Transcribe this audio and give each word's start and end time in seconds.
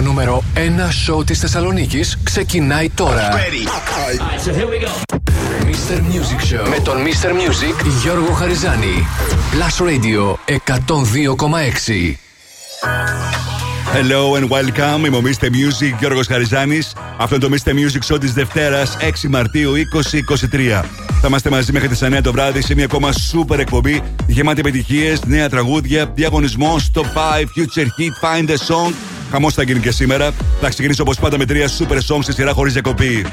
Το 0.00 0.06
νούμερο 0.06 0.42
1 0.54 0.58
σοου 0.90 1.24
της 1.24 1.38
Θεσσαλονίκης 1.38 2.18
ξεκινάει 2.22 2.90
τώρα. 2.90 3.28
Mr. 5.64 5.96
Music 5.96 6.54
Show 6.54 6.68
με 6.68 6.78
τον 6.84 6.96
Mr. 6.96 7.28
Music 7.28 7.86
Γιώργο 8.02 8.32
Χαριζάνη. 8.32 9.06
Plus 9.52 9.86
Radio 9.86 10.36
102,6. 10.46 12.16
Hello 13.94 14.34
and 14.38 14.48
welcome. 14.48 15.06
Είμαι 15.06 15.16
ο 15.16 15.22
Mr. 15.24 15.44
Music 15.44 15.98
Γιώργος 15.98 16.26
Χαριζάνης. 16.26 16.92
Αυτό 17.16 17.34
είναι 17.34 17.48
το 17.48 17.56
Mr. 17.64 17.70
Music 17.70 18.14
Show 18.14 18.20
της 18.20 18.32
Δευτέρας 18.32 18.96
6 19.00 19.28
Μαρτίου 19.28 19.72
2023. 19.72 20.84
Θα 21.20 21.26
είμαστε 21.26 21.50
μαζί 21.50 21.72
μέχρι 21.72 21.88
τις 21.88 22.02
9 22.02 22.20
το 22.22 22.32
βράδυ 22.32 22.62
σε 22.62 22.74
μια 22.74 22.84
ακόμα 22.84 23.10
super 23.12 23.58
εκπομπή 23.58 24.02
γεμάτη 24.26 24.60
επιτυχίες, 24.60 25.24
νέα 25.24 25.48
τραγούδια, 25.48 26.12
διαγωνισμό, 26.14 26.76
top 26.94 27.00
5, 27.00 27.44
future 27.56 27.86
hit, 27.86 28.14
find 28.22 28.48
a 28.48 28.56
song. 28.56 28.92
Χαμό 29.30 29.50
θα 29.50 29.62
γίνει 29.62 29.80
και 29.80 29.90
σήμερα. 29.90 30.30
Θα 30.60 30.68
ξεκινήσω 30.68 31.02
όπω 31.02 31.20
πάντα 31.20 31.38
με 31.38 31.44
τρία 31.44 31.68
super 31.68 31.96
songs 31.96 32.22
στη 32.22 32.32
σειρά 32.32 32.52
χωρί 32.52 32.70
διακοπή. 32.70 33.26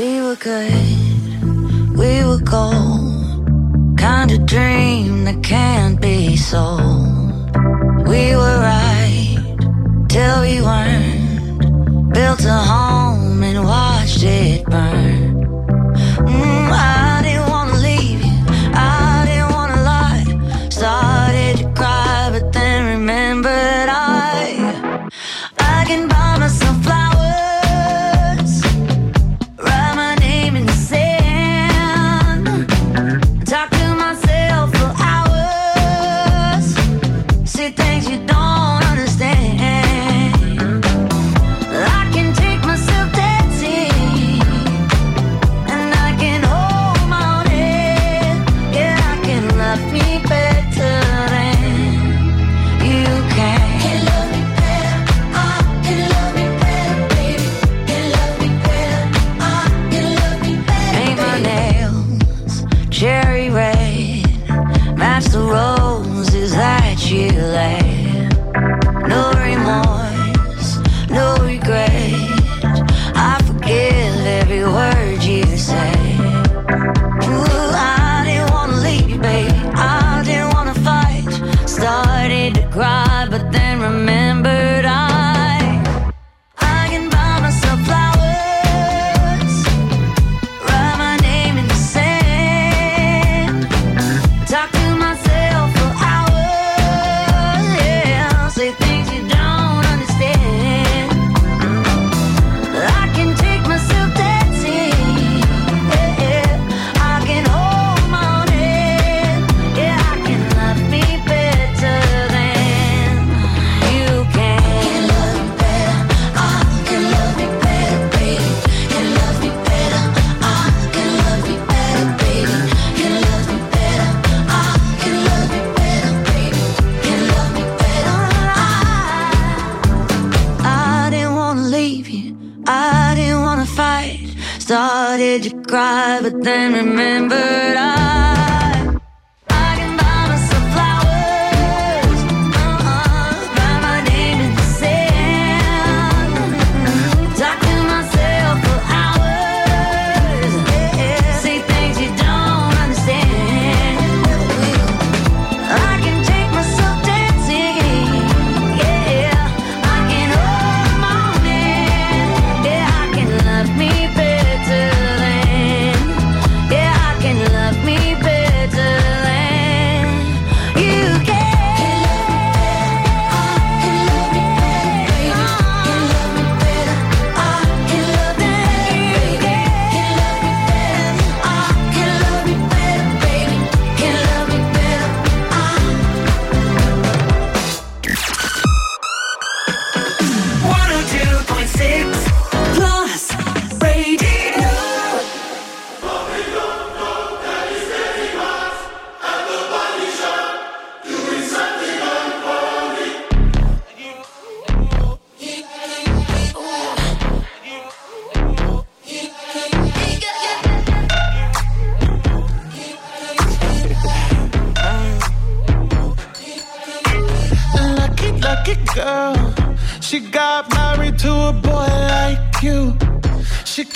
We 0.00 0.10
were 0.24 0.38
good, 0.50 1.96
we 2.02 2.12
were 2.28 2.42
gold. 2.56 3.18
Kind 4.06 4.30
of 4.36 4.40
dream 4.54 5.24
that 5.26 5.38
can't 5.54 5.96
be 6.08 6.18
sold. 6.50 7.42
We 8.12 8.22
were 8.40 8.58
right 8.72 9.38
till 10.12 10.36
we 10.46 10.54
weren't. 10.68 11.60
Built 12.16 12.42
a 12.56 12.60
home 12.72 13.42
and 13.48 13.58
watched 13.72 14.22
it 14.40 14.60
burn. 14.72 15.17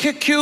kick 0.03 0.27
you 0.27 0.42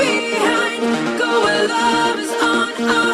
behind. 0.00 1.18
Go 1.20 1.30
where 1.44 1.68
love 1.68 2.18
is 2.18 2.32
on. 2.42 3.09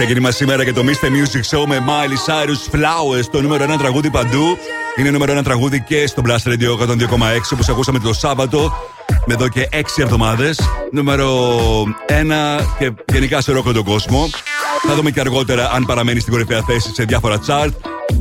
Ξεκίνημα 0.00 0.30
σήμερα 0.30 0.64
και 0.64 0.72
το 0.72 0.82
Mr. 0.84 1.06
Music 1.06 1.56
Show 1.56 1.64
με 1.66 1.84
Miley 1.86 2.30
Cyrus 2.30 2.76
Flowers, 2.76 3.24
το 3.30 3.40
νούμερο 3.40 3.74
1 3.74 3.78
τραγούδι 3.78 4.10
παντού. 4.10 4.58
Είναι 4.96 5.10
νούμερο 5.10 5.38
1 5.38 5.42
τραγούδι 5.44 5.80
και 5.80 6.06
στο 6.06 6.22
Blast 6.26 6.48
Radio 6.48 6.86
102,6 6.86 6.96
όπως 7.52 7.68
ακούσαμε 7.68 7.98
το 7.98 8.12
Σάββατο. 8.12 8.72
Με 9.26 9.34
εδώ 9.34 9.48
και 9.48 9.68
6 9.72 10.02
εβδομάδες. 10.02 10.60
Νούμερο 10.92 11.52
1 12.08 12.60
και 12.78 12.92
γενικά 13.12 13.40
σε 13.40 13.50
όλο 13.50 13.62
τον 13.62 13.84
κόσμο. 13.84 14.28
Θα 14.86 14.94
δούμε 14.94 15.10
και 15.10 15.20
αργότερα 15.20 15.70
αν 15.72 15.84
παραμένει 15.84 16.20
στην 16.20 16.32
κορυφαία 16.32 16.62
θέση 16.62 16.94
σε 16.94 17.04
διάφορα 17.04 17.40
chart. 17.46 17.70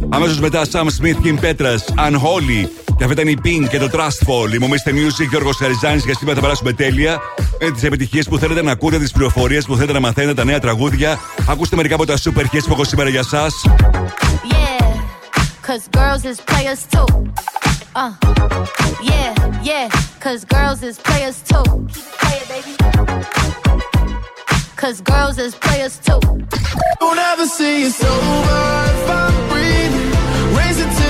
Αμέσως 0.09 0.39
μετά 0.39 0.61
Sam 0.71 0.85
Smith, 0.85 1.25
Kim 1.25 1.39
Petras, 1.39 2.07
Unholy. 2.07 2.88
Και 2.99 3.05
αυτή 3.05 3.21
ήταν 3.21 3.27
η 3.27 3.37
Pink 3.43 3.67
και 3.69 3.77
το 3.77 3.89
Trust 3.91 4.27
Fall. 4.27 4.53
Η 4.53 4.57
Mr. 4.61 4.89
Music, 4.89 5.27
Γιώργος 5.29 5.57
Χαριζάνη. 5.57 6.01
Για 6.05 6.13
σήμερα 6.15 6.35
θα 6.35 6.41
περάσουμε 6.41 6.73
τέλεια. 6.73 7.19
Με 7.59 7.71
τις 7.71 7.83
επιτυχίες 7.83 8.27
που 8.27 8.37
θέλετε 8.37 8.61
να 8.61 8.71
ακούτε, 8.71 8.99
τις 8.99 9.11
πληροφορίες 9.11 9.65
που 9.65 9.73
θέλετε 9.73 9.93
να 9.93 9.99
μαθαίνετε, 9.99 10.33
τα 10.33 10.43
νέα 10.43 10.59
τραγούδια. 10.59 11.19
Ακούστε 11.47 11.75
μερικά 11.75 11.95
από 11.95 12.05
τα 12.05 12.17
super 12.17 12.41
hits 12.41 12.63
που 12.65 12.71
έχω 12.71 12.83
σήμερα 12.83 13.09
για 13.09 13.19
εσά. 13.19 13.47
Yeah, 14.51 14.83
cause 15.67 15.87
girls 15.97 16.23
is 16.31 16.39
players 16.51 16.81
too. 16.93 17.07
Uh, 18.01 18.11
yeah, 19.11 19.31
yeah, 19.69 19.85
cause 20.25 20.41
girls 20.55 20.79
is 20.89 20.95
players 21.07 21.37
too. 21.49 21.65
Keep 22.21 22.41
it 22.41 22.47
baby. 22.51 22.73
Cause 24.81 24.97
girls 25.13 25.37
is 25.45 25.53
players 25.65 25.95
too. 26.07 26.21
Don't 27.01 27.21
ever 27.31 27.45
see 27.57 27.75
you 27.83 27.89
sober 28.01 28.61
if 28.93 29.03
I'm 29.19 29.35
breathing. 29.51 30.09
Racing 30.59 30.91
to 30.99 31.08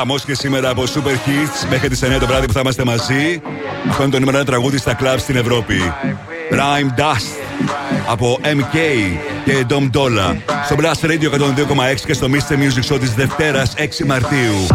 Χαμό 0.00 0.18
και 0.18 0.34
σήμερα 0.34 0.68
από 0.68 0.82
Super 0.82 1.28
Hits 1.28 1.68
μέχρι 1.70 1.88
τις 1.88 2.02
9 2.04 2.16
το 2.20 2.26
βράδυ 2.26 2.46
που 2.46 2.52
θα 2.52 2.60
είμαστε 2.60 2.84
μαζί. 2.84 3.40
Αυτό 3.88 4.02
είναι 4.02 4.12
το 4.12 4.18
νούμερο 4.18 4.40
1 4.40 4.44
τραγούδι 4.44 4.78
στα 4.78 4.94
κλαμπ 4.94 5.18
στην 5.18 5.36
Ευρώπη. 5.36 5.92
Prime 6.50 7.00
Dust 7.00 7.26
από 8.08 8.38
MK 8.42 8.76
και 9.44 9.66
Dom 9.68 9.90
Dolla. 9.96 10.36
Στο 10.64 10.76
Blast 10.78 11.06
Radio 11.06 11.30
102,6 11.30 12.00
και 12.06 12.12
στο 12.12 12.26
Mr. 12.30 12.52
Music 12.52 12.94
Show 12.94 13.00
της 13.00 13.14
Δευτέρας 13.14 13.74
6 13.76 14.04
Μαρτίου. 14.06 14.66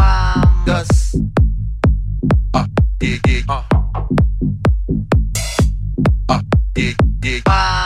I 7.48 7.85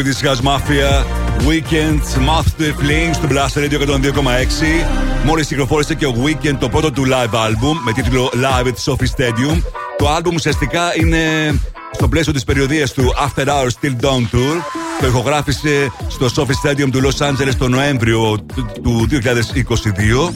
Swedish 0.00 0.22
House 0.22 0.40
Mafia 0.40 1.04
Weekend 1.50 2.00
Mouth 2.28 2.48
to 2.56 2.62
the 2.62 2.72
Flames 2.80 3.14
στο 3.14 3.28
Blast 3.30 3.58
Radio 3.58 3.78
102,6. 3.80 4.86
Μόλις 5.24 5.46
κυκλοφόρησε 5.46 5.94
και 5.94 6.06
ο 6.06 6.14
Weekend 6.24 6.56
το 6.60 6.68
πρώτο 6.68 6.92
του 6.92 7.04
live 7.06 7.34
album 7.34 7.76
με 7.84 7.92
τίτλο 7.92 8.30
Live 8.34 8.66
at 8.66 8.92
Sophie 8.92 9.10
Stadium. 9.16 9.62
Το 9.98 10.16
album 10.16 10.34
ουσιαστικά 10.34 10.82
είναι 11.00 11.54
στο 11.92 12.08
πλαίσιο 12.08 12.32
της 12.32 12.44
περιοδίας 12.44 12.92
του 12.92 13.14
After 13.26 13.46
Hours 13.46 13.68
Still 13.80 14.04
Dawn 14.04 14.36
Tour. 14.36 14.56
Το 15.00 15.06
ηχογράφησε 15.06 15.92
στο 16.08 16.26
Sophie 16.36 16.68
Stadium 16.68 16.90
του 16.92 17.00
Los 17.02 17.26
Angeles 17.26 17.54
το 17.58 17.68
Νοέμβριο 17.68 18.38
του 18.82 19.08
2022 19.10 20.32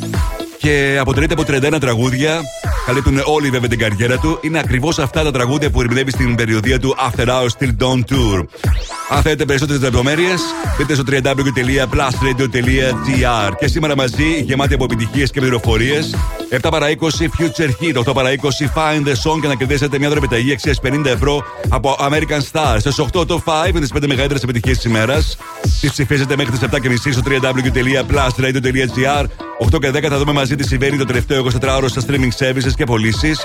και 0.58 0.96
αποτελείται 1.00 1.32
από 1.32 1.42
31 1.76 1.80
τραγούδια. 1.80 2.40
Καλύπτουν 2.86 3.20
όλοι 3.24 3.50
βέβαια 3.50 3.68
την 3.68 3.78
καριέρα 3.78 4.18
του. 4.18 4.38
Είναι 4.40 4.58
ακριβώς 4.58 4.98
αυτά 4.98 5.22
τα 5.22 5.30
τραγούδια 5.30 5.70
που 5.70 5.80
ερμηνεύει 5.80 6.10
στην 6.10 6.34
περιοδία 6.34 6.78
του 6.78 6.96
After 7.10 7.26
Hours 7.26 7.48
Still 7.58 7.70
Dawn 7.78 7.98
Tour. 7.98 8.44
Αν 9.14 9.22
θέλετε 9.22 9.44
περισσότερες 9.44 9.82
λεπτομέρειες, 9.82 10.40
μπείτε 10.78 10.94
στο 10.94 11.02
www.plusradio.gr. 11.06 13.52
Και 13.58 13.66
σήμερα 13.66 13.96
μαζί, 13.96 14.42
γεμάτη 14.44 14.74
από 14.74 14.84
επιτυχίες 14.84 15.30
και 15.30 15.40
πληροφορίες. 15.40 16.14
7 16.50 16.58
παρα 16.70 16.88
20 16.88 16.92
Future 16.92 17.70
Hit, 17.80 17.94
8 18.08 18.14
παρα 18.14 18.30
20 18.30 18.34
Find 18.74 19.06
the 19.06 19.14
Song 19.24 19.40
και 19.40 19.46
να 19.46 19.54
κερδίσετε 19.54 19.98
μια 19.98 20.08
δωρεπιταγή 20.08 20.52
αξία 20.52 20.74
50 20.82 21.04
ευρώ 21.04 21.44
από 21.68 21.96
American 22.00 22.40
Stars. 22.52 22.76
Στις 22.78 22.98
8 22.98 23.26
το 23.26 23.42
5 23.44 23.72
με 23.72 23.80
τις 23.80 23.92
5 23.94 24.06
μεγαλύτερες 24.06 24.42
επιτυχίες 24.42 24.76
της 24.76 24.84
ημέρας. 24.84 25.36
Τις 25.80 25.90
ψηφίζετε 25.90 26.36
μέχρι 26.36 26.52
τις 26.52 26.60
7.30 26.60 27.12
στο 27.12 27.22
www.plusradio.gr. 27.26 29.24
8 29.74 29.80
και 29.80 29.90
10 29.90 30.08
θα 30.08 30.18
δούμε 30.18 30.32
μαζί 30.32 30.56
τι 30.56 30.66
συμβαίνει 30.66 30.96
το 30.96 31.04
τελευταίο 31.04 31.44
24ωρο 31.44 31.86
στα 31.86 32.02
streaming 32.06 32.32
services 32.38 32.72
και 32.76 32.84
πωλήσεις. 32.84 33.40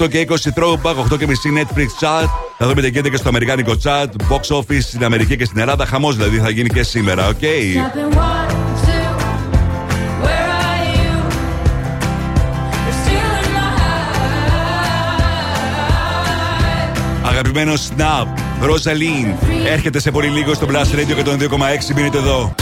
8 0.00 0.08
και 0.08 0.26
20 0.28 0.34
Throwback, 0.34 0.94
8 1.12 1.18
και 1.18 1.26
μισή 1.26 1.52
Netflix 1.56 1.88
Chat. 2.00 2.28
Θα 2.62 2.68
δούμε 2.68 2.80
τι 2.80 2.88
γίνεται 2.88 3.08
και 3.08 3.16
στο 3.16 3.28
Αμερικάνικο 3.28 3.72
Chat, 3.82 4.06
Box 4.30 4.40
Office 4.56 4.80
στην 4.80 5.04
Αμερική 5.04 5.36
και 5.36 5.44
στην 5.44 5.58
Ελλάδα. 5.58 5.86
Χαμός 5.86 6.16
δηλαδή 6.16 6.38
θα 6.38 6.50
γίνει 6.50 6.68
και 6.68 6.82
σήμερα, 6.82 7.28
οκ; 7.28 7.38
Tapping 7.40 7.44
one, 7.46 8.50
two, 8.84 9.10
where 10.24 10.50
are 10.64 10.82
you? 10.94 11.12
You're 12.84 12.98
still 13.02 13.32
in 13.44 13.50
my 13.56 13.68
eyes. 17.22 17.28
Αγαπημένο 17.30 17.72
Snap, 17.74 18.26
Ροζαλίν. 18.60 19.26
Έρχεται 19.66 20.00
σε 20.00 20.10
πολύ 20.10 20.28
λίγο 20.28 20.54
στο 20.54 20.66
Blast 20.70 20.94
Radio 20.98 21.14
και 21.16 21.22
τον 21.22 21.38
2,6. 21.38 21.94
Μείνετε 21.94 22.18
εδώ. 22.18 22.54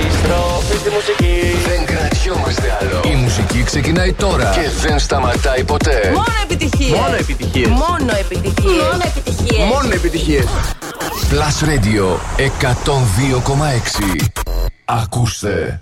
Επιστροφή 0.00 0.76
στη 0.76 0.90
μουσική. 0.90 1.87
Δεν 2.28 2.36
κρατιόμαστε 2.36 2.78
άλλο. 2.80 3.14
Η 3.14 3.22
μουσική 3.22 3.62
ξεκινάει 3.62 4.12
τώρα 4.12 4.50
και 4.54 4.88
δεν 4.88 4.98
σταματάει 4.98 5.64
ποτέ. 5.64 6.10
Μόνο 6.14 6.24
επιτυχίες. 6.42 6.98
Μόνο 6.98 7.14
επιτυχίες. 7.18 7.68
Μόνο 7.68 8.12
επιτυχίες. 8.20 8.82
Μόνο 8.82 9.02
επιτυχίες. 9.04 9.68
Μόνο 9.68 9.94
επιτυχίες. 9.94 10.44
Plus 11.30 11.68
Radio 11.68 12.18
102,6. 12.36 14.26
Ακούστε. 14.84 15.80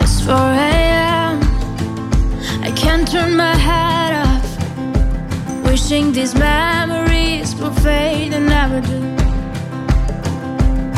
It's 0.00 0.20
4 0.26 0.34
a.m. 0.70 1.36
I 2.62 2.70
can't 2.82 3.04
and 3.04 3.10
turn 3.12 3.30
my 3.44 3.54
hat 3.68 4.12
off. 4.24 4.48
Wishing 5.66 6.06
these 6.16 6.34
memories 6.48 7.48
will 7.58 7.76
fade 7.84 8.32
and 8.38 8.46
never 8.56 8.80
do. 8.90 9.23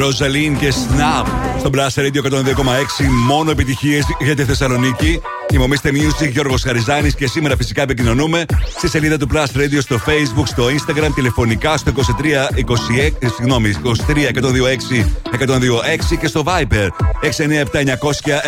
Ροζαλίν 0.00 0.58
και 0.58 0.72
Snap 0.72 1.26
στο 1.58 1.70
Blast 1.74 2.00
Radio 2.00 2.30
102,6. 2.30 2.42
Μόνο 3.26 3.50
επιτυχίες 3.50 4.04
για 4.20 4.34
τη 4.34 4.44
Θεσσαλονίκη. 4.44 5.20
Είμαι 5.52 5.64
ο 5.64 5.66
Mr. 5.70 5.88
Music 5.88 6.30
Γιώργος 6.30 6.62
Χαριζάνης 6.62 7.14
και 7.14 7.26
σήμερα 7.26 7.56
φυσικά 7.56 7.82
επικοινωνούμε 7.82 8.44
στη 8.76 8.88
σελίδα 8.88 9.16
του 9.16 9.28
Plus 9.32 9.56
Radio 9.56 9.78
στο 9.80 10.00
Facebook, 10.06 10.46
στο 10.46 10.64
Instagram, 10.66 11.08
τηλεφωνικά 11.14 11.76
στο 11.76 11.92
23 11.96 12.48
26, 12.54 13.16
ε, 13.18 13.28
συγγνώμη, 13.28 13.74
23 14.06 14.28
126 14.28 15.06
126 15.38 16.16
και 16.20 16.26
στο 16.26 16.44
Viber 16.46 16.88
697 17.20 17.80
900 17.80 18.40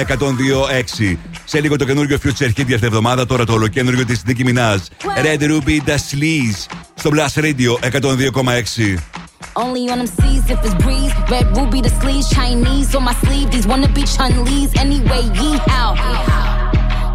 126. 1.02 1.16
Σε 1.44 1.60
λίγο 1.60 1.76
το 1.76 1.84
καινούργιο 1.84 2.18
Future 2.24 2.28
Hit 2.28 2.52
για 2.54 2.62
αυτή 2.62 2.78
τη 2.78 2.84
εβδομάδα, 2.86 3.26
τώρα 3.26 3.44
το 3.44 3.52
ολοκένουργιο 3.52 4.04
της 4.04 4.22
Nicki 4.26 4.46
Minaj. 4.46 4.78
Red 5.24 5.42
Ruby 5.42 5.88
The 5.88 5.94
Sleaze 5.94 6.74
στο 6.94 7.10
Blast 7.14 7.40
Radio 7.42 7.90
102,6. 8.00 9.21
Only 9.54 9.90
on 9.90 9.98
them 9.98 10.06
seas 10.06 10.48
if 10.48 10.64
it's 10.64 10.74
breeze. 10.82 11.12
Red 11.30 11.56
ruby, 11.56 11.80
the 11.82 11.90
sleeves, 12.00 12.30
Chinese 12.30 12.94
on 12.94 13.04
my 13.04 13.14
sleeve. 13.14 13.50
These 13.50 13.66
wanna 13.66 13.88
be 13.88 14.02
Chun 14.04 14.44
Lee's 14.44 14.74
anyway. 14.76 15.22
Yee 15.34 15.58
how? 15.66 15.94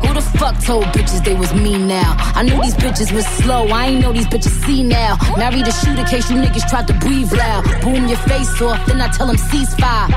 Who 0.01 0.13
the 0.13 0.21
fuck 0.21 0.61
told 0.63 0.85
bitches 0.85 1.23
they 1.25 1.33
was 1.33 1.53
me 1.53 1.77
now? 1.77 2.15
I 2.35 2.43
knew 2.43 2.61
these 2.61 2.75
bitches 2.75 3.11
was 3.11 3.25
slow. 3.41 3.67
I 3.67 3.87
ain't 3.87 4.01
know 4.01 4.13
these 4.13 4.27
bitches 4.27 4.53
see 4.65 4.83
now. 4.83 5.17
Married 5.37 5.67
a 5.67 5.71
shooter 5.71 6.03
case 6.03 6.29
you 6.29 6.37
niggas 6.37 6.69
tried 6.69 6.87
to 6.87 6.93
breathe 6.93 7.31
loud. 7.33 7.63
Boom 7.81 8.07
your 8.07 8.19
face 8.29 8.61
off, 8.61 8.85
then 8.85 9.01
I 9.01 9.07
tell 9.07 9.27
them 9.27 9.37
ceasefire. 9.37 10.07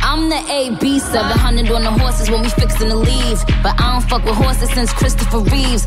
I'm 0.00 0.28
the 0.30 0.42
AB 0.50 0.98
700 0.98 1.70
on 1.70 1.82
the 1.82 1.90
horses 1.90 2.30
when 2.30 2.42
we 2.42 2.48
fixin' 2.48 2.88
to 2.88 2.96
leave. 2.96 3.44
But 3.62 3.78
I 3.78 3.92
don't 3.92 4.08
fuck 4.08 4.24
with 4.24 4.34
horses 4.36 4.70
since 4.70 4.92
Christopher 4.92 5.40
Reeves. 5.40 5.86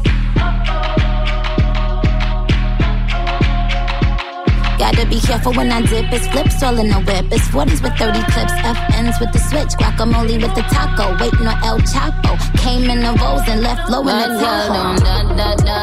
Gotta 4.94 5.10
be 5.10 5.20
careful 5.20 5.54
when 5.54 5.72
I 5.72 5.82
dip. 5.82 6.06
It's 6.14 6.28
flips 6.28 6.62
all 6.62 6.78
in 6.78 6.90
the 6.90 7.00
whip. 7.02 7.26
It's 7.34 7.48
40s 7.50 7.82
with 7.82 7.98
30 7.98 8.22
clips. 8.30 8.54
FNs 8.62 9.20
with 9.20 9.32
the 9.34 9.40
switch. 9.40 9.74
Guacamole 9.82 10.38
with 10.38 10.54
the 10.54 10.62
taco. 10.70 11.18
Waiting 11.18 11.48
on 11.48 11.58
El 11.64 11.80
Chapo. 11.82 12.38
Came 12.62 12.90
in 12.90 13.00
the 13.02 13.12
Rolls 13.18 13.42
and 13.48 13.62
left 13.62 13.90
low 13.90 14.02
in 14.02 14.14
the 14.14 14.38
Tahoe. 14.38 14.96
Da, 15.02 15.16
da, 15.34 15.50
da. 15.66 15.80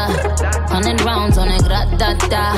Hundred 0.71 1.01
rounds 1.01 1.37
on 1.37 1.49
it. 1.49 1.61
Gra, 1.67 1.83
da, 1.99 2.13
da. 2.31 2.55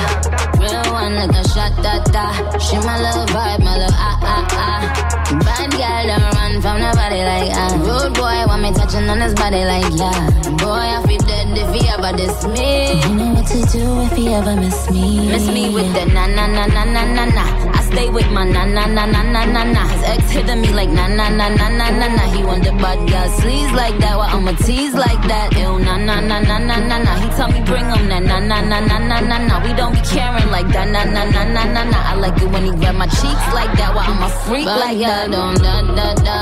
Real 0.61 0.93
one 0.93 1.15
like 1.15 1.33
a 1.33 1.43
shot. 1.49 1.73
Da, 1.81 1.97
da. 2.13 2.57
She 2.59 2.77
my 2.85 3.01
little 3.01 3.25
vibe. 3.33 3.59
My 3.65 3.73
little 3.77 3.97
ah, 3.97 4.19
ah, 4.21 4.47
ah. 4.51 5.13
Bad 5.41 5.71
girl 5.73 6.05
don't 6.05 6.33
run 6.37 6.61
from 6.61 6.77
nobody 6.85 7.19
like 7.25 7.49
ah. 7.57 7.73
Rude 7.81 8.13
boy 8.13 8.37
want 8.45 8.61
me 8.61 8.71
touching 8.73 9.09
on 9.09 9.19
his 9.19 9.33
body 9.33 9.65
like 9.65 9.89
yeah. 9.97 10.29
Boy, 10.61 10.69
I 10.69 11.01
feel 11.07 11.17
dead 11.25 11.57
if 11.57 11.73
he 11.73 11.81
ever 11.89 12.15
diss 12.15 12.45
me. 12.45 13.01
You 13.01 13.15
know 13.17 13.33
what 13.33 13.47
to 13.47 13.59
do 13.73 13.83
if 14.05 14.13
he 14.13 14.27
ever 14.29 14.55
miss 14.55 14.89
me. 14.91 15.27
Miss 15.31 15.47
me 15.47 15.73
with 15.73 15.91
the 15.93 16.05
na 16.13 16.27
na 16.27 16.42
na 16.47 16.65
na 16.67 16.83
na 16.83 17.03
na 17.05 17.25
na. 17.25 17.45
I 17.45 17.62
stay 17.93 18.09
with 18.09 18.29
my 18.31 18.43
na 18.43 18.65
na 18.65 18.85
na 18.87 19.05
na 19.05 19.21
na 19.21 19.41
na 19.45 19.63
na. 19.63 19.83
His 19.87 20.03
ex 20.03 20.31
hitting 20.31 20.61
me 20.61 20.69
like 20.73 20.89
na 20.89 21.07
na 21.07 21.29
na 21.29 21.47
na 21.49 21.67
na 21.69 21.87
na 21.99 22.07
na. 22.17 22.23
He 22.33 22.41
the 22.65 22.73
bad 22.81 22.99
girl 23.09 23.27
sleaze 23.37 23.73
like 23.73 23.97
that. 24.03 24.15
Well, 24.17 24.29
I'ma 24.35 24.53
tease 24.65 24.95
like 25.05 25.21
that. 25.31 25.53
Ew 25.53 25.79
na 25.79 25.95
na 25.97 26.15
na 26.19 26.37
na 26.49 26.57
na 26.57 26.77
na 26.89 26.97
na. 27.05 27.11
He 27.21 27.27
tell 27.37 27.49
me 27.53 27.61
bring 27.69 27.87
him 27.93 28.03
na 28.11 28.19
na 28.19 28.37
na 28.39 28.57
na 28.61 28.79
na 28.79 28.97
na 29.09 29.17
na 29.29 29.37
na. 29.47 29.55
We 29.63 29.71
don't 29.73 29.93
be 29.93 30.01
caring 30.11 30.49
like 30.55 30.69
that 30.75 30.87
na 30.95 31.03
na 31.15 31.23
na 31.35 31.43
na 31.55 31.63
na 31.75 31.81
na. 31.91 31.99
I 32.11 32.13
like 32.23 32.37
it 32.41 32.49
when 32.51 32.63
he 32.65 32.71
grab 32.71 32.95
my 32.95 33.07
cheeks 33.07 33.45
like 33.57 33.73
that. 33.79 33.91
Well, 33.95 34.05
I'm 34.09 34.23
a 34.23 34.29
freak 34.43 34.65
like 34.65 34.99
that. 34.99 35.31
Don't 35.31 35.57
da 35.65 35.75
da 35.97 36.07
da. 36.27 36.37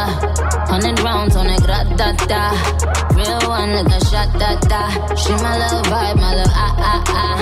Hundred 0.71 0.99
rounds 1.01 1.35
on 1.35 1.47
it, 1.47 1.61
gra 1.65 1.83
da 1.99 2.09
da. 2.31 2.41
Real 3.15 3.39
one 3.49 3.71
like 3.75 3.91
a 3.91 3.99
shot 4.09 4.29
da 4.39 4.55
da. 4.71 4.81
She 5.15 5.31
my 5.43 5.53
little 5.59 5.83
vibe, 5.91 6.15
my 6.23 6.31
little 6.35 6.53
ah 6.55 6.75
ah 6.91 7.03
ah. 7.21 7.37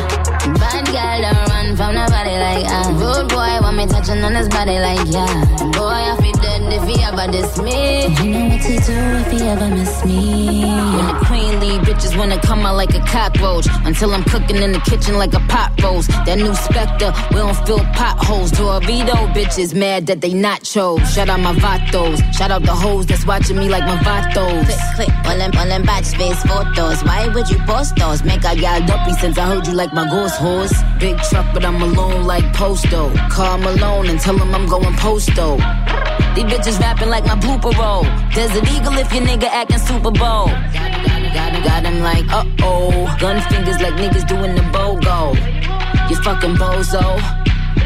Bad 0.60 0.86
girl 0.94 1.18
don't 1.26 1.50
run 1.52 1.68
from 1.78 1.92
nobody 1.96 2.36
like 2.46 2.66
ah. 2.68 2.90
Rude 3.02 3.30
boy 3.30 3.54
want 3.62 3.78
me 3.78 3.86
touching 4.00 4.24
on 4.24 4.34
his 4.34 4.48
body 4.50 4.80
like 4.80 5.06
yeah. 5.08 5.46
Boy 5.72 6.00
I 6.12 6.18
feel 6.22 6.34
dead 6.34 6.74
if 6.74 6.84
he 6.88 7.04
ever 7.04 7.20
ever 7.20 7.32
diss 7.32 7.60
me. 7.60 8.08
You 8.24 8.32
know 8.34 8.50
what 8.50 8.62
to 8.62 8.76
do 8.88 8.98
if 9.22 9.34
you 9.34 9.48
ever 9.48 9.70
miss 9.70 10.06
me. 10.06 10.64
When 10.96 11.08
the 11.08 11.26
queen 11.26 11.60
leave, 11.60 11.82
bitches 11.82 12.18
wanna 12.18 12.40
come 12.42 12.66
out 12.66 12.76
like 12.76 12.94
a 12.96 13.00
cockroach. 13.02 13.68
Until 13.86 14.14
I'm 14.14 14.24
cooking 14.24 14.58
in 14.58 14.72
the 14.72 14.80
kitchen 14.80 15.18
like 15.18 15.34
a 15.34 15.40
pot 15.52 15.72
roast. 15.82 16.10
That 16.26 16.38
new 16.38 16.54
Spectre, 16.54 17.12
we 17.32 17.38
don't 17.38 17.56
fill 17.66 17.84
potholes. 17.94 18.52
Dorito 18.52 19.18
bitches 19.34 19.74
mad 19.74 20.08
that 20.08 20.22
they 20.22 20.34
not 20.34 20.64
chose. 20.64 21.02
Shout 21.14 21.30
out 21.30 21.40
my 21.40 21.54
vatos. 21.54 22.18
Shout 22.34 22.52
out 22.52 22.64
the 22.64 22.76
hoes 22.76 23.06
that's 23.06 23.26
watching 23.26 23.58
me 23.58 23.70
like 23.70 23.84
my 23.84 23.98
vatos. 23.98 24.66
Click, 24.66 25.08
click, 25.08 25.26
all 25.26 25.38
them, 25.38 25.52
all 25.58 25.68
them 25.68 25.84
batch 25.84 26.10
face 26.16 26.42
photos. 26.44 27.04
Why 27.04 27.28
would 27.28 27.50
you 27.50 27.58
post 27.66 27.96
those? 27.96 28.24
Make 28.24 28.46
I 28.46 28.56
got 28.56 28.88
dumpy 28.88 29.14
since 29.14 29.38
I 29.38 29.46
heard 29.48 29.68
you 29.68 29.74
like 29.74 29.94
my 29.94 30.08
ghost 30.10 30.36
horse. 30.36 30.74
Big 31.00 31.18
truck, 31.30 31.48
but 31.54 31.66
I'm 31.66 31.82
alone 31.82 32.26
like 32.26 32.46
Posto. 32.54 33.12
Call 33.30 33.58
Malone 33.58 33.89
and 33.90 34.20
tell 34.20 34.38
him 34.38 34.54
I'm 34.54 34.68
going 34.68 34.96
posto. 34.96 35.58
These 36.36 36.46
bitches 36.46 36.80
rapping 36.80 37.10
like 37.10 37.26
my 37.26 37.36
blooper 37.36 37.74
roll. 37.78 38.04
Desert 38.34 38.68
Eagle 38.72 38.98
if 38.98 39.12
your 39.14 39.24
nigga 39.24 39.50
acting 39.50 39.80
Super 39.80 40.12
Bowl. 40.12 40.48
Got, 41.34 41.64
got 41.64 41.86
him 41.86 42.00
like, 42.02 42.26
uh 42.32 42.46
oh. 42.62 43.18
Gun 43.20 43.42
fingers 43.50 43.82
like 43.82 43.94
niggas 43.94 44.28
doing 44.28 44.56
the 44.56 44.62
BOGO. 44.74 45.36
You 46.10 46.16
fucking 46.24 46.56
bozo. 46.56 47.04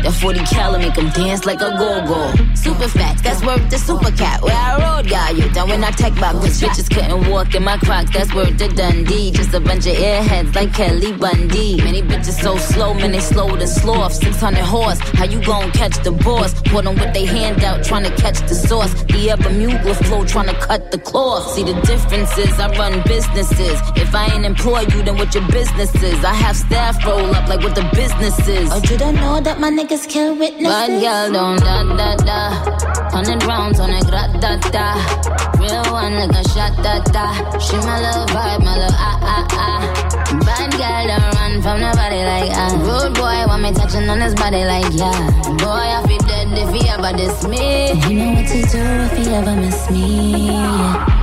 That 0.03 0.13
40 0.13 0.39
cal 0.53 0.77
make 0.77 0.95
him 0.95 1.09
dance 1.11 1.45
like 1.45 1.61
a 1.61 1.71
go-go. 1.77 2.33
Super 2.55 2.87
fat, 2.89 3.17
that's 3.23 3.41
worth 3.43 3.69
the 3.69 3.77
super 3.77 4.11
cat. 4.11 4.41
Where 4.41 4.53
I 4.53 4.75
rode, 4.77 5.09
got 5.09 5.37
you. 5.37 5.49
Down 5.49 5.69
when 5.69 5.83
I 5.83 5.91
tech 5.91 6.13
box, 6.15 6.35
bitch, 6.39 6.67
bitches 6.67 6.89
couldn't 6.93 7.29
walk 7.29 7.55
in 7.55 7.63
my 7.63 7.77
crocs. 7.77 8.11
That's 8.11 8.33
worth 8.33 8.57
the 8.57 8.67
Dundee. 8.67 9.31
Just 9.31 9.53
a 9.53 9.59
bunch 9.59 9.87
of 9.87 9.95
airheads 9.95 10.53
like 10.55 10.73
Kelly 10.73 11.13
Bundy. 11.13 11.77
Many 11.77 12.01
bitches 12.01 12.41
so 12.41 12.57
slow, 12.57 12.93
man, 12.93 13.11
they 13.13 13.19
slow 13.19 13.55
to 13.55 13.67
sloth. 13.67 14.13
600 14.13 14.59
horse, 14.63 14.99
how 14.99 15.25
you 15.25 15.41
gon' 15.41 15.71
catch 15.71 15.97
the 16.03 16.11
boss? 16.11 16.53
Put 16.63 16.83
them 16.83 16.95
with 16.95 17.13
they 17.13 17.25
hand 17.25 17.63
out, 17.63 17.83
trying 17.83 18.03
to 18.03 18.15
catch 18.21 18.39
the 18.41 18.55
sauce. 18.55 18.93
The 19.23 19.49
mute 19.49 19.83
with 19.85 19.97
flow, 20.05 20.25
trying 20.25 20.47
to 20.47 20.53
cut 20.53 20.91
the 20.91 20.97
cloth. 20.97 21.53
See 21.53 21.63
the 21.63 21.73
differences, 21.81 22.59
I 22.59 22.67
run 22.77 23.01
businesses. 23.07 23.79
If 23.95 24.13
I 24.13 24.25
ain't 24.33 24.45
employ 24.45 24.81
you, 24.81 25.01
then 25.01 25.15
what 25.17 25.33
your 25.33 25.47
business 25.47 25.95
is? 26.03 26.23
I 26.25 26.33
have 26.33 26.57
staff 26.57 27.03
roll 27.05 27.33
up 27.33 27.47
like 27.47 27.61
what 27.63 27.73
the 27.73 27.89
business 27.95 28.37
is. 28.47 28.69
Oh, 28.71 28.81
you 28.91 28.97
don't 28.97 29.15
know 29.15 29.39
that 29.39 29.59
my 29.61 29.69
niggas 29.93 30.07
kill 30.07 30.35
witnesses? 30.35 30.67
Bad 30.67 31.01
girl 31.01 31.33
don't 31.33 31.59
da 31.59 31.83
da 31.97 32.15
da. 32.15 33.09
Hundred 33.11 33.43
rounds 33.43 33.79
on 33.79 33.89
a 33.91 34.01
grat 34.01 34.31
da 34.41 34.57
da. 34.71 34.95
Real 35.59 35.93
one 35.93 36.15
like 36.15 36.31
a 36.31 36.43
shot 36.49 36.75
da 36.83 36.99
da. 37.11 37.59
She 37.59 37.75
my 37.77 37.99
little 38.01 38.25
vibe, 38.27 38.63
my 38.63 38.75
little 38.77 38.95
ah 38.97 39.19
ah 39.21 39.47
ah. 39.51 39.81
Bad 40.45 40.71
girl 40.71 41.07
don't 41.07 41.35
run 41.35 41.61
from 41.61 41.79
nobody 41.81 42.21
like 42.23 42.51
ah. 42.53 42.73
Rude 42.81 43.13
boy 43.13 43.45
want 43.47 43.63
me 43.63 43.71
touching 43.73 44.09
on 44.09 44.21
his 44.21 44.35
body 44.35 44.65
like 44.65 44.91
yeah. 44.93 45.29
Boy 45.61 45.87
I 45.97 46.03
feel 46.07 46.19
dead 46.19 46.47
if 46.57 46.73
he 46.73 46.89
ever 46.89 47.15
diss 47.15 47.47
me. 47.47 47.93
You 48.09 48.17
know 48.17 48.33
what 48.33 48.47
to 48.47 48.61
do 48.61 48.81
if 48.81 49.17
he 49.17 49.33
ever 49.33 49.55
miss 49.55 49.89
me. 49.91 50.47
Yeah. 50.51 51.22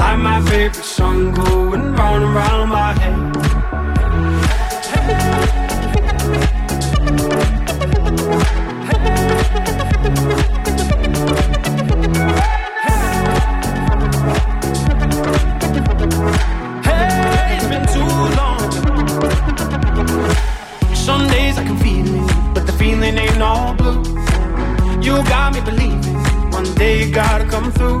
Like 0.00 0.18
my 0.18 0.40
favorite 0.48 0.82
song 0.82 1.30
going 1.34 1.92
round 1.94 2.24
and 2.24 2.34
round 2.34 2.70
my 2.70 2.92
head. 3.00 3.36
Hey, 16.82 17.56
it's 17.56 17.68
been 17.68 17.86
too 17.94 18.10
long. 18.40 18.70
Some 20.94 21.28
days 21.28 21.58
I 21.58 21.64
can 21.64 21.76
feel 21.76 22.06
it, 22.06 22.54
but 22.54 22.64
the 22.66 22.72
feeling 22.72 23.18
ain't 23.18 23.42
all 23.42 23.74
blue. 23.74 24.02
You 25.02 25.22
got 25.28 25.52
me 25.52 25.60
believing 25.60 26.16
one 26.50 26.74
day 26.74 27.04
you 27.04 27.12
gotta 27.14 27.44
come 27.44 27.70
through. 27.70 28.00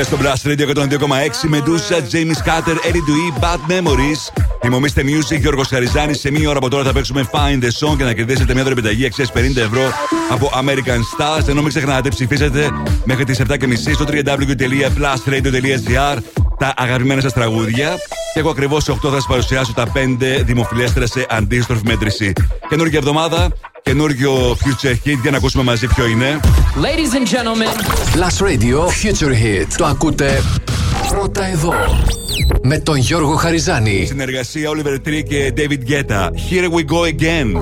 επιτυχία 0.00 0.04
στο 0.04 0.16
Blast 0.20 0.42
Radio 0.48 0.66
102,6 0.76 1.48
με 1.48 1.60
ντουσα 1.60 1.96
James 2.12 2.40
Carter, 2.48 2.76
Eddie 2.88 3.04
Dewey, 3.08 3.28
Bad 3.40 3.60
Memories. 3.72 4.20
Θυμομίστε 4.62 5.02
Music, 5.02 5.40
Γιώργος 5.40 5.68
Χαριζάνη. 5.68 6.14
Σε 6.14 6.30
μία 6.30 6.48
ώρα 6.48 6.58
από 6.58 6.70
τώρα 6.70 6.84
θα 6.84 6.92
παίξουμε 6.92 7.28
Find 7.32 7.62
the 7.62 7.68
Song 7.80 7.96
και 7.96 8.04
να 8.04 8.12
κερδίσετε 8.12 8.54
μια 8.54 8.62
δωρεπιταγή 8.62 9.06
αξίας 9.06 9.32
50 9.32 9.36
ευρώ 9.56 9.82
από 10.30 10.50
American 10.54 11.00
Stars. 11.16 11.48
Ενώ 11.48 11.60
μην 11.60 11.68
ξεχνάτε, 11.68 12.08
ψηφίσετε 12.08 12.70
μέχρι 13.04 13.24
τις 13.24 13.40
7.30 13.48 13.56
στο 13.94 14.04
www.blastradio.gr 14.08 16.18
τα 16.58 16.74
αγαπημένα 16.76 17.20
σας 17.20 17.32
τραγούδια. 17.32 17.94
Και 18.32 18.40
εγώ 18.40 18.50
ακριβώς 18.50 18.84
σε 18.84 18.92
8 18.92 18.96
θα 19.02 19.10
σας 19.10 19.26
παρουσιάσω 19.26 19.72
τα 19.72 19.92
5 19.94 19.98
δημοφιλέστερα 20.44 21.06
σε 21.06 21.26
αντίστροφη 21.28 21.82
μέτρηση. 21.84 22.32
Καινούργια 22.68 22.98
εβδομάδα, 22.98 23.48
καινούργιο 23.82 24.50
Future 24.50 24.94
Hit 25.04 25.18
για 25.22 25.30
να 25.30 25.36
ακούσουμε 25.36 25.62
μαζί 25.62 25.86
ποιο 25.86 26.06
είναι. 26.06 26.40
Ladies 26.88 27.14
and 27.14 27.26
gentlemen. 27.26 27.68
Last 28.16 28.40
Radio 28.40 28.88
Future 28.88 29.34
Hit. 29.34 29.66
Το 29.76 29.84
ακούτε 29.84 30.42
πρώτα 31.08 31.44
εδώ. 31.44 31.72
Με 32.62 32.78
τον 32.78 32.96
Γιώργο 32.96 33.34
Χαριζάνη. 33.34 34.04
Συνεργασία 34.06 34.70
Oliver 34.70 35.08
Tree 35.08 35.22
και 35.28 35.52
David 35.56 35.90
Guetta. 35.90 36.28
Here 36.50 36.70
we 36.70 36.84
go 36.84 37.04
again. 37.04 37.56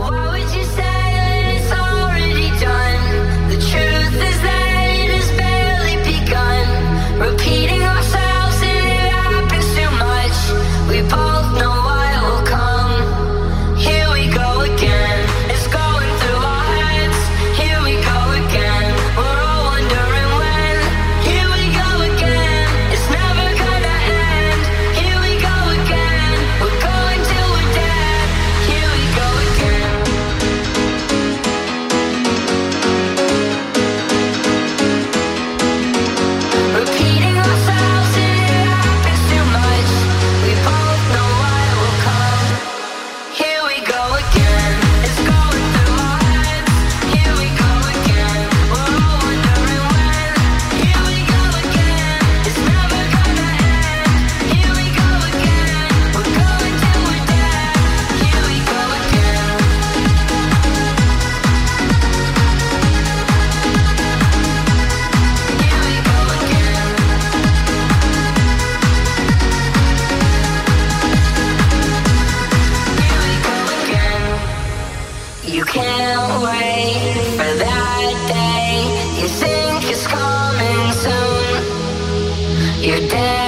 You're 82.89 83.07
dead. 83.07 83.48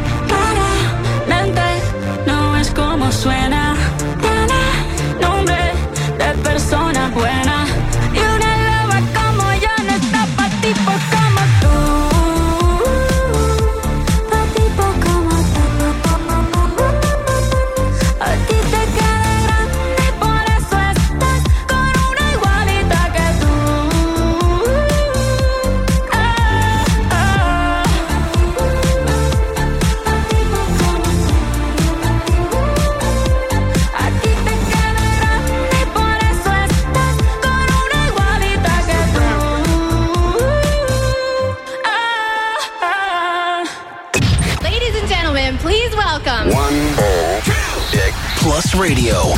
suena, 3.11 3.75
nombre 5.19 5.73
de 6.17 6.33
persona 6.43 7.09
buena. 7.13 7.50
Plus 48.61 48.75
Radio. 48.75 49.15
102,6. 49.23 49.33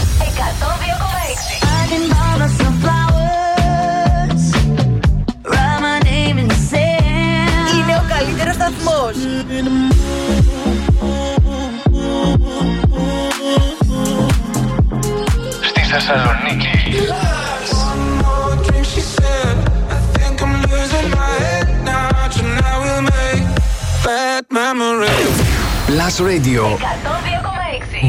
Είναι 7.73 7.95
ο 7.95 8.03
καλύτερος 8.17 8.55
σταθμός. 8.55 9.15
Στη 15.61 15.81
Θεσσαλονίκη. 15.81 16.67
Plus 25.87 26.19
Radio. 26.19 26.63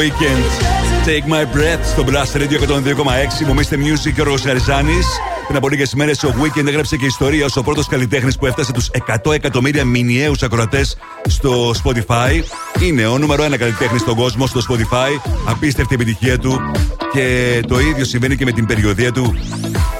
Weekend. 0.00 0.44
Take 1.06 1.26
my 1.28 1.44
breath 1.56 1.84
στο 1.84 2.04
Blast 2.06 2.36
Radio 2.36 2.58
102,6. 3.46 3.52
Μου 3.52 3.60
είστε 3.60 3.76
Music 3.76 4.20
ο 4.20 4.22
Ροσαριζάνη. 4.22 4.98
Πριν 5.46 5.56
από 5.56 5.68
λίγες 5.68 5.94
μέρες 5.94 6.22
ο 6.22 6.34
Weekend 6.40 6.66
έγραψε 6.66 6.96
και 6.96 7.06
ιστορία 7.06 7.44
ως 7.44 7.56
ο 7.56 7.62
πρώτος 7.62 7.86
καλλιτέχνης 7.86 8.36
που 8.36 8.46
έφτασε 8.46 8.72
τους 8.72 8.90
100 9.24 9.32
εκατομμύρια 9.32 9.84
μηνιαίους 9.84 10.42
ακροατές 10.42 10.96
στο 11.28 11.74
Spotify. 11.84 12.42
Είναι 12.82 13.06
ο 13.06 13.18
νούμερο 13.18 13.42
ένα 13.42 13.56
καλλιτέχνης 13.56 14.00
στον 14.00 14.14
κόσμο 14.14 14.46
στο 14.46 14.60
Spotify. 14.68 15.30
Απίστευτη 15.48 15.94
επιτυχία 15.94 16.38
του. 16.38 16.60
Και 17.12 17.60
το 17.68 17.80
ίδιο 17.80 18.04
συμβαίνει 18.04 18.36
και 18.36 18.44
με 18.44 18.52
την 18.52 18.66
περιοδία 18.66 19.12
του 19.12 19.34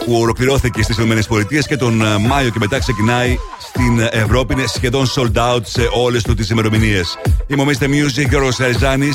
που 0.05 0.15
ολοκληρώθηκε 0.21 0.83
στις 0.83 0.99
ΗΠΑ 0.99 1.63
και 1.69 1.77
τον 1.77 2.03
ε, 2.03 2.19
Μάιο 2.19 2.51
και 2.51 2.59
μετά 2.59 2.79
ξεκινάει 2.79 3.39
στην 3.59 4.09
Ευρώπη. 4.11 4.53
Είναι 4.53 4.67
σχεδόν 4.67 5.07
sold 5.15 5.55
out 5.55 5.61
σε 5.63 5.89
όλες 5.93 6.23
του 6.23 6.35
τις 6.35 6.51
ημερομηνίες. 6.51 7.19
Είμαι 7.47 7.63
ο 7.63 7.67
Mr. 7.69 7.85
Music, 7.85 8.37
ο 8.37 8.39
Ροσαριζάνη 8.39 9.09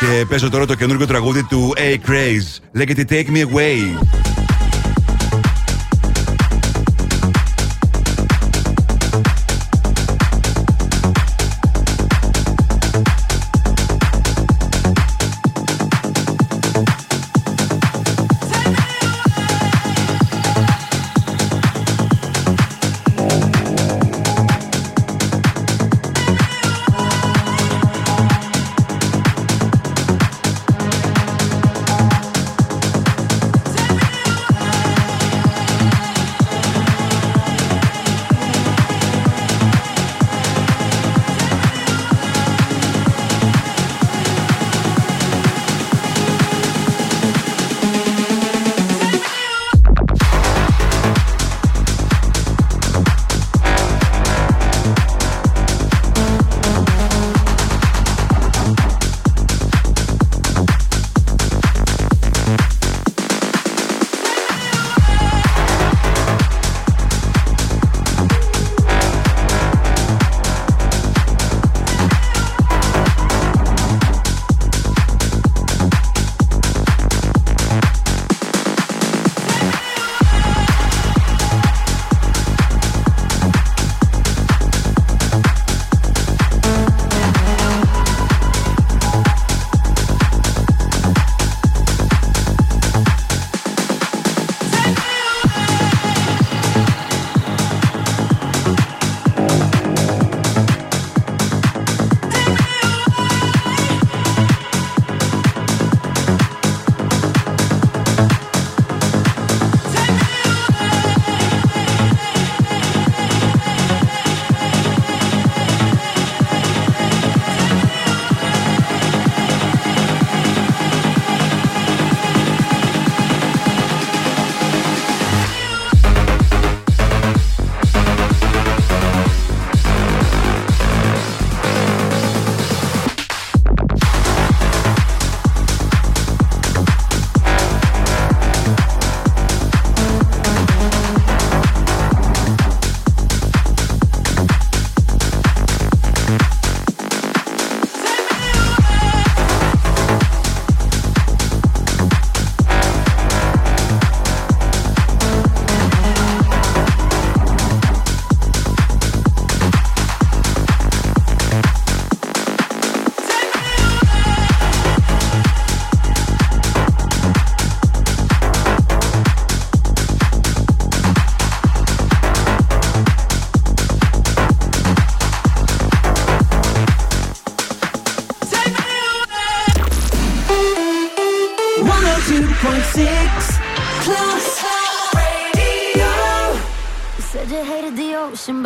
και 0.00 0.26
παίζω 0.28 0.50
τώρα 0.50 0.66
το 0.66 0.74
καινούργιο 0.74 1.06
τραγούδι 1.06 1.44
του 1.44 1.72
A 1.76 2.10
Craze. 2.10 2.62
Λέγεται 2.72 3.04
Take 3.08 3.36
Me 3.36 3.42
Away. 3.42 4.17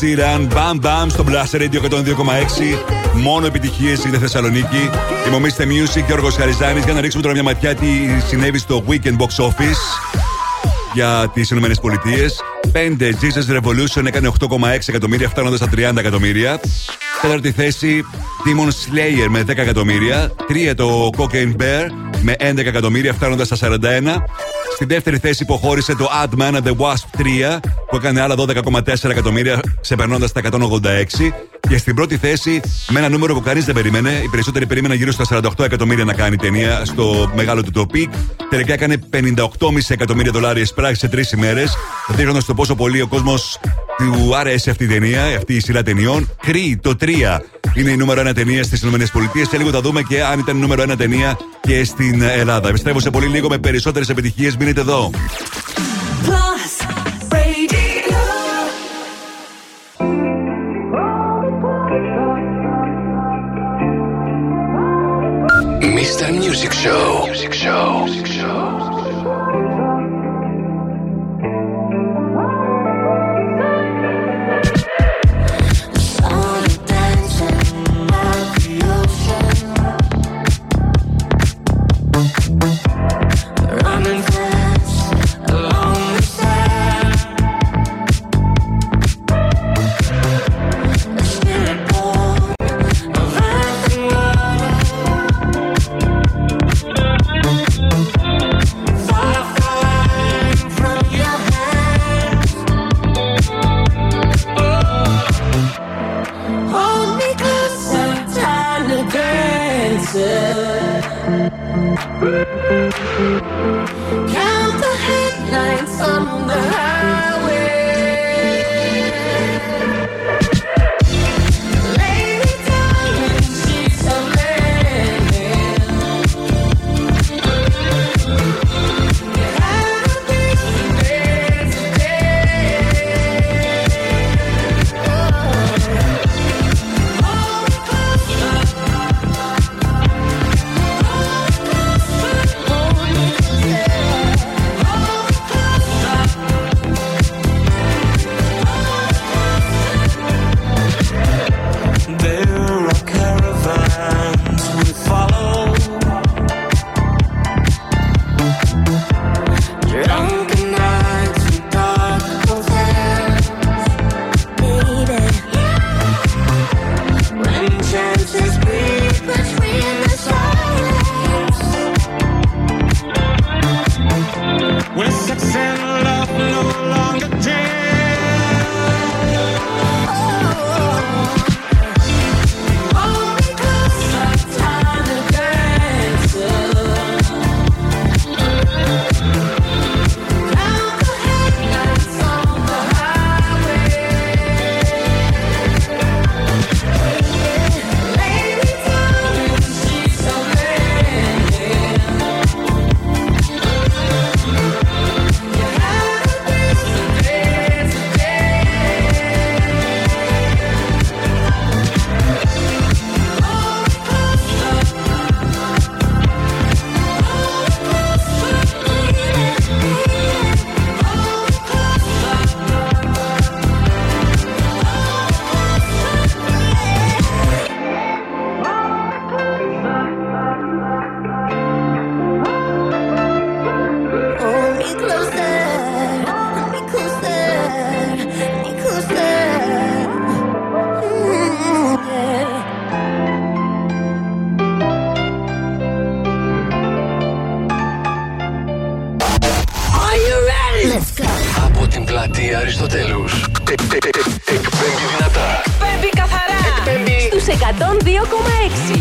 Sheeran. 0.00 0.52
Bam 0.52 0.80
Bam 0.86 1.06
στο 1.08 1.24
Blast 1.28 1.56
Radio 1.56 1.80
102,6. 1.80 2.78
Μόνο 3.14 3.46
επιτυχίες 3.46 4.04
είναι 4.04 4.18
Θεσσαλονίκη. 4.18 4.90
Είμαι 5.26 5.36
ο 5.36 5.40
Mr. 5.42 5.62
Music 5.62 6.02
και 6.06 6.12
ο 6.12 6.30
Χαριζάνης 6.30 6.84
για 6.84 6.92
να 6.92 7.00
ρίξουμε 7.00 7.22
τώρα 7.22 7.34
μια 7.34 7.42
ματιά 7.42 7.74
τι 7.74 7.86
συνέβη 8.26 8.58
στο 8.58 8.84
Weekend 8.88 9.16
Box 9.16 9.44
Office 9.44 9.82
για 10.94 11.30
τις 11.34 11.50
Ηνωμένες 11.50 11.80
Πολιτείες. 11.80 12.40
5 12.72 13.10
Jesus 13.10 13.58
Revolution 13.58 14.06
έκανε 14.06 14.30
8,6 14.40 14.58
εκατομμύρια, 14.86 15.28
φτάνοντας 15.28 15.58
στα 15.58 15.68
30 15.68 15.96
εκατομμύρια. 15.98 16.60
Τέταρτη 17.22 17.52
θέση 17.52 18.04
Demon 18.44 18.68
Slayer 18.68 19.28
με 19.28 19.42
10 19.42 19.48
εκατομμύρια. 19.48 20.32
Τρία 20.46 20.74
το 20.74 21.10
Cocaine 21.16 21.56
Bear 21.60 21.86
με 22.22 22.36
11 22.38 22.66
εκατομμύρια, 22.66 23.12
φτάνοντας 23.12 23.46
στα 23.46 23.56
41. 23.56 24.26
Στη 24.74 24.84
δεύτερη 24.84 25.18
θέση 25.18 25.42
υποχώρησε 25.42 25.94
το 25.94 26.08
Ant-Man 26.22 26.54
and 26.54 26.62
the 26.62 26.76
Wasp 26.76 27.20
3 27.56 27.60
που 27.92 27.98
έκανε 27.98 28.20
άλλα 28.20 28.34
12,4 28.38 29.10
εκατομμύρια 29.10 29.60
ξεπερνώντας 29.80 30.32
τα 30.32 30.40
186. 30.40 31.32
Και 31.68 31.78
στην 31.78 31.94
πρώτη 31.94 32.16
θέση 32.16 32.60
με 32.88 32.98
ένα 32.98 33.08
νούμερο 33.08 33.34
που 33.34 33.40
κανείς 33.40 33.64
δεν 33.64 33.74
περίμενε. 33.74 34.10
Οι 34.10 34.28
περισσότεροι 34.28 34.66
περίμεναν 34.66 34.96
γύρω 34.96 35.12
στα 35.12 35.24
48 35.30 35.64
εκατομμύρια 35.64 36.04
να 36.04 36.12
κάνει 36.12 36.34
η 36.34 36.36
ταινία 36.36 36.84
στο 36.84 37.32
μεγάλο 37.34 37.62
του 37.62 37.70
το 37.70 37.86
peak. 37.94 38.08
Τελικά 38.50 38.72
έκανε 38.72 38.98
58,5 39.10 39.46
εκατομμύρια 39.88 40.32
δολάρια 40.32 40.66
πράξη 40.74 41.00
σε 41.00 41.08
τρεις 41.08 41.32
ημέρες. 41.32 41.76
Δείχνοντα 42.08 42.42
το 42.46 42.54
πόσο 42.54 42.74
πολύ 42.74 43.00
ο 43.00 43.06
κόσμος 43.06 43.60
του 43.98 44.36
άρεσε 44.36 44.70
αυτή 44.70 44.84
η 44.84 44.86
ταινία, 44.86 45.24
αυτή 45.36 45.54
η 45.54 45.60
σειρά 45.60 45.82
ταινιών. 45.82 46.30
Κρee 46.46 46.76
το 46.80 46.96
3 47.00 47.38
είναι 47.74 47.90
η 47.90 47.96
νούμερο 47.96 48.28
1 48.28 48.34
ταινία 48.34 48.62
στις 48.62 48.82
ΗΠΑ. 48.82 49.06
Σε 49.50 49.56
λίγο 49.56 49.70
θα 49.70 49.80
δούμε 49.80 50.02
και 50.02 50.24
αν 50.24 50.38
ήταν 50.38 50.56
η 50.56 50.60
νούμερο 50.60 50.82
1 50.82 50.96
ταινία 50.96 51.38
και 51.60 51.84
στην 51.84 52.22
Ελλάδα. 52.22 52.68
Επιστρέφω 52.68 53.00
σε 53.00 53.10
πολύ 53.10 53.26
λίγο 53.26 53.48
με 53.48 53.58
περισσότερες 53.58 54.08
επιτυχίες. 54.08 54.56
Μείνετε 54.56 54.80
εδώ. 54.80 55.10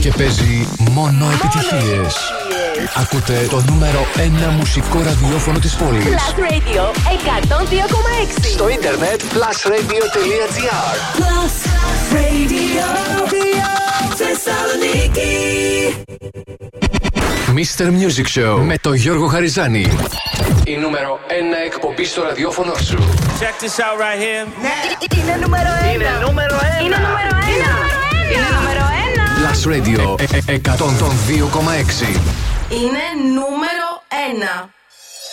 Και 0.01 0.11
παίζει 0.17 0.67
μόνο 0.91 1.25
επιτυχίες. 1.33 2.15
Ακούτε 2.95 3.47
το 3.49 3.63
νούμερο 3.69 4.05
1 4.15 4.51
μουσικό 4.57 5.01
ραδιόφωνο 5.03 5.59
της 5.59 5.75
πόλης. 5.75 6.03
Plus 6.05 6.39
Radio 6.39 6.83
102,6. 8.41 8.45
Στο 8.53 8.69
ίντερνετ 8.69 9.21
plusradio.gr 9.21 10.93
Plus 11.17 11.55
Radio. 12.13 12.85
Θεσσαλονίκη. 14.15 15.35
Mr. 17.55 17.85
Music 17.85 18.27
Show 18.39 18.59
με 18.61 18.77
τον 18.81 18.93
Γιώργο 18.93 19.27
Χαριζάνη. 19.27 19.85
Η 20.65 20.75
νούμερο 20.77 21.19
1 21.27 21.31
εκπομπή 21.65 22.05
στο 22.05 22.23
ραδιόφωνο 22.23 22.73
σου. 22.75 22.97
Check 23.39 23.55
this 23.63 23.77
out 23.79 23.97
right 24.03 24.19
here. 24.23 24.45
Είναι 25.17 25.35
νούμερο 25.41 25.69
1. 25.91 25.93
Είναι 25.93 26.09
νούμερο 26.25 26.55
1. 26.55 26.85
Είναι 26.85 26.97
νούμερο 26.97 27.29
1. 27.29 28.33
Είναι 28.33 28.49
νούμερο 28.57 28.83
1. 29.07 29.10
Plus 29.41 29.73
Radio 29.73 30.15
ε- 30.19 30.23
ε- 30.45 30.55
102,6. 30.55 32.07
Είναι 32.69 33.03
νούμερο 33.33 33.87
1. 34.09 34.69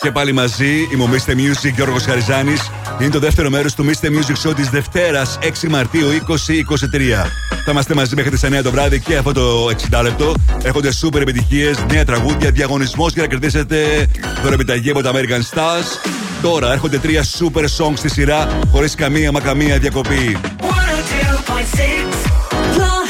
Και 0.00 0.10
πάλι 0.10 0.32
μαζί, 0.32 0.88
είμαι 0.92 1.02
ο 1.02 1.08
Mr. 1.12 1.30
Music 1.30 1.72
Γιώργος 1.74 2.04
Χαριζάνης. 2.04 2.70
Είναι 3.00 3.10
το 3.10 3.18
δεύτερο 3.18 3.50
μέρος 3.50 3.74
του 3.74 3.84
Mr. 3.84 4.06
Music 4.06 4.48
Show 4.48 4.54
της 4.56 4.68
Δευτέρας 4.68 5.38
6 5.42 5.68
Μαρτίου 5.68 6.08
2023. 6.08 7.26
Θα 7.64 7.70
είμαστε 7.70 7.94
μαζί 7.94 8.14
μέχρι 8.14 8.30
τις 8.30 8.42
9 8.42 8.62
το 8.62 8.70
βράδυ 8.70 9.00
και 9.00 9.16
αυτό 9.16 9.32
το 9.32 9.68
60 9.68 10.02
λεπτό. 10.02 10.34
Έχονται 10.62 10.92
σούπερ 10.92 11.22
επιτυχίες, 11.22 11.84
νέα 11.92 12.04
τραγούδια, 12.04 12.50
διαγωνισμός 12.50 13.12
για 13.12 13.22
να 13.22 13.28
κερδίσετε 13.28 14.06
δωρεπιταγή 14.42 14.90
από 14.90 15.02
τα 15.02 15.10
American 15.14 15.54
Stars. 15.54 15.86
Τώρα 16.42 16.72
έρχονται 16.72 16.98
τρία 16.98 17.24
super 17.38 17.62
songs 17.62 17.96
στη 17.96 18.10
σειρά, 18.10 18.58
χωρίς 18.70 18.94
καμία 18.94 19.32
μα 19.32 19.40
καμία 19.40 19.78
διακοπή. 19.78 20.36
102.6 20.60 23.07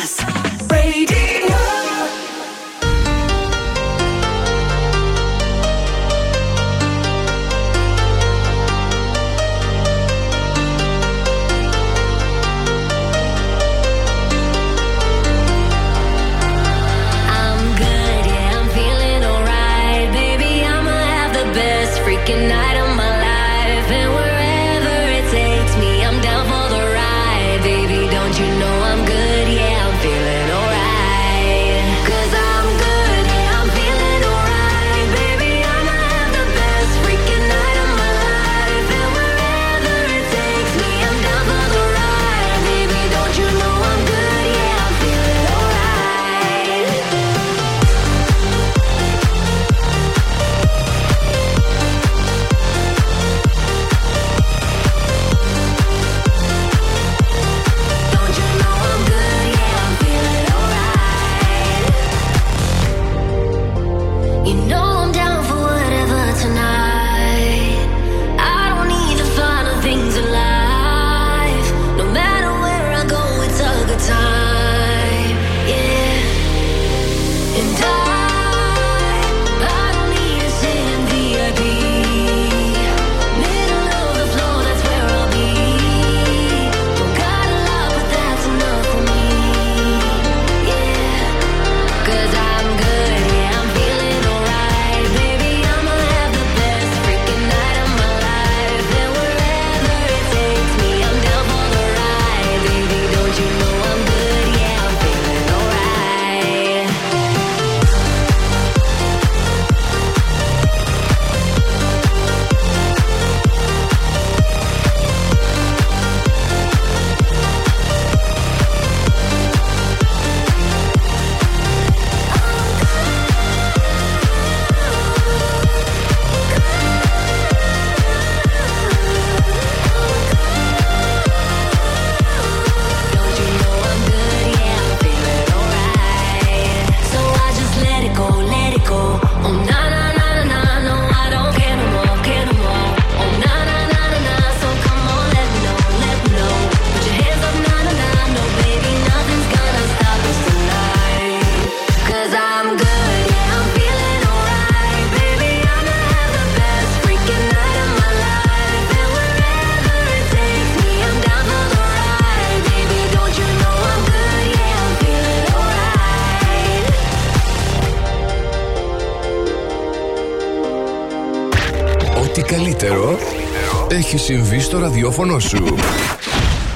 Έχει 174.11 174.19
συμβεί 174.19 174.59
στο 174.59 174.79
ραδιόφωνο 174.79 175.39
σου. 175.39 175.75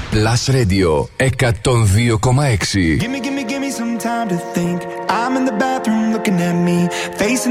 Πλάσιο 0.09 1.09
και 1.17 1.45
μυ, 1.51 2.97
γίμη, 2.99 3.19
γίμη, 3.23 3.45
γίμη. 3.47 3.69
Στον 3.71 3.97
τζάμπινγκ. 3.97 4.79
Στον 5.05 5.47
σεβασμό 5.47 6.21
για 6.25 6.53
μιμί. 6.53 6.87
Φύση, 7.15 7.49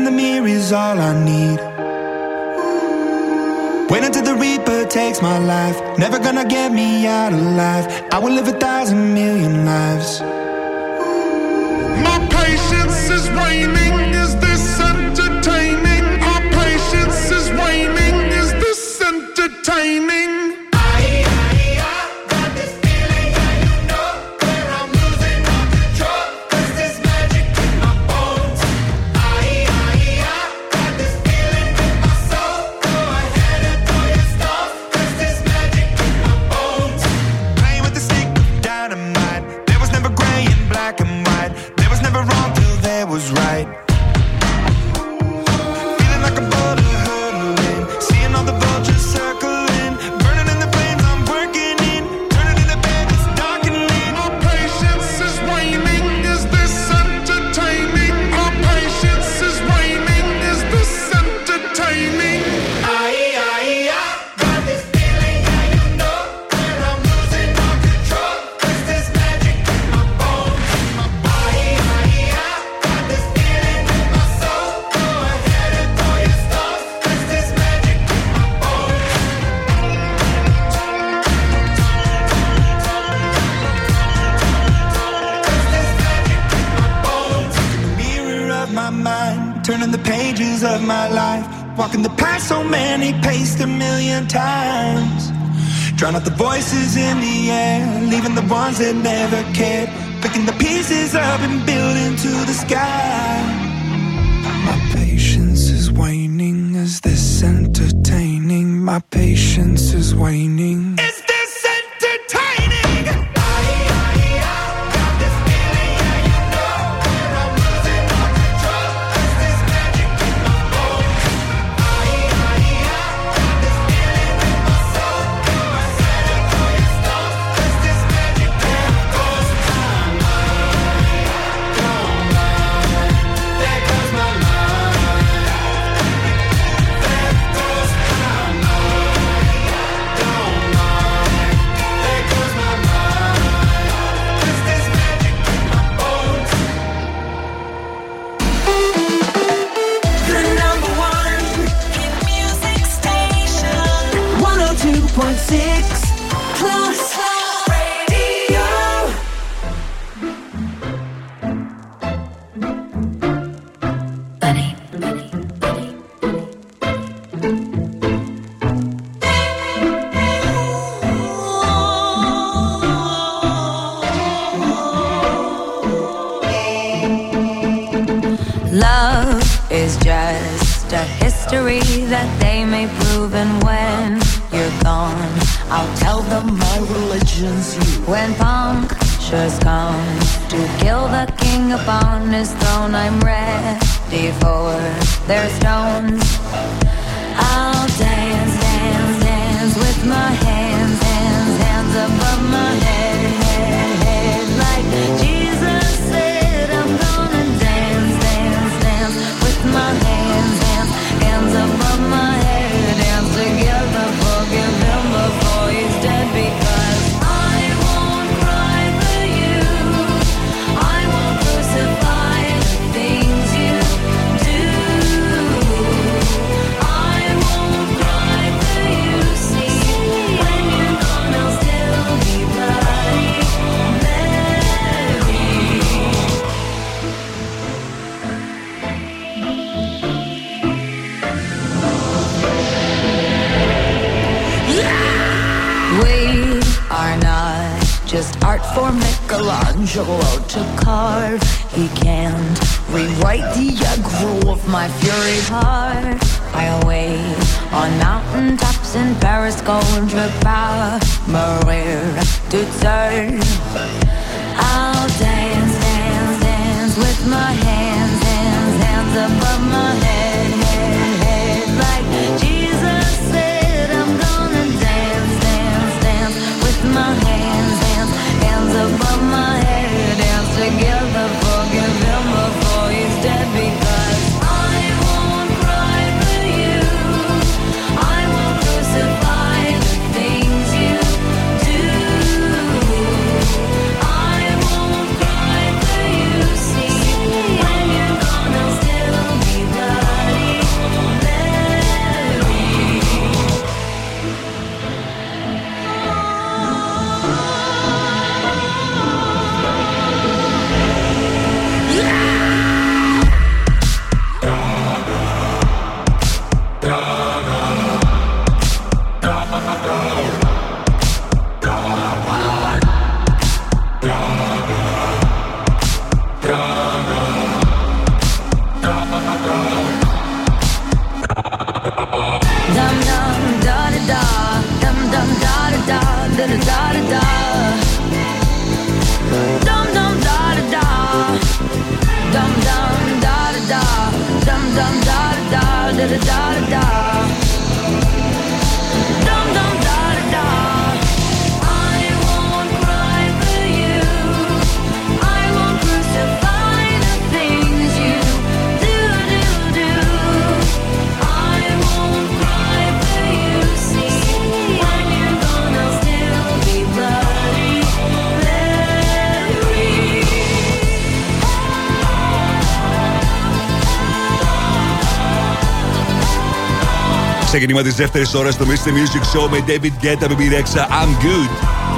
Ξεκίνημα 377.62 377.86
της 377.88 377.96
δεύτερης 377.96 378.34
ώρας 378.34 378.54
στο 378.54 378.64
Mr. 378.68 378.88
Music 378.88 379.38
Show 379.38 379.48
με 379.50 379.64
David 379.66 380.04
Guetta, 380.04 380.28
Baby 380.28 380.52
Rexha, 380.54 380.80
I'm 380.80 381.24
Good. 381.24 381.50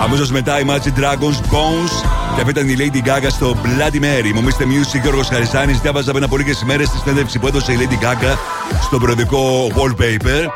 Αμέσως 0.02 0.30
μετά 0.30 0.60
η 0.60 0.64
Magic 0.66 1.00
Dragons 1.00 1.38
Bones 1.52 1.92
και 2.34 2.40
αυτή 2.40 2.50
ήταν 2.50 2.68
η 2.68 2.76
Lady 2.78 3.08
Gaga 3.08 3.28
στο 3.30 3.56
Bloody 3.64 3.96
Mary. 3.96 4.32
Μου 4.34 4.44
Mr. 4.44 4.62
Music 4.62 5.00
Γιώργος 5.02 5.28
Χαριζάνη. 5.28 5.72
Διάβαζα 5.72 6.10
πριν 6.10 6.24
από 6.24 6.36
λίγε 6.36 6.52
ημέρε 6.62 6.82
τη 6.82 6.98
συνέντευξη 7.02 7.38
που 7.38 7.46
έδωσε 7.46 7.72
η 7.72 7.76
Lady 7.80 8.04
Gaga 8.04 8.36
στο 8.82 8.98
προοδικό 8.98 9.70
Wallpaper 9.74 10.46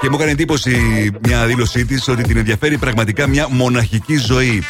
και 0.00 0.08
μου 0.08 0.14
έκανε 0.14 0.30
εντύπωση 0.30 0.76
μια 1.22 1.46
δήλωσή 1.46 1.84
της 1.84 2.08
ότι 2.08 2.22
την 2.22 2.36
ενδιαφέρει 2.36 2.78
πραγματικά 2.78 3.26
μια 3.26 3.46
μοναχική 3.50 4.16
ζωή. 4.16 4.62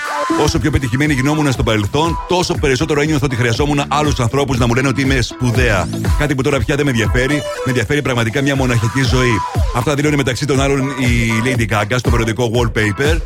Όσο 0.42 0.58
πιο 0.58 0.70
πετυχημένη 0.70 1.12
γινόμουν 1.12 1.52
στο 1.52 1.62
παρελθόν, 1.62 2.18
τόσο 2.28 2.54
περισσότερο 2.54 3.00
ένιωθω 3.00 3.24
ότι 3.26 3.36
χρειαζόμουν 3.36 3.82
άλλους 3.88 4.20
ανθρώπους 4.20 4.58
να 4.58 4.66
μου 4.66 4.74
λένε 4.74 4.88
ότι 4.88 5.02
είμαι 5.02 5.20
σπουδαία. 5.20 5.88
Κάτι 6.18 6.34
που 6.34 6.42
τώρα 6.42 6.58
πια 6.58 6.76
δεν 6.76 6.84
με 6.84 6.90
ενδιαφέρει. 6.90 7.34
Με 7.34 7.42
ενδιαφέρει 7.66 8.02
πραγματικά 8.02 8.42
μια 8.42 8.56
μοναχική 8.56 9.02
ζωή. 9.02 9.40
Αυτά 9.76 9.94
δηλώνει 9.94 10.16
μεταξύ 10.16 10.46
των 10.46 10.60
άλλων 10.60 10.88
η 10.88 11.32
Lady 11.44 11.72
Gaga 11.72 11.96
στο 11.96 12.10
περιοδικό 12.10 12.50
Wallpaper. 12.54 13.20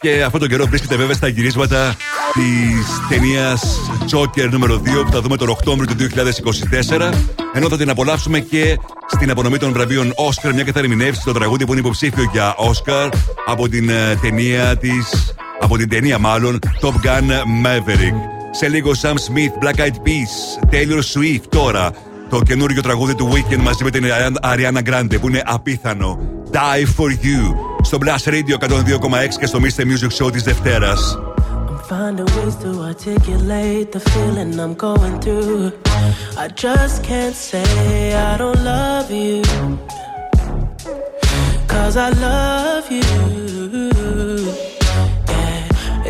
Και 0.00 0.22
αυτόν 0.22 0.40
τον 0.40 0.48
καιρό 0.48 0.66
βρίσκεται 0.66 0.96
βέβαια 0.96 1.14
στα 1.14 1.28
γυρίσματα 1.28 1.96
της 2.32 2.86
ταινίας 3.08 3.80
Joker 4.10 4.48
νούμερο 4.50 4.82
2 4.84 5.04
που 5.04 5.12
θα 5.12 5.20
δούμε 5.20 5.36
τον 5.36 5.48
Οκτώβριο 5.48 5.86
του 5.86 6.06
2024. 6.90 7.12
Ενώ 7.54 7.68
θα 7.68 7.76
την 7.76 7.90
απολαύσουμε 7.90 8.40
και 8.40 8.78
στην 9.06 9.30
απονομή 9.30 9.58
των 9.58 9.72
βραβείων 9.72 10.14
Oscar, 10.14 10.52
μια 10.54 10.62
και 10.62 10.72
θα 10.72 10.78
ερμηνεύσει 10.78 11.24
το 11.24 11.32
τραγούδι 11.32 11.64
που 11.64 11.72
είναι 11.72 11.80
υποψήφιο 11.80 12.28
για 12.32 12.54
Oscar 12.58 13.12
από 13.46 13.68
την 13.68 13.88
ε, 13.88 14.18
ταινία 14.20 14.76
της. 14.76 15.35
Από 15.60 15.76
την 15.76 15.88
ταινία 15.88 16.18
μάλλον 16.18 16.58
Top 16.80 17.06
Gun 17.06 17.30
Maverick. 17.64 18.14
Σε 18.50 18.68
λίγο 18.68 18.90
Sam 19.02 19.14
Smith, 19.14 19.64
Black 19.64 19.78
Eyed 19.78 19.94
Peas, 19.94 20.70
Taylor 20.70 21.00
Swift 21.14 21.42
τώρα. 21.48 21.90
Το 22.28 22.40
καινούριο 22.42 22.82
τραγούδι 22.82 23.14
του 23.14 23.32
Weekend 23.32 23.62
μαζί 23.62 23.84
με 23.84 23.90
την 23.90 24.04
Ariana 24.42 24.82
Grande 24.90 25.20
που 25.20 25.28
είναι 25.28 25.42
απίθανο. 25.44 26.18
Die 26.52 26.84
for 26.96 27.10
you. 27.10 27.54
Στο 27.82 27.98
Blast 28.00 28.28
Radio 28.28 28.68
102,6 28.68 29.38
και 29.38 29.46
στο 29.46 29.58
Mr. 29.62 29.82
Music 29.82 30.24
Show 30.24 30.32
της 30.32 30.42
Δευτέρας. 30.42 31.18
Finding 31.88 32.30
ways 32.36 32.56
to 32.64 32.70
articulate 32.90 33.92
the 33.92 34.00
feeling 34.10 34.58
I'm 34.64 34.74
going 34.86 35.16
through. 35.24 35.72
I 36.44 36.48
just 36.64 36.96
can't 37.08 37.36
say 37.48 38.12
I 38.28 38.36
don't 38.42 38.60
love 38.72 39.08
you. 39.22 39.42
Cause 41.72 41.96
I 42.06 42.08
love 42.28 42.86
you. 42.90 43.45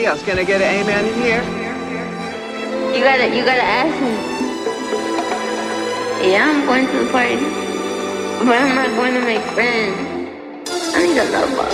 somebody 0.00 0.06
else? 0.06 0.22
Can 0.24 0.38
I 0.38 0.44
get 0.44 0.60
an 0.60 0.80
amen 0.80 1.04
in 1.04 1.14
here? 1.20 1.42
You 2.94 3.04
gotta, 3.04 3.28
you 3.34 3.44
gotta 3.44 3.62
ask 3.62 3.94
me. 4.00 4.12
Yeah, 6.30 6.44
I'm 6.48 6.66
going 6.66 6.86
to 6.86 7.04
the 7.04 7.10
party, 7.10 7.36
but 8.44 8.56
I'm 8.56 8.74
not 8.74 8.88
going 8.96 9.14
to 9.14 9.20
make 9.20 9.42
friends. 9.54 9.96
I 10.94 11.02
need 11.02 11.18
a 11.18 11.24
lover. 11.30 11.68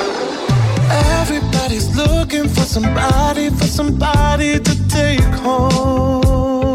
Everybody's 1.20 1.96
looking 1.96 2.48
for 2.48 2.62
somebody, 2.62 3.50
for 3.50 3.66
somebody 3.66 4.60
to 4.60 4.88
take 4.88 5.20
home. 5.42 6.74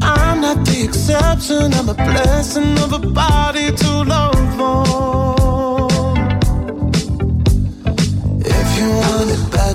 I'm 0.00 0.40
not 0.40 0.64
the 0.64 0.84
exception, 0.84 1.74
I'm 1.74 1.88
a 1.88 1.94
blessing 1.94 2.78
of 2.78 2.92
a 2.92 2.98
body 2.98 3.72
to 3.72 4.02
love 4.04 4.60
on. 4.60 5.25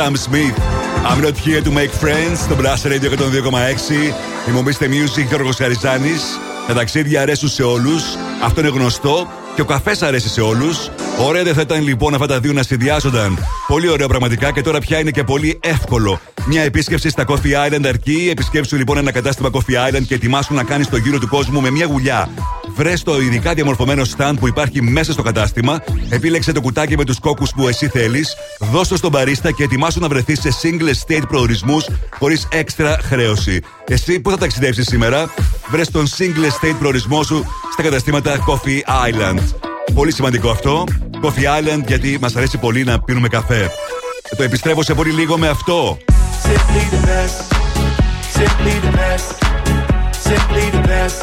Sam 0.00 0.16
Smith. 0.16 0.56
I'm 1.08 1.20
not 1.26 1.36
here 1.46 1.60
to 1.66 1.70
make 1.70 1.92
friends. 2.02 2.40
Στο 2.40 2.56
Blast 2.60 2.84
Radio 2.90 3.10
102,6. 3.10 4.14
Ημομίστε 4.48 4.86
Music 4.86 5.26
Γιώργος 5.28 5.56
Χαριζάνης. 5.56 6.22
Τα 6.66 6.74
ταξίδια 6.74 7.22
αρέσουν 7.22 7.48
σε 7.48 7.62
όλους. 7.62 8.02
Αυτό 8.42 8.60
είναι 8.60 8.68
γνωστό. 8.68 9.28
Και 9.54 9.60
ο 9.60 9.64
καφές 9.64 10.02
αρέσει 10.02 10.28
σε 10.28 10.40
όλους. 10.40 10.90
Ωραία 11.18 11.42
δεν 11.42 11.54
θα 11.54 11.60
ήταν 11.60 11.82
λοιπόν 11.82 12.14
αυτά 12.14 12.26
τα 12.26 12.40
δύο 12.40 12.52
να 12.52 12.62
συνδυάζονταν. 12.62 13.38
Πολύ 13.66 13.88
ωραίο 13.88 14.08
πραγματικά 14.08 14.50
και 14.50 14.62
τώρα 14.62 14.78
πια 14.78 14.98
είναι 14.98 15.10
και 15.10 15.24
πολύ 15.24 15.58
εύκολο. 15.62 16.20
Μια 16.46 16.62
επίσκεψη 16.62 17.08
στα 17.08 17.24
Coffee 17.26 17.68
Island 17.68 17.84
αρκεί. 17.86 18.28
Επισκέψου 18.30 18.76
λοιπόν 18.76 18.96
ένα 18.98 19.12
κατάστημα 19.12 19.50
Coffee 19.52 19.90
Island 19.90 20.02
και 20.06 20.14
ετοιμάσου 20.14 20.54
να 20.54 20.64
κάνεις 20.64 20.88
το 20.88 20.96
γύρο 20.96 21.18
του 21.18 21.28
κόσμου 21.28 21.60
με 21.60 21.70
μια 21.70 21.86
γουλιά. 21.86 22.28
Βρες 22.74 23.02
το 23.02 23.20
ειδικά 23.20 23.54
διαμορφωμένο 23.54 24.02
stand 24.16 24.34
που 24.40 24.48
υπάρχει 24.48 24.82
μέσα 24.82 25.12
στο 25.12 25.22
κατάστημα. 25.22 25.82
Επίλεξε 26.12 26.52
το 26.52 26.60
κουτάκι 26.60 26.96
με 26.96 27.04
τους 27.04 27.18
κόκκους 27.18 27.50
που 27.50 27.68
εσύ 27.68 27.88
θέλεις. 27.88 28.34
Δώσ' 28.58 28.88
το 28.88 28.96
στον 28.96 29.10
μπαρίστα 29.10 29.52
και 29.52 29.62
ετοιμάσου 29.62 30.00
να 30.00 30.08
βρεθείς 30.08 30.40
σε 30.40 30.48
single 30.62 30.92
state 31.06 31.22
προορισμούς 31.28 31.86
χωρίς 32.18 32.48
έξτρα 32.50 32.98
χρέωση. 33.02 33.60
Εσύ 33.88 34.20
που 34.20 34.30
θα 34.30 34.36
ταξιδέψεις 34.36 34.86
σήμερα, 34.86 35.30
βρες 35.70 35.90
τον 35.90 36.06
single 36.18 36.66
state 36.66 36.76
προορισμό 36.78 37.22
σου 37.22 37.44
στα 37.72 37.82
καταστήματα 37.82 38.44
Coffee 38.46 39.08
Island. 39.08 39.40
Πολύ 39.94 40.12
σημαντικό 40.12 40.50
αυτό. 40.50 40.84
Coffee 41.22 41.28
Island 41.28 41.86
γιατί 41.86 42.18
μας 42.20 42.36
αρέσει 42.36 42.58
πολύ 42.58 42.84
να 42.84 43.00
πίνουμε 43.00 43.28
καφέ. 43.28 43.70
Το 44.36 44.42
επιστρέφω 44.42 44.82
σε 44.82 44.94
πολύ 44.94 45.10
λίγο 45.10 45.38
με 45.38 45.48
αυτό. 45.48 45.98
Simply 46.42 46.84
the 46.94 47.00
best. 47.08 47.38
Simply 48.38 48.74
the 48.86 48.92
best. 49.00 49.28
Simply 50.28 50.64
the 50.76 50.82
best. 50.90 51.18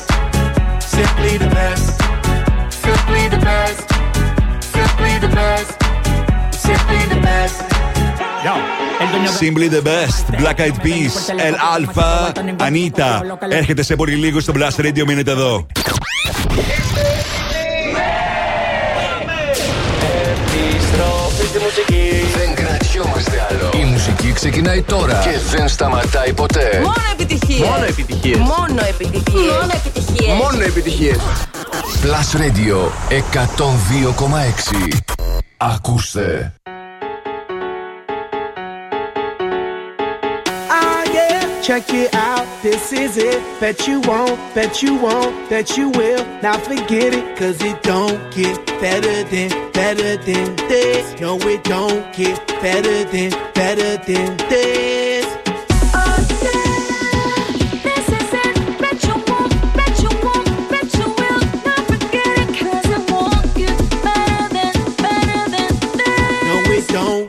Simply 0.95 1.33
the 1.43 1.49
best. 1.57 1.87
Simply 2.83 3.23
the 3.33 3.39
best. 3.47 3.96
Simply 5.17 5.29
the 5.29 5.41
best. 5.41 5.69
Simply 6.67 7.01
the 7.13 7.19
best. 7.29 7.57
Simply 9.39 9.67
the 9.67 9.81
best. 9.81 10.23
Black 10.37 10.59
Eyed 10.59 10.77
Peas. 10.83 11.29
El 11.29 11.55
Alpha. 11.55 12.31
Anita. 12.59 13.21
Έρχεται 13.49 13.83
σε 13.83 13.95
πολύ 13.95 14.15
λίγο 14.15 14.39
στο 14.39 14.53
Blast 14.55 14.81
Radio. 14.85 15.03
Μείνετε 15.05 15.31
εδώ. 15.31 15.65
Επιστροφή 20.31 21.45
στη 21.47 21.59
μουσική. 21.59 22.11
Δεν 22.37 22.55
κρατιόμαστε 22.55 23.47
άλλο. 23.49 23.69
Η 23.81 23.85
μουσική 23.85 24.31
ξεκινάει 24.33 24.81
τώρα 24.81 25.19
και 25.23 25.57
δεν 25.57 25.67
σταματάει 25.67 26.33
ποτέ. 26.33 26.79
Μόνο 26.83 26.93
επιτυχίες. 27.11 27.67
Μόνο 27.67 27.83
επιτυχίες. 27.83 28.37
Μόνο 28.37 28.81
επιτυχίες. 28.89 29.51
Μόνο 29.51 29.71
επιτυχίες. 29.85 30.33
Μόνο 30.33 30.61
επιτυχίες. 30.63 31.17
Plus 32.02 32.34
Radio 32.34 32.90
102,6. 33.10 35.00
Ακούστε. 35.56 36.52
Ah, 40.68 41.02
yeah, 41.16 41.60
check 41.62 41.86
it 41.94 42.14
out. 42.14 42.46
This 42.62 42.92
is 42.92 43.16
it. 43.16 43.40
Bet 43.60 43.86
you 43.86 44.00
won't, 44.00 44.38
bet 44.54 44.82
you 44.82 44.92
won't, 44.96 45.32
bet 45.50 45.76
you 45.76 45.86
will. 45.90 46.24
Now 46.42 46.58
forget 46.58 47.10
it, 47.14 47.26
cause 47.38 47.58
it 47.70 47.78
don't 47.82 48.20
get 48.38 48.56
better 48.80 49.16
than, 49.32 49.50
better 49.72 50.12
than 50.28 50.56
this. 50.70 51.04
No, 51.20 51.32
it 51.52 51.62
don't 51.64 52.02
get 52.12 52.36
better 52.64 52.98
than, 53.12 53.30
better 53.54 53.92
than 54.08 54.36
this. 54.50 55.05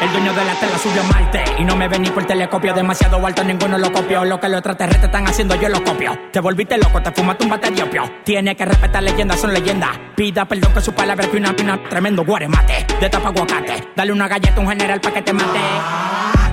el 0.00 0.12
dueño 0.12 0.32
de 0.32 0.44
la 0.44 0.54
tela 0.54 0.78
subió 0.78 1.02
a 1.02 1.04
Marte 1.04 1.44
y 1.58 1.64
no 1.64 1.76
me 1.76 1.88
ven 1.88 2.02
ni 2.02 2.10
por 2.10 2.24
telescopio. 2.24 2.72
Demasiado 2.72 3.24
alto, 3.24 3.44
ninguno 3.44 3.78
lo 3.78 3.92
copió. 3.92 4.24
Lo 4.24 4.40
que 4.40 4.48
los 4.48 4.58
extraterrestres 4.58 5.04
están 5.04 5.28
haciendo, 5.28 5.54
yo 5.56 5.68
lo 5.68 5.82
copio. 5.84 6.18
Te 6.32 6.40
volviste 6.40 6.78
loco, 6.78 7.02
te 7.02 7.12
fumaste 7.12 7.44
un 7.44 7.50
bate 7.50 7.70
de 7.70 7.82
opio. 7.82 8.10
Tiene 8.24 8.56
que 8.56 8.64
respetar 8.64 9.02
leyendas, 9.02 9.40
son 9.40 9.52
leyendas. 9.52 9.90
Pida 10.16 10.44
perdón 10.46 10.72
que 10.72 10.80
su 10.80 10.92
palabra 10.92 11.28
que 11.28 11.36
una 11.36 11.54
pina 11.54 11.78
tremendo 11.88 12.24
guaremate. 12.24 12.86
De 13.00 13.10
tapa 13.10 13.28
aguacate. 13.28 13.88
Dale 13.94 14.12
una 14.12 14.28
galleta 14.28 14.56
a 14.56 14.60
un 14.60 14.68
general 14.68 15.00
pa' 15.00 15.12
que 15.12 15.22
te 15.22 15.32
mate. 15.32 15.60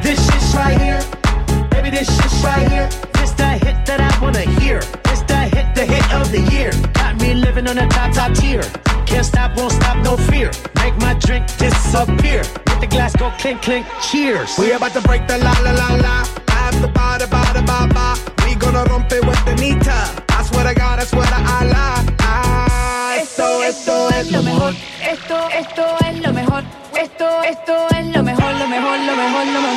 This 0.02 0.20
shit's 0.20 0.56
right 0.56 0.80
here. 0.80 1.00
Baby, 1.70 1.90
this 1.90 2.08
shit's 2.08 2.44
right 2.44 2.70
here. 2.70 2.90
This 3.14 3.32
hit 3.64 3.86
that 3.86 4.02
I 4.02 4.20
wanna 4.22 4.42
hear. 4.60 5.07
This 5.78 5.88
the 5.88 5.94
hit, 5.94 6.14
of 6.16 6.32
the 6.32 6.42
year. 6.56 6.72
Got 6.94 7.22
me 7.22 7.36
living 7.36 7.68
on 7.68 7.78
a 7.78 7.88
top, 7.88 8.12
top 8.12 8.34
tier. 8.34 8.64
Can't 9.06 9.24
stop, 9.24 9.56
won't 9.56 9.72
stop, 9.72 9.98
no 10.04 10.18
fear. 10.18 10.50
Make 10.82 10.98
my 10.98 11.14
drink 11.14 11.46
disappear. 11.58 12.42
Let 12.66 12.82
the 12.82 12.88
glass 12.90 13.16
go 13.16 13.30
clink, 13.38 13.62
clink, 13.62 13.86
cheers. 14.02 14.58
We 14.58 14.72
about 14.72 14.94
to 14.94 15.02
break 15.02 15.28
the 15.28 15.38
la 15.38 15.54
la 15.62 15.72
la 15.78 15.90
la. 16.02 16.26
After 16.50 16.88
ba 16.88 17.20
da 17.20 17.28
ba 17.28 17.44
da 17.54 17.62
ba 17.62 17.86
ba. 17.94 18.18
We 18.44 18.56
gonna 18.56 18.86
rompe 18.90 19.22
with 19.22 19.46
the 19.46 19.54
nita. 19.62 20.00
I 20.30 20.42
swear 20.50 20.66
to 20.66 20.74
God, 20.74 20.98
I 20.98 21.06
swear 21.06 21.28
to 21.28 21.40
Allah. 21.58 21.94
Ah, 22.22 23.18
esto, 23.22 23.62
esto 23.62 24.10
es 24.18 24.32
lo 24.32 24.42
mejor. 24.42 24.74
Esto, 25.04 25.38
esto 25.62 25.86
es 26.08 26.20
lo 26.26 26.34
mejor. 26.34 26.64
Esto, 26.98 27.28
esto 27.44 27.74
es 27.94 28.06
lo 28.16 28.24
mejor, 28.24 28.52
lo 28.62 28.68
mejor, 28.68 28.98
lo 28.98 29.16
mejor, 29.16 29.46
lo 29.46 29.62
mejor. 29.62 29.77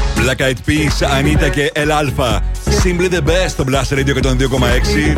Black 0.23 0.39
Eyed 0.39 0.61
Peas, 0.67 0.95
Anita 1.17 1.49
και 1.51 1.71
El 1.75 1.89
Alpha. 1.89 2.39
Simply 2.83 3.09
the 3.09 3.21
best 3.21 3.49
στο 3.49 3.63
Blast 3.67 3.93
Radio 3.93 4.13
102,6. 4.13 5.17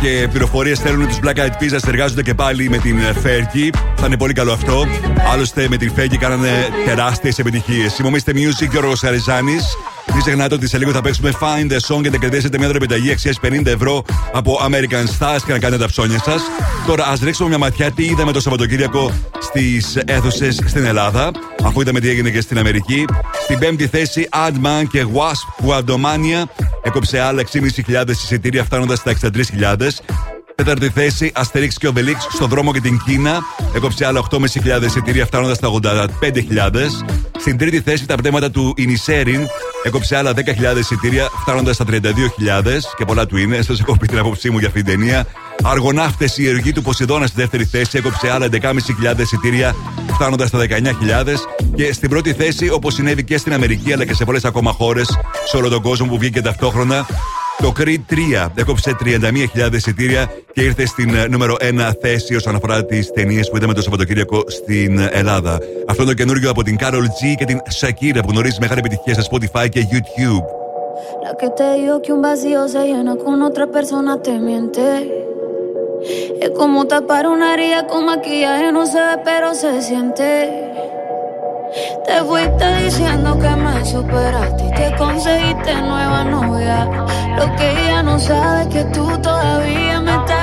Και 0.00 0.28
πληροφορίες 0.30 0.78
στέλνουν 0.78 1.06
τους 1.06 1.18
Black 1.24 1.36
Eyed 1.36 1.62
Peas 1.62 1.70
να 1.70 1.78
συνεργάζονται 1.78 2.22
και 2.22 2.34
πάλι 2.34 2.68
με 2.68 2.78
την 2.78 2.98
Fergie. 3.22 3.76
Θα 3.96 4.06
είναι 4.06 4.16
πολύ 4.16 4.32
καλό 4.32 4.52
αυτό. 4.52 4.86
Άλλωστε 5.32 5.66
με 5.68 5.76
την 5.76 5.92
Fergie 5.96 6.16
κάνανε 6.18 6.68
τεράστιες 6.84 7.38
επιτυχίες. 7.38 7.92
Συμμομίστε 7.92 8.32
Music 8.34 8.68
και 8.70 8.76
ο 8.76 8.80
Ρογοσαριζάνη. 8.80 9.56
Μην 10.12 10.22
ξεχνάτε 10.22 10.54
ότι 10.54 10.68
σε 10.68 10.78
λίγο 10.78 10.92
θα 10.92 11.00
παίξουμε 11.00 11.32
Find 11.40 11.72
the 11.72 11.76
Song 11.76 12.02
και 12.02 12.10
να 12.10 12.16
κερδίσετε 12.16 12.58
μια 12.58 12.66
δωρεπιταγή 12.66 13.10
αξίας 13.10 13.36
50 13.42 13.66
ευρώ 13.66 14.04
από 14.32 14.58
American 14.62 15.04
Stars 15.18 15.38
και 15.46 15.52
να 15.52 15.58
κάνετε 15.58 15.82
τα 15.82 15.86
ψώνια 15.86 16.18
σας. 16.18 16.42
Τώρα 16.86 17.06
ας 17.06 17.20
ρίξουμε 17.20 17.48
μια 17.48 17.58
ματιά 17.58 17.90
τι 17.90 18.04
είδαμε 18.04 18.32
το 18.32 18.40
Σαββατοκύριακο 18.40 19.12
στις 19.40 19.96
αίθουσες 20.04 20.60
στην 20.66 20.84
Ελλάδα, 20.84 21.30
αφού 21.62 21.80
είδαμε 21.80 22.00
τι 22.00 22.08
έγινε 22.08 22.30
και 22.30 22.40
στην 22.40 22.58
Αμερική. 22.58 23.04
Στην 23.42 23.58
πέμπτη 23.58 23.86
θέση, 23.86 24.28
Adman 24.32 24.82
και 24.90 25.06
Wasp 25.14 25.68
Guardomania 25.68 26.44
έκοψε 26.82 27.20
άλλα 27.20 27.42
6.500 27.52 28.08
εισιτήρια 28.08 28.64
φτάνοντας 28.64 28.98
στα 28.98 29.14
63.000. 29.22 29.76
Τέταρτη 30.54 30.88
θέση, 30.88 31.32
Asterix 31.34 31.72
και 31.78 31.88
Obelix 31.94 32.16
στο 32.32 32.46
δρόμο 32.46 32.72
και 32.72 32.80
την 32.80 33.00
Κίνα. 33.06 33.42
Έκοψε 33.74 34.06
άλλα 34.06 34.22
8.500 34.30 34.82
εισιτήρια 34.84 35.26
φτάνοντας 35.26 35.56
στα 35.56 35.68
85.000. 36.22 36.74
Στην 37.38 37.58
τρίτη 37.58 37.80
θέση, 37.80 38.06
τα 38.06 38.14
πτέματα 38.14 38.50
του 38.50 38.74
Ινισέριν 38.76 39.46
έκοψε 39.82 40.16
άλλα 40.16 40.32
10.000 40.36 40.78
εισιτήρια 40.78 41.28
φτάνοντας 41.40 41.74
στα 41.74 41.84
32.000. 41.88 41.98
Και 42.96 43.04
πολλά 43.04 43.26
του 43.26 43.36
είναι. 43.36 43.62
Σας 43.62 43.80
έχω 43.80 43.96
πει 43.96 44.06
την 44.06 44.18
άποψή 44.18 44.50
μου 44.50 44.58
για 44.58 44.68
αυτήν 44.68 44.84
την 44.84 44.94
ταινία. 44.98 45.26
Αργοναύτες, 45.62 46.38
η 46.38 46.48
εργή 46.48 46.72
του 46.72 46.82
Ποσειδώνα 46.82 47.26
στη 47.26 47.40
δεύτερη 47.40 47.64
θέση 47.64 47.98
έκοψε 47.98 48.30
άλλα 48.30 48.48
11.500 48.52 49.18
εισιτήρια 49.18 49.74
φτάνοντας 50.12 50.48
στα 50.48 50.58
19.000. 50.58 51.34
Και 51.74 51.92
στην 51.92 52.08
πρώτη 52.08 52.32
θέση, 52.32 52.70
όπως 52.70 52.94
συνέβη 52.94 53.24
και 53.24 53.38
στην 53.38 53.52
Αμερική 53.52 53.92
αλλά 53.92 54.04
και 54.04 54.14
σε 54.14 54.24
πολλές 54.24 54.44
ακόμα 54.44 54.72
χώρες 54.72 55.18
σε 55.44 55.56
όλο 55.56 55.68
τον 55.68 55.82
κόσμο 55.82 56.06
που 56.06 56.18
βγήκε 56.18 56.40
ταυτόχρονα, 56.40 57.06
το 57.60 57.72
Creed 57.78 58.14
3 58.44 58.48
έκοψε 58.54 58.96
31.000 59.04 59.72
εισιτήρια 59.72 60.30
και 60.52 60.62
ήρθε 60.62 60.86
στην 60.86 61.14
ε, 61.14 61.26
νούμερο 61.26 61.56
1 61.60 61.90
θέση 62.00 62.34
όσον 62.34 62.54
αφορά 62.54 62.84
τις 62.84 63.10
tαινίε 63.10 63.44
που 63.50 63.56
είδαμε 63.56 63.74
το 63.74 63.82
Σαββατοκύριακο 63.82 64.44
στην 64.46 64.98
Ελλάδα. 65.10 65.58
Αυτό 65.88 66.02
είναι 66.02 66.12
το 66.12 66.16
καινούργιο 66.16 66.50
από 66.50 66.62
την 66.62 66.76
Carol 66.80 67.04
G 67.04 67.34
και 67.38 67.44
την 67.44 67.58
Shakira 67.80 68.20
που 68.22 68.30
γνωρίζει 68.30 68.56
μεγάλη 68.60 68.80
επιτυχία 68.84 69.14
σε 69.14 69.28
Spotify 69.30 69.68
και 69.68 69.86
YouTube. 69.92 70.44
La 71.24 71.32
que 71.40 71.48
te 71.58 71.68
dijo 71.78 72.02
que 72.02 72.12
un 72.16 72.22
vacío 72.28 72.68
se 72.74 72.82
llena 72.90 73.14
con 73.24 73.36
otra 73.48 73.66
persona 73.76 74.10
te 74.26 74.34
miente. 74.46 74.86
Es 76.44 76.50
como 76.60 76.86
tapar 76.92 77.24
una 77.36 77.46
herida 77.54 77.86
con 77.90 78.00
maquillaje, 78.10 78.66
no 78.72 78.84
se 78.92 79.00
ve, 79.06 79.16
pero 79.28 79.54
se 79.54 79.70
siente. 79.88 80.28
Te 82.04 82.24
fuiste 82.24 82.84
diciendo 82.84 83.38
que 83.38 83.50
me 83.50 83.84
superaste 83.84 84.64
y 84.66 84.70
que 84.72 84.96
conseguiste 84.96 85.74
nueva 85.74 86.24
novia. 86.24 86.84
Lo 87.36 87.56
que 87.56 87.70
ella 87.70 88.02
no 88.02 88.18
sabe 88.18 88.62
es 88.62 88.68
que 88.68 88.84
tú 88.86 89.06
todavía 89.18 90.00
me 90.00 90.16
estás 90.16 90.39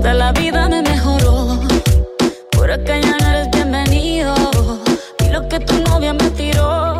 hasta 0.00 0.14
la 0.14 0.32
vida 0.32 0.66
me 0.66 0.80
mejoró. 0.80 1.60
Por 2.52 2.70
acá 2.70 2.98
ya 2.98 3.14
no 3.18 3.28
eres 3.32 3.50
bienvenido. 3.50 4.34
Y 5.22 5.28
lo 5.28 5.46
que 5.46 5.60
tu 5.60 5.74
novia 5.82 6.14
me 6.14 6.30
tiró. 6.30 6.98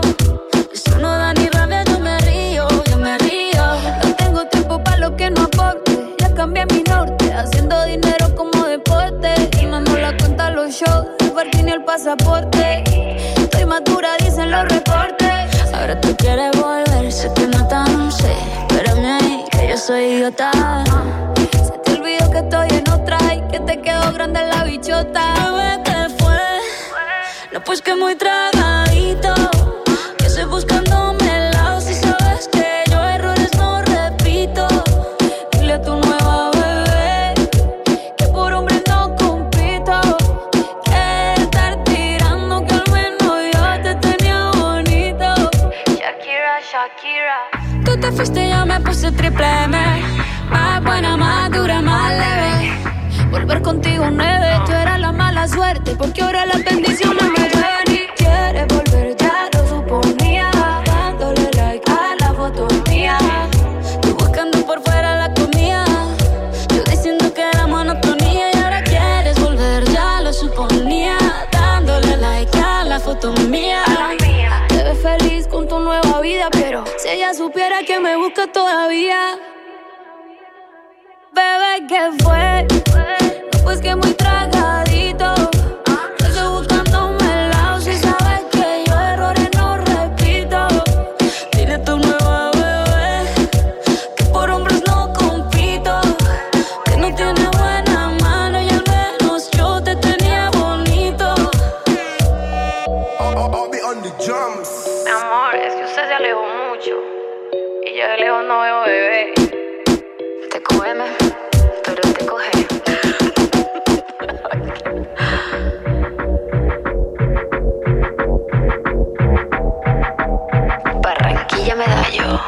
Eso 0.70 0.98
no 0.98 1.08
da 1.08 1.32
ni 1.32 1.48
rabia, 1.48 1.82
yo 1.84 1.98
me 1.98 2.18
río, 2.18 2.68
yo 2.90 2.98
me 2.98 3.16
río. 3.16 3.64
No 4.04 4.14
tengo 4.16 4.44
tiempo 4.48 4.84
para 4.84 4.98
lo 4.98 5.16
que 5.16 5.30
no 5.30 5.44
aporte. 5.44 6.14
Ya 6.18 6.34
cambié 6.34 6.66
mi 6.66 6.82
norte, 6.82 7.32
haciendo 7.32 7.82
dinero 7.86 8.34
como 8.36 8.66
deporte. 8.66 9.48
Y 9.62 9.64
no 9.64 9.80
la 9.80 10.14
cuenta 10.18 10.50
los 10.50 10.70
shows, 10.70 11.06
el 11.20 11.30
parking 11.30 11.68
y 11.68 11.70
el 11.70 11.84
pasaporte. 11.84 12.84
Estoy 13.38 13.64
madura, 13.64 14.10
dicen 14.18 14.50
los 14.50 14.68
reportes. 14.68 15.72
Ahora 15.72 15.98
tú 16.02 16.14
quieres 16.18 16.50
volver, 16.60 17.10
sé 17.10 17.32
que 17.34 17.46
no 17.46 17.66
tan 17.66 18.12
sé. 18.12 18.34
Espérame 18.68 19.06
ahí, 19.06 19.44
que 19.52 19.68
yo 19.70 19.78
soy 19.78 20.02
idiota. 20.02 20.50
Quedó 24.00 24.12
grande 24.12 24.40
la 24.46 24.64
bichota. 24.64 25.34
Bebé, 25.34 25.82
¿qué 25.84 26.14
fue? 26.18 26.38
No, 27.52 27.60
pues 27.64 27.82
que 27.82 27.94
muy 27.94 28.14
tragadito. 28.16 29.34
Que 30.18 30.26
estoy 30.26 30.44
buscándome 30.44 31.24
el 31.24 31.50
lado 31.52 31.80
si 31.80 31.94
sabes 31.94 32.48
que 32.48 32.84
yo 32.90 32.98
errores 33.02 33.50
no 33.56 33.82
repito. 33.82 34.66
Dile 35.52 35.74
a 35.74 35.82
tu 35.82 35.96
nueva 35.96 36.50
bebé 36.52 37.34
que 38.16 38.26
por 38.26 38.52
hombre 38.52 38.82
no 38.88 39.14
compito. 39.16 40.00
Que 40.84 41.34
estar 41.42 41.82
tirando 41.84 42.64
que 42.66 42.74
al 42.74 42.90
menos 42.92 43.38
yo 43.54 43.82
te 43.82 43.94
tenía 43.96 44.50
bonito. 44.50 45.50
Shakira, 45.86 46.60
Shakira. 46.70 47.38
Tú 47.84 47.98
te 48.00 48.12
fuiste, 48.12 48.50
yo 48.50 48.66
me 48.66 48.80
puse 48.80 49.10
triple 49.12 49.46
M. 49.64 49.79
Volver 53.30 53.62
contigo 53.62 54.10
nueve, 54.10 54.60
tú 54.66 54.72
eras 54.72 54.98
la 54.98 55.12
mala 55.12 55.46
suerte. 55.46 55.94
Porque 55.96 56.22
ahora 56.22 56.46
las 56.46 56.64
bendiciones 56.64 57.22
me 57.22 57.48
llueven 57.48 57.88
y 57.88 58.06
quieres 58.16 58.66
volver, 58.66 59.16
ya 59.16 59.48
lo 59.52 59.68
suponía. 59.68 60.50
Dándole 60.84 61.50
like 61.54 61.90
a 61.90 62.16
la 62.18 62.34
foto 62.34 62.66
mía. 62.88 63.18
Tú 64.02 64.14
buscando 64.14 64.58
por 64.66 64.82
fuera 64.82 65.16
la 65.16 65.34
comida. 65.34 65.84
Yo 66.74 66.82
diciendo 66.84 67.32
que 67.32 67.42
era 67.42 67.66
monotonía 67.66 68.50
y 68.52 68.58
ahora 68.58 68.82
quieres 68.82 69.38
volver, 69.40 69.84
ya 69.90 70.20
lo 70.20 70.32
suponía. 70.32 71.16
Dándole 71.52 72.16
like 72.16 72.58
a 72.58 72.84
la 72.84 72.98
foto 72.98 73.32
mía. 73.48 73.84
Te 74.68 74.82
ves 74.82 74.98
feliz 75.02 75.46
con 75.46 75.68
tu 75.68 75.78
nueva 75.78 76.20
vida, 76.20 76.48
pero 76.50 76.84
si 76.98 77.08
ella 77.08 77.32
supiera 77.32 77.84
que 77.86 78.00
me 78.00 78.16
busca 78.16 78.48
todavía. 78.48 79.38
Bebé, 81.40 81.86
¿qué 81.88 82.22
fue? 82.22 82.66
Pues 83.62 83.80
que 83.80 83.96
muy 83.96 84.12
tragadito. 84.12 84.89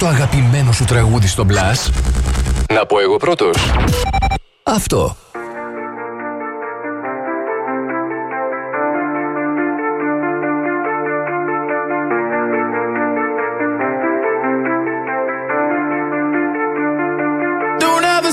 Το 0.00 0.06
αγαπημένο 0.06 0.72
σου 0.72 0.84
τραγούδι 0.84 1.26
στο 1.26 1.46
Blast? 1.48 1.92
Να 2.74 2.86
πω 2.86 3.00
εγώ 3.00 3.16
πρώτος. 3.16 3.56
Αυτό. 4.62 5.16
Don't 17.78 18.04
ever 18.04 18.32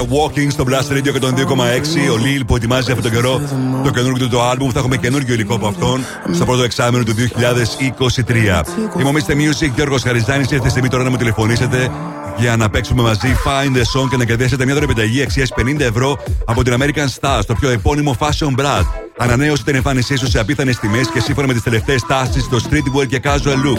Star 0.00 0.08
Walking 0.08 0.50
στο 0.50 0.64
Blast 0.68 0.92
Radio 0.92 1.20
102,6. 1.20 2.12
Ο 2.12 2.16
Λίλ 2.16 2.44
που 2.44 2.56
ετοιμάζει 2.56 2.92
αυτόν 2.92 3.02
τον 3.02 3.12
καιρό 3.12 3.40
το 3.84 3.90
καινούργιο 3.90 4.26
του 4.26 4.32
το 4.32 4.50
album. 4.50 4.68
Θα 4.72 4.78
έχουμε 4.78 4.96
καινούργιο 4.96 5.34
υλικό 5.34 5.54
από 5.54 5.66
αυτόν 5.66 6.04
στο 6.32 6.44
πρώτο 6.44 6.62
εξάμεινο 6.62 7.04
του 7.04 7.14
2023. 7.14 7.20
Είμαι 8.98 9.08
ο 9.08 9.12
Mr. 9.12 9.32
Music, 9.32 9.70
Γιώργος 9.74 10.02
Χαριζάνης. 10.02 10.50
Ήρθε 10.50 10.66
η 10.66 10.70
στιγμή 10.70 10.88
τώρα 10.88 11.04
να 11.04 11.10
μου 11.10 11.16
τηλεφωνήσετε 11.16 11.90
για 12.38 12.56
να 12.56 12.70
παίξουμε 12.70 13.02
μαζί 13.02 13.36
Find 13.44 13.76
the 13.76 13.80
Song 13.80 14.08
και 14.10 14.16
να 14.16 14.24
κερδίσετε 14.24 14.64
μια 14.64 14.74
δωρεπιταγή 14.74 15.22
αξίας 15.22 15.52
50 15.56 15.80
ευρώ 15.80 16.18
από 16.44 16.62
την 16.62 16.74
American 16.78 17.06
Stars, 17.20 17.40
το 17.46 17.54
πιο 17.54 17.70
επώνυμο 17.70 18.16
fashion 18.18 18.54
brand. 18.60 18.84
Ανανέωσε 19.18 19.64
την 19.64 19.74
εμφάνισή 19.74 20.16
σου 20.16 20.28
σε 20.28 20.38
απίθανες 20.38 20.78
τιμές 20.78 21.10
και 21.10 21.20
σύμφωνα 21.20 21.46
με 21.46 21.52
τις 21.52 21.62
τελευταίες 21.62 22.02
τάσεις 22.06 22.42
στο 22.42 22.58
streetwear 22.70 23.06
και 23.06 23.20
casual 23.24 23.64
look. 23.66 23.78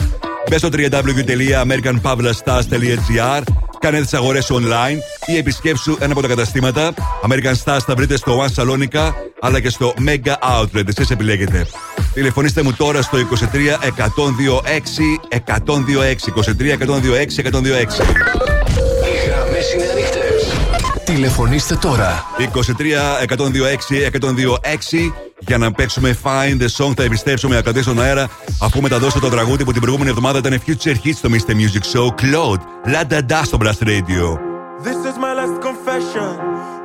Μπες 0.50 0.60
στο 0.60 0.70
www.americanpavlastars.gr 0.72 3.42
Κάνε 3.82 4.02
τις 4.02 4.14
αγορές 4.14 4.52
online 4.52 4.98
ή 5.26 5.38
επισκέψου 5.38 5.98
ένα 6.00 6.12
από 6.12 6.22
τα 6.22 6.28
καταστήματα. 6.28 6.94
American 7.28 7.54
Stars 7.64 7.80
θα 7.86 7.94
βρείτε 7.96 8.18
στο 8.18 8.46
One 8.46 8.62
Salonica 8.64 9.14
αλλά 9.42 9.60
και 9.60 9.70
στο 9.70 9.94
Mega 10.08 10.34
Outlet. 10.60 10.88
Εσείς 10.88 11.10
επιλέγετε. 11.10 11.66
Τηλεφωνήστε 12.14 12.62
μου 12.62 12.74
τώρα 12.74 13.02
στο 13.02 13.18
23 13.18 13.24
126 13.24 13.50
126 15.30 15.70
23 16.36 16.78
126 16.78 17.40
126. 17.42 18.02
Οι 19.04 19.28
γραμμές 19.28 19.74
είναι 19.74 19.86
ανοιχτές. 19.92 20.54
Τηλεφωνήστε 21.04 21.76
τώρα. 21.76 22.26
23 22.38 23.26
126 23.28 24.06
126 24.12 25.12
για 25.48 25.58
να 25.58 25.72
παίξουμε 25.72 26.18
Find 26.24 26.62
the 26.62 26.68
Song. 26.78 26.94
Θα 26.96 27.04
επιστρέψουμε 27.04 27.58
ακαδέ 27.58 27.82
στον 27.82 28.02
αέρα 28.02 28.30
αφού 28.62 28.82
μεταδώσω 28.82 29.20
το 29.20 29.30
τραγούδι 29.30 29.64
που 29.64 29.72
την 29.72 29.82
προηγούμενη 29.82 30.10
εβδομάδα 30.10 30.38
ήταν 30.38 30.62
Future 30.68 30.96
Hits 31.06 31.16
στο 31.16 31.30
Mr. 31.32 31.52
Music 31.52 31.98
Show. 31.98 32.08
Claude, 32.22 32.62
La 32.94 33.14
Da 33.14 33.20
Da 33.32 33.42
στο 33.44 33.58
Blast 33.62 33.84
Radio. 33.88 34.38
This 34.84 35.02
is 35.10 35.18
my 35.26 35.34
last 35.40 35.58
confession. 35.68 36.32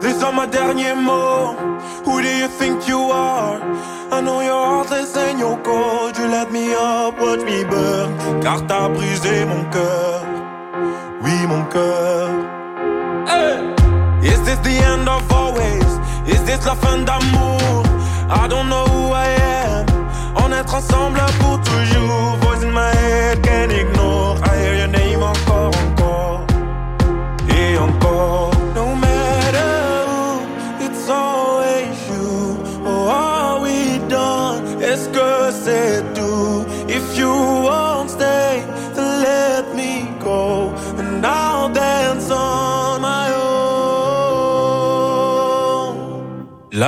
These 0.02 0.20
are 0.26 0.34
my 0.40 0.46
derniers 0.56 1.00
mots. 1.08 1.60
Who 2.06 2.14
do 2.26 2.30
you 2.42 2.48
think 2.60 2.76
you 2.92 3.00
are? 3.30 3.56
I 4.16 4.18
know 4.26 4.40
your 4.50 4.62
heart 4.70 4.90
is 5.02 5.12
in 5.26 5.38
your 5.44 5.56
cold. 5.68 6.12
You 6.18 6.26
let 6.38 6.48
me 6.56 6.64
up, 6.74 7.14
watch 7.22 7.42
me 7.50 7.58
burn. 7.72 8.08
Car 8.44 8.60
t'as 8.68 8.88
brisé 8.94 9.36
mon 9.50 9.64
cœur. 9.74 10.20
Oui, 11.24 11.36
mon 11.52 11.64
cœur. 11.74 12.28
Hey! 13.30 13.56
Is 14.32 14.40
this 14.46 14.60
the 14.68 14.76
end 14.92 15.06
of 15.16 15.22
always? 15.40 15.90
Is 16.34 16.40
this 16.48 16.60
la 16.68 16.74
fin 16.82 16.98
d'amour? 17.08 17.85
I 18.28 18.48
don't 18.48 18.68
know 18.68 18.84
who 18.86 19.12
I 19.12 19.26
am. 19.28 19.86
On 20.36 20.50
est 20.52 20.74
ensemble 20.74 21.20
pour 21.38 21.60
toujours. 21.60 22.36
Voice 22.40 22.62
in 22.62 22.72
my 22.72 22.92
head, 22.94 23.42
can't 23.42 23.72
ignore. 23.72 23.95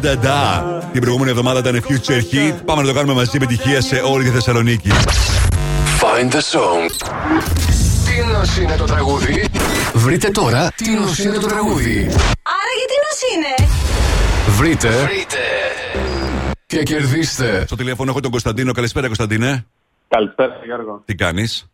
και 0.00 0.08
La 0.10 0.22
Da 0.22 0.24
Da. 0.24 0.82
Την 0.92 1.00
προηγούμενη 1.00 1.30
εβδομάδα 1.30 1.58
ήταν 1.58 1.84
Future 1.88 2.34
Hit. 2.34 2.54
Πάμε 2.64 2.82
να 2.82 2.88
το 2.88 2.94
κάνουμε 2.94 3.14
μαζί 3.14 3.30
επιτυχία 3.34 3.80
σε 3.80 4.00
όλη 4.00 4.24
τη 4.24 4.30
Θεσσαλονίκη. 4.30 4.90
Find 6.00 6.32
the 6.32 6.40
song. 6.52 6.90
Τι 8.06 8.32
νος 8.32 8.58
είναι 8.58 8.76
το 8.76 8.84
τραγούδι; 8.84 9.44
Βρείτε 9.94 10.28
τώρα 10.28 10.72
τι 10.76 10.90
νος 10.90 11.18
είναι 11.18 11.38
το 11.38 11.46
τραγούδι; 11.46 11.98
Άρα 12.42 12.72
γιατί 12.78 12.94
νος 13.04 13.20
είναι; 13.34 13.70
Βρείτε. 14.48 14.88
Βρείτε. 14.88 15.38
Και 16.66 16.82
κερδίστε. 16.82 17.64
Στο 17.66 17.76
τηλέφωνο 17.76 18.10
έχω 18.10 18.20
τον 18.20 18.30
Κωνσταντίνο. 18.30 18.72
Καλησπέρα, 18.72 19.06
Κωνσταντίνε. 19.06 19.66
Καλησπέρα, 20.08 20.60
Γιώργο. 20.64 21.02
Τι 21.04 21.14
κάνεις; 21.14 21.70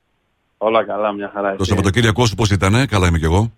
Όλα 0.58 0.84
καλά, 0.84 1.12
μια 1.12 1.30
χαρά. 1.34 1.48
Το 1.48 1.56
εσύ. 1.60 1.68
Σαββατοκύριακό 1.68 2.26
σου 2.26 2.34
πώς 2.34 2.50
ήταν, 2.50 2.86
καλά 2.86 3.06
είμαι 3.06 3.18
κι 3.18 3.24
εγώ. 3.24 3.52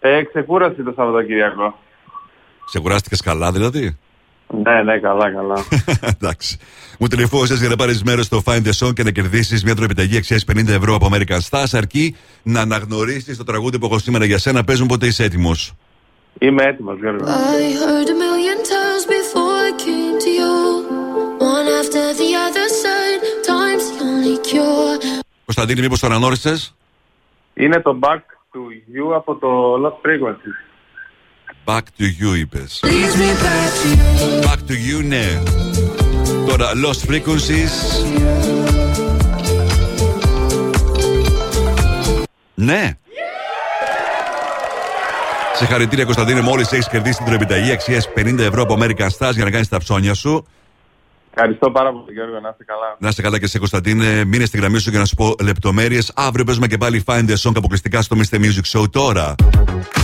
Ε, 0.00 0.22
ξεκούρασε 0.22 0.82
το 0.82 0.92
Σαββατοκύριακο. 0.96 1.78
Σε 2.70 2.80
κουράστηκες 2.80 3.20
καλά, 3.20 3.52
δηλαδή; 3.52 3.96
Ναι, 4.46 4.82
ναι, 4.82 4.98
καλά, 4.98 5.32
καλά. 5.32 5.64
Εντάξει. 6.14 6.58
Μου 6.98 7.06
τηλεφώνησε 7.06 7.54
για 7.54 7.68
να 7.68 7.76
πάρεις 7.76 8.02
μέρος 8.02 8.26
στο 8.26 8.42
Find 8.44 8.62
the 8.62 8.72
Song 8.78 8.92
και 8.94 9.02
να 9.02 9.10
κερδίσεις 9.10 9.64
μια 9.64 9.74
τροπιταγή 9.74 10.16
αξίας 10.16 10.44
50 10.52 10.68
ευρώ 10.68 10.94
από 10.94 11.08
American 11.12 11.38
Stars, 11.50 11.70
αρκεί 11.72 12.16
να 12.42 12.60
αναγνωρίσεις 12.60 13.36
το 13.36 13.44
τραγούδι 13.44 13.78
που 13.78 13.86
έχω 13.86 13.98
σήμερα 13.98 14.24
για 14.24 14.38
σένα. 14.38 14.64
Παίζουν 14.64 14.86
πότε 14.86 15.06
είσαι 15.06 15.24
έτοιμος. 15.24 15.74
Είμαι 16.38 16.64
έτοιμος, 16.64 16.98
Γιώργο. 16.98 17.24
I 17.26 17.62
heard 17.82 18.08
a 18.14 18.16
million 18.24 18.58
times 18.74 19.04
before 19.16 19.56
I 19.68 19.72
came 19.86 20.16
to 20.24 20.30
you. 20.40 20.56
One 21.54 21.66
after 21.80 22.04
the 22.20 22.30
other 22.44 22.66
said, 22.82 23.18
time's 23.50 23.86
the 23.90 24.04
only 24.08 24.36
cure. 24.48 25.22
Κωνσταντίνη, 25.44 25.80
μήπως 25.80 26.00
το 26.00 26.06
αναγνώρισες; 26.06 26.74
Είναι 27.54 27.80
το 27.80 27.98
Back 28.02 28.20
to 28.52 28.58
You 28.96 29.14
από 29.14 29.34
το 29.34 29.74
Lost 29.74 30.08
Frequencies. 30.08 30.67
Back 31.68 31.80
to 31.98 32.04
you, 32.04 32.36
είπες. 32.36 32.80
Leads 32.82 33.16
me 33.16 33.30
back 33.44 33.70
to 33.80 33.88
you. 33.88 34.46
Back 34.46 34.60
to 34.70 34.72
you, 34.72 35.04
ναι. 35.04 35.42
Τώρα, 36.46 36.70
Lost 36.84 37.10
Frequencies. 37.10 37.72
Ναι. 42.54 42.96
Σε 45.54 45.64
χαρητήρια 45.64 46.04
Κωνσταντίνε, 46.04 46.40
μόλις 46.40 46.72
έχεις 46.72 46.88
κερδίσει 46.88 47.16
την 47.16 47.26
τροπιταγή 47.26 47.70
αξίας 47.70 48.08
50 48.16 48.38
ευρώ 48.38 48.62
από 48.62 48.76
American 48.80 49.08
Stars 49.18 49.34
για 49.34 49.44
να 49.44 49.50
κάνεις 49.50 49.68
τα 49.68 49.78
ψώνια 49.78 50.14
σου. 50.14 50.46
Ευχαριστώ 51.34 51.70
πάρα 51.70 51.92
πολύ, 51.92 52.12
Γιώργο, 52.12 52.40
να 52.40 52.48
είστε 52.48 52.64
καλά. 52.64 52.96
Να 52.98 53.08
είστε 53.08 53.22
καλά 53.22 53.38
και 53.38 53.46
σε 53.46 53.58
Κωνσταντίνε, 53.58 54.24
μείνε 54.24 54.44
στη 54.44 54.56
γραμμή 54.56 54.78
σου 54.78 54.90
για 54.90 54.98
να 54.98 55.04
σου 55.04 55.14
πω 55.14 55.34
λεπτομέρειες. 55.42 56.12
Αύριο 56.14 56.44
παίζουμε 56.44 56.66
και 56.66 56.78
πάλι 56.78 57.02
Find 57.06 57.28
the 57.28 57.36
Song 57.42 57.52
αποκλειστικά 57.56 58.02
στο 58.02 58.16
Mr. 58.18 58.36
Music 58.36 58.80
Show 58.80 58.90
τώρα. 58.90 59.34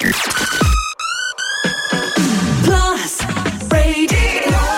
Plus 0.00 0.14
Radio. 3.72 4.77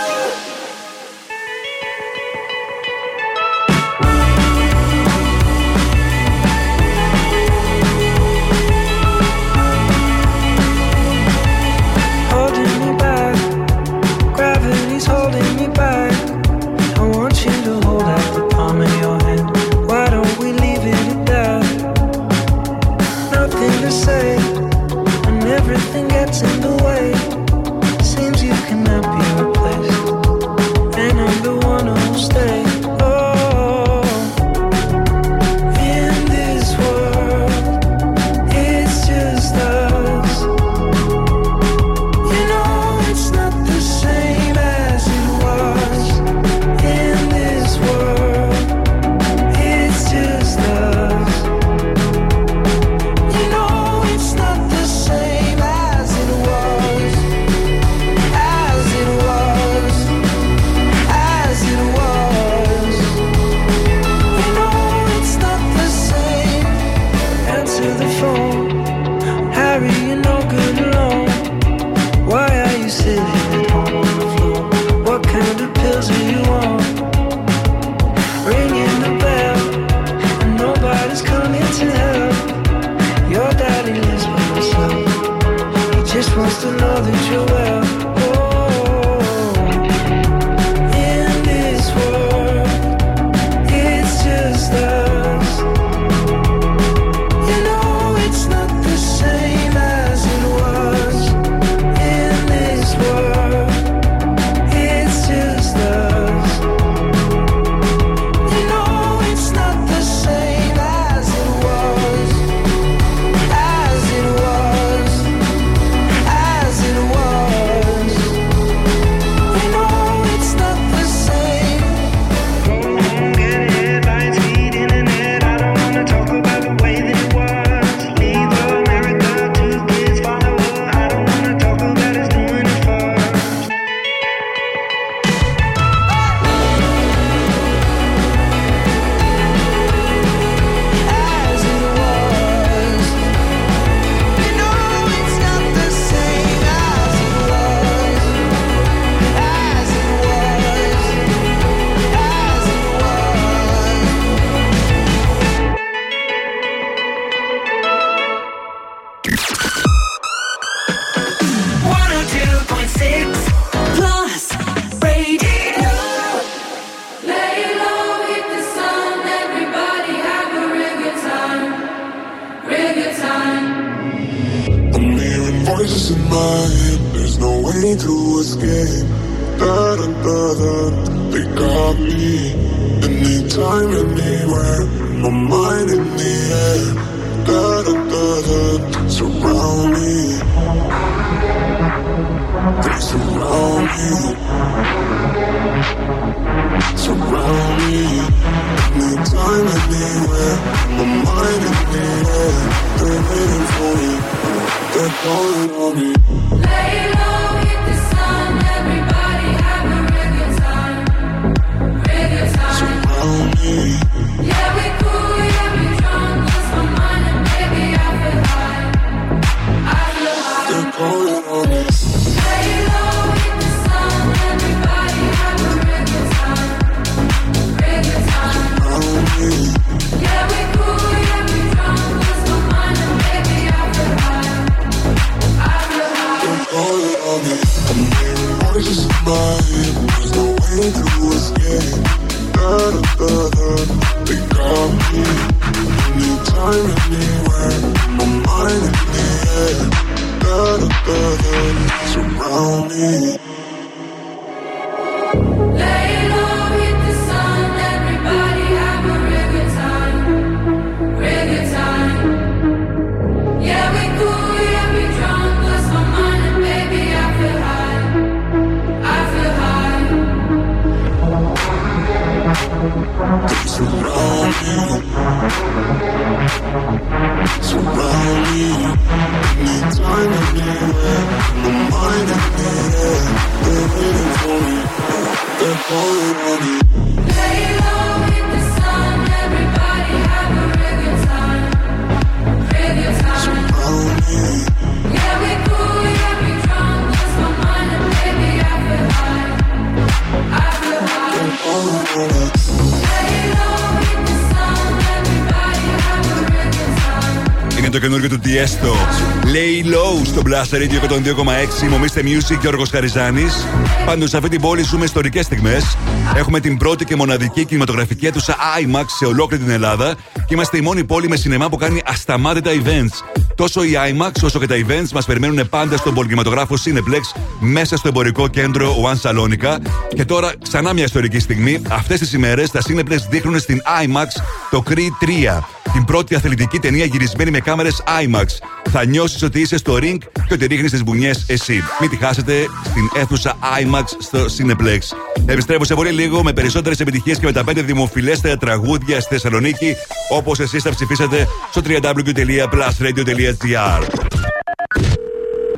Blast 310.71 310.83
Radio 310.83 311.01
102,6. 311.01 311.89
Μομίστε 311.89 312.23
Music 312.25 312.59
Γιώργος 312.61 312.91
Χαριζάνης. 312.91 313.67
Πάντως 314.07 314.31
σε 314.31 314.37
αυτή 314.37 314.49
την 314.49 314.61
πόλη 314.61 314.83
ζούμε 314.83 315.05
ιστορικές 315.05 315.45
στιγμές. 315.45 315.97
Έχουμε 316.37 316.61
την 316.61 316.77
πρώτη 316.77 317.05
και 317.05 317.17
μοναδική 317.17 317.65
κινηματογραφική 317.65 318.27
αίθουσα 318.27 318.57
IMAX 318.81 319.05
σε 319.07 319.25
ολόκληρη 319.25 319.63
την 319.63 319.73
Ελλάδα 319.73 320.15
και 320.35 320.55
είμαστε 320.55 320.77
η 320.77 320.81
μόνη 320.81 321.05
πόλη 321.05 321.29
με 321.29 321.37
σινεμά 321.37 321.69
που 321.69 321.77
κάνει 321.77 322.03
ασταμάτητα 322.05 322.71
events. 322.71 323.43
Τόσο 323.55 323.83
η 323.83 323.93
IMAX 324.11 324.31
όσο 324.43 324.59
και 324.59 324.67
τα 324.67 324.75
events 324.75 325.09
μας 325.13 325.25
περιμένουν 325.27 325.69
πάντα 325.69 325.97
στον 325.97 326.15
πολυκινηματογράφο 326.15 326.75
Cineplex 326.85 327.41
μέσα 327.61 327.97
στο 327.97 328.09
εμπορικό 328.09 328.49
κέντρο 328.49 328.97
One 329.03 329.31
Salonica. 329.31 329.77
Και 330.15 330.25
τώρα 330.25 330.53
ξανά 330.63 330.93
μια 330.93 331.05
ιστορική 331.05 331.39
στιγμή. 331.39 331.83
Αυτές 331.89 332.19
τις 332.19 332.33
ημέρες 332.33 332.71
τα 332.71 332.81
Cineplex 332.89 333.19
δείχνουν 333.31 333.59
στην 333.59 333.83
IMAX 334.05 334.27
το 334.71 334.83
Creed 334.89 335.25
3. 335.55 335.63
Την 335.93 336.05
πρώτη 336.05 336.35
αθλητική 336.35 336.79
ταινία 336.79 337.05
γυρισμένη 337.05 337.51
με 337.51 337.59
κάμερες 337.61 338.03
IMAX. 338.23 338.45
Θα 338.91 339.05
νιώσεις 339.05 339.43
ότι 339.43 339.61
είσαι 339.61 339.77
στο 339.77 339.99
ring 340.01 340.19
και 340.51 340.57
ότι 340.57 340.67
ρίχνεις 340.67 340.91
τις 340.91 341.05
μπουνιές 341.05 341.45
εσύ. 341.49 341.83
Μην 342.01 342.11
τη 342.11 342.17
χάσετε 342.17 342.53
στην 342.85 343.11
αίθουσα 343.15 343.57
IMAX 343.61 344.05
στο 344.19 344.39
Cineplex. 344.39 344.99
Επιστρέφω 345.47 345.85
σε 345.85 345.95
πολύ 345.95 346.11
λίγο 346.11 346.43
με 346.43 346.53
περισσότερες 346.53 347.01
επιτυχίες 347.01 347.39
και 347.39 347.47
με 347.47 347.53
τα 347.53 347.65
5 347.71 347.85
δημοφιλέστερα 347.85 348.57
τραγούδια 348.57 349.21
στη 349.21 349.35
Θεσσαλονίκη, 349.35 349.97
όπως 350.29 350.61
εσείς 350.61 350.83
θα 350.83 350.91
ψηφίσετε 350.91 351.47
στο 351.71 351.81
www.plusradio.gr. 351.87 354.07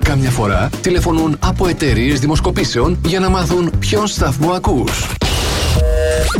Κάμια 0.04 0.30
φορά 0.30 0.70
τηλεφωνούν 0.80 1.36
από 1.40 1.68
εταιρείες 1.68 2.20
δημοσκοπήσεων 2.20 2.98
για 3.04 3.20
να 3.20 3.28
μάθουν 3.28 3.72
ποιον 3.78 4.06
σταθμό 4.06 4.50
ακούς. 4.50 5.06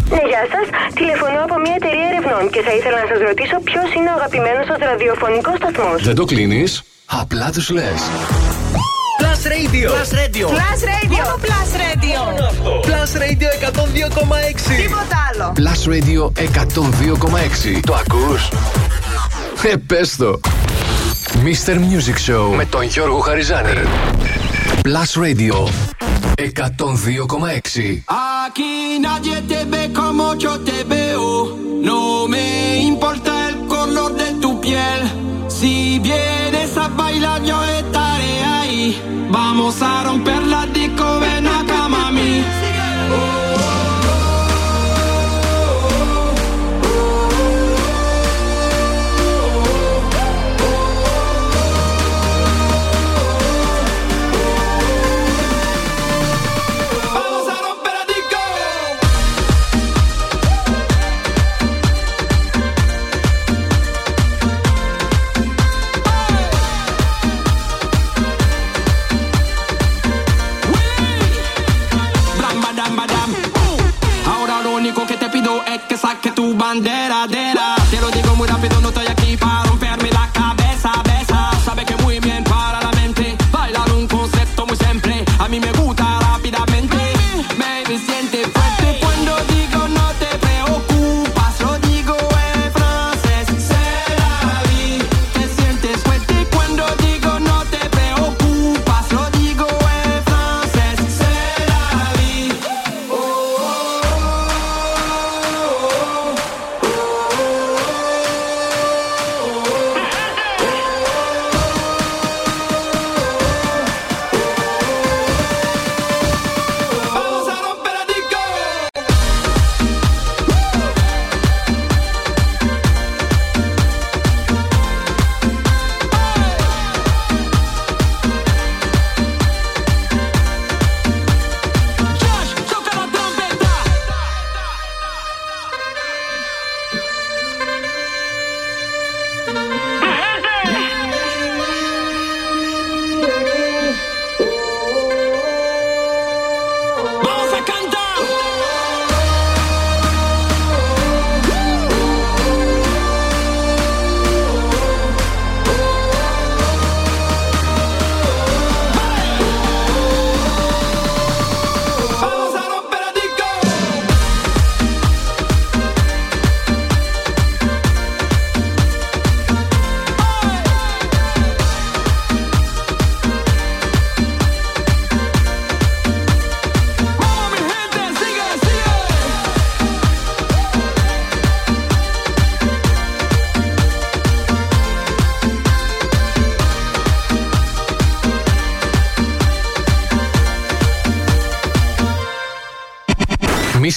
Ναι, 0.09 0.20
γεια 0.30 0.46
σας. 0.52 0.66
Τηλεφωνώ 0.94 1.40
από 1.42 1.54
μια 1.64 1.74
εταιρεία 1.76 2.06
ερευνών 2.12 2.50
και 2.50 2.60
θα 2.66 2.72
ήθελα 2.78 2.96
να 3.02 3.06
σας 3.12 3.20
ρωτήσω 3.28 3.56
ποιος 3.64 3.88
είναι 3.96 4.09
ο 4.09 4.12
αγαπημένος 4.18 4.66
σας 4.66 4.78
ραδιοφωνικός 4.78 5.56
σταθμός. 5.56 6.02
Δεν 6.02 6.14
το 6.14 6.24
κλείνεις, 6.24 6.82
απλά 7.32 7.50
του 7.50 7.74
λε. 7.74 7.82
Plus 9.20 9.42
Radio. 9.54 9.88
Plus 9.90 10.12
Radio. 10.20 10.46
Plus 10.48 10.80
Radio. 10.92 11.22
Μόνο 11.22 11.34
Plus 11.44 11.70
Radio. 11.84 12.20
Plus 12.86 13.12
Radio 13.22 13.48
102,6. 13.60 14.76
Τίποτα 14.76 15.18
άλλο. 15.28 15.52
Plus 15.56 15.82
Radio 15.92 16.32
102,6. 16.36 17.80
Το 17.86 17.94
ακούς? 17.94 18.48
Ε, 19.62 19.76
πες 19.86 20.16
το. 20.16 20.40
Mr. 21.44 21.74
Music 21.74 22.30
Show 22.30 22.54
με 22.56 22.64
τον 22.64 22.82
Γιώργο 22.82 23.18
Χαριζάνη. 23.18 23.70
Plus 24.82 25.22
Radio 25.22 25.54
102,6. 26.36 28.02
Aquí 28.46 28.74
nadie 29.06 29.36
te 29.50 29.60
ve 29.72 29.82
como 30.00 30.24
yo 30.44 30.52
te 30.68 30.78
veo. 30.92 31.26
No 31.88 32.00
me 32.32 32.46
importa 32.92 33.32
el 33.48 33.56
color 33.74 34.10
de 34.20 34.28
tu 34.42 34.50
piel. 34.64 35.00
Si 35.56 35.74
vienes 36.06 36.31
a 37.24 37.39
bailar, 37.39 37.43
yo 37.43 37.65
estaré 37.65 38.44
ahí. 38.44 39.28
Vamos 39.31 39.81
a 39.82 40.05
romper 40.05 40.43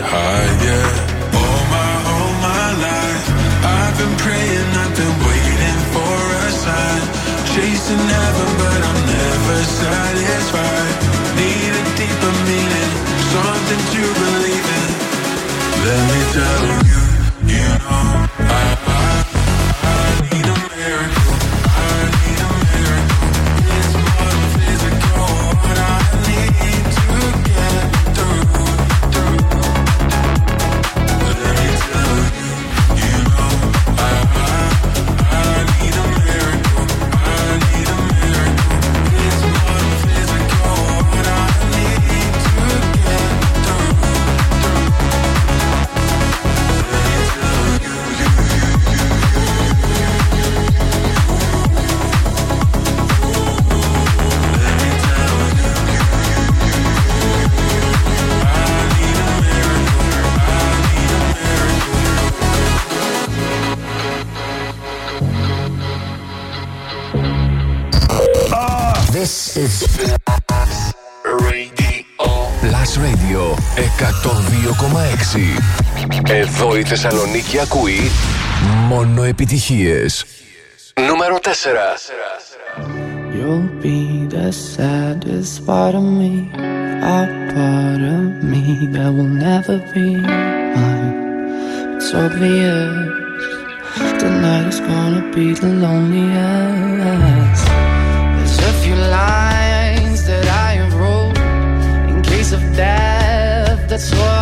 high. 0.00 0.31
Θεσσαλονίκη 76.94 77.58
ακούει 77.58 78.10
μόνο 78.88 79.22
επιτυχίες. 79.22 80.24
Νούμερο 81.06 81.38
4. 81.42 82.12
You'll 83.34 83.68
be 83.82 84.00
the 84.36 84.48
saddest 84.52 85.54
part 85.66 85.94
of 86.00 86.06
me, 86.18 86.32
a 87.18 87.20
part 87.54 88.02
of 88.16 88.24
me 88.52 88.64
that 88.94 89.10
will 89.16 89.34
never 89.48 89.76
be 89.94 90.08
mine. 90.76 91.14
It's 91.94 92.10
obvious 92.24 92.92
tonight 94.22 94.66
is 94.72 94.80
gonna 94.90 95.24
be 95.36 95.46
the 95.62 95.72
loneliest. 95.84 97.64
There's 98.36 98.58
a 98.70 98.74
few 98.82 98.98
lines 99.20 100.20
that 100.30 100.46
I 100.66 100.70
have 100.80 100.94
wrote 101.00 101.38
in 102.10 102.16
case 102.32 102.50
of 102.58 102.62
death. 102.82 103.78
That's 103.90 104.10
what 104.18 104.41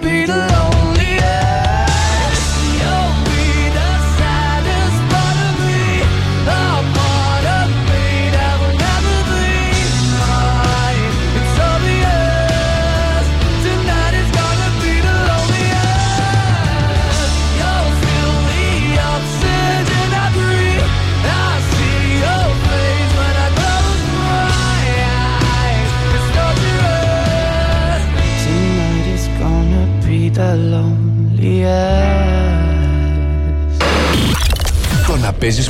be 0.00 0.26
the 0.26 0.47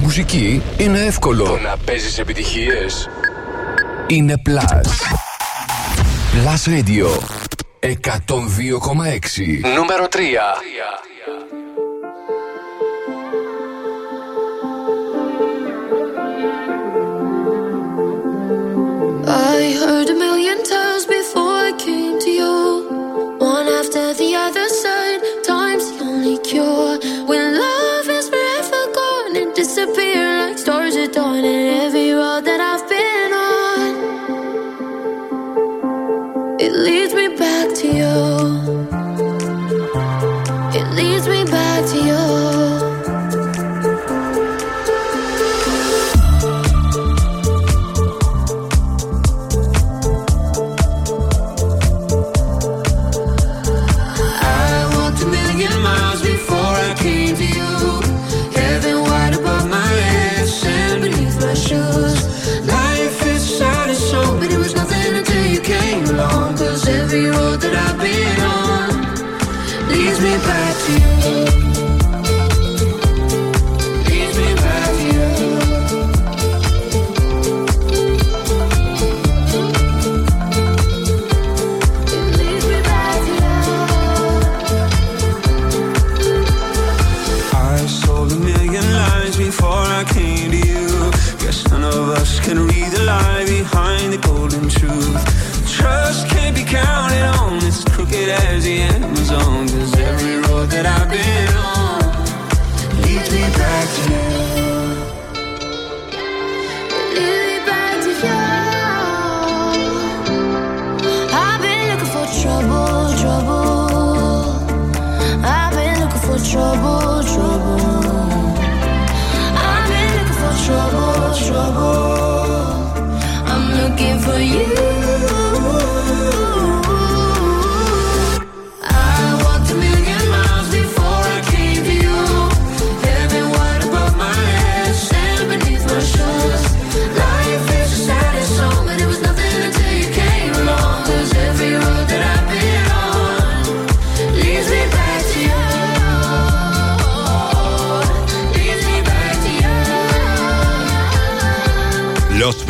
μουσική 0.00 0.62
είναι 0.76 1.00
εύκολο. 1.00 1.44
Το 1.44 1.58
να 1.58 1.76
παίζεις 1.84 2.18
επιτυχίες, 2.18 3.08
είναι 4.06 4.42
Plus. 4.48 4.88
Plus 6.34 6.68
Radio 6.68 7.06
102,6 7.80 7.90
Νούμερο 9.74 10.08
3 10.10 10.18
I 19.26 19.72
heard 19.80 20.08
a 20.08 20.16
million 20.24 20.58
times 20.64 20.87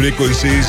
Frequencies, 0.09 0.69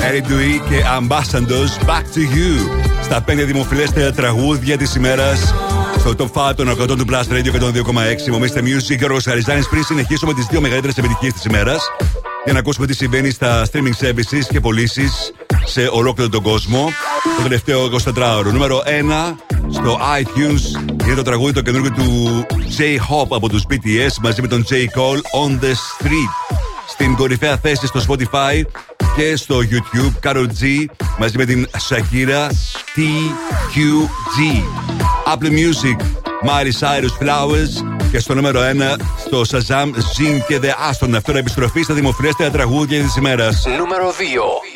Dewey 0.00 0.60
και 0.68 0.82
Ambassadors 0.98 1.86
Back 1.88 2.04
to 2.14 2.20
You. 2.20 2.80
Στα 3.02 3.24
5 3.28 3.44
δημοφιλέστερα 3.44 4.12
τραγούδια 4.12 4.76
της 4.76 4.94
ημέρας. 4.94 5.54
Στο 5.98 6.14
top 6.18 6.50
5 6.50 6.54
των 6.56 6.68
ακροτών 6.68 6.98
του 6.98 7.04
Blast 7.10 7.32
Radio 7.32 7.50
102,6. 7.50 8.30
Μομίστε 8.30 8.60
Music 8.60 8.96
και 8.98 9.04
ο 9.04 9.06
Ροσαριζάνη 9.06 9.64
πριν 9.70 9.84
συνεχίσουμε 9.84 10.34
τις 10.34 10.46
δύο 10.46 10.60
μεγαλύτερες 10.60 10.96
επιτυχίες 10.96 11.32
της 11.32 11.44
ημέρας. 11.44 11.90
Για 12.44 12.52
να 12.52 12.58
ακούσουμε 12.58 12.86
τι 12.86 12.94
συμβαίνει 12.94 13.30
στα 13.30 13.66
streaming 13.72 14.04
services 14.06 14.44
και 14.50 14.60
πωλήσεις 14.60 15.32
σε 15.64 15.88
ολόκληρο 15.92 16.30
τον 16.30 16.42
κόσμο. 16.42 16.88
Το 17.36 17.42
τελευταίο 17.42 17.84
24ωρο. 17.84 18.52
Νούμερο 18.52 18.82
1 18.86 19.36
στο 19.70 19.98
iTunes 20.22 20.80
είναι 21.06 21.14
το 21.14 21.22
τραγούδι 21.22 21.52
το 21.52 21.60
καινούργιο 21.60 21.90
του 21.90 22.46
J-Hop 22.78 23.26
από 23.30 23.48
τους 23.48 23.62
BTS 23.70 24.14
μαζί 24.22 24.40
με 24.40 24.48
τον 24.48 24.64
J 24.70 24.72
Call 24.72 25.16
On 25.16 25.64
The 25.64 25.70
Street 25.70 26.39
την 27.00 27.16
κορυφαία 27.16 27.56
θέση 27.56 27.86
στο 27.86 28.00
Spotify 28.08 28.62
και 29.16 29.36
στο 29.36 29.58
YouTube. 29.58 30.28
Carol 30.28 30.46
G 30.46 30.84
μαζί 31.18 31.36
με 31.36 31.44
την 31.44 31.68
Shakira 31.88 32.48
TQG. 32.96 34.38
Apple 35.26 35.50
Music, 35.50 35.96
Miley 36.48 36.72
Cyrus 36.80 37.22
Flowers 37.22 38.00
και 38.10 38.18
στο 38.18 38.34
νούμερο 38.34 38.60
1 38.60 39.00
στο 39.26 39.42
Shazam 39.50 39.86
Zin 39.86 40.40
και 40.46 40.60
The 40.62 40.66
Aston. 40.66 41.14
Αυτό 41.16 41.36
επιστροφή 41.36 41.82
στα 41.82 41.94
δημοφιλέστερα 41.94 42.50
τραγούδια 42.50 43.02
της 43.02 43.16
ημέρας. 43.16 43.64
Νούμερο 43.78 44.10
2. 44.10 44.69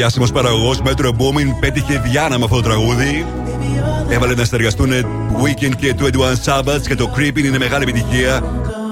Διάσημος 0.00 0.32
παραγωγός 0.32 0.80
Metro 0.84 1.08
Boomin 1.08 1.56
πέτυχε 1.60 1.98
Διάνα 2.04 2.38
με 2.38 2.44
αυτό 2.44 2.56
το 2.56 2.62
τραγούδι. 2.62 3.26
Έβαλε 4.08 4.34
να 4.34 4.44
συνεργαστούν 4.44 4.90
Weekend 5.42 5.74
και 5.76 5.94
21 5.98 6.04
Sabbaths 6.44 6.82
και 6.86 6.94
το 6.94 7.12
Creeping 7.16 7.44
είναι 7.44 7.58
μεγάλη 7.58 7.82
επιτυχία 7.82 8.42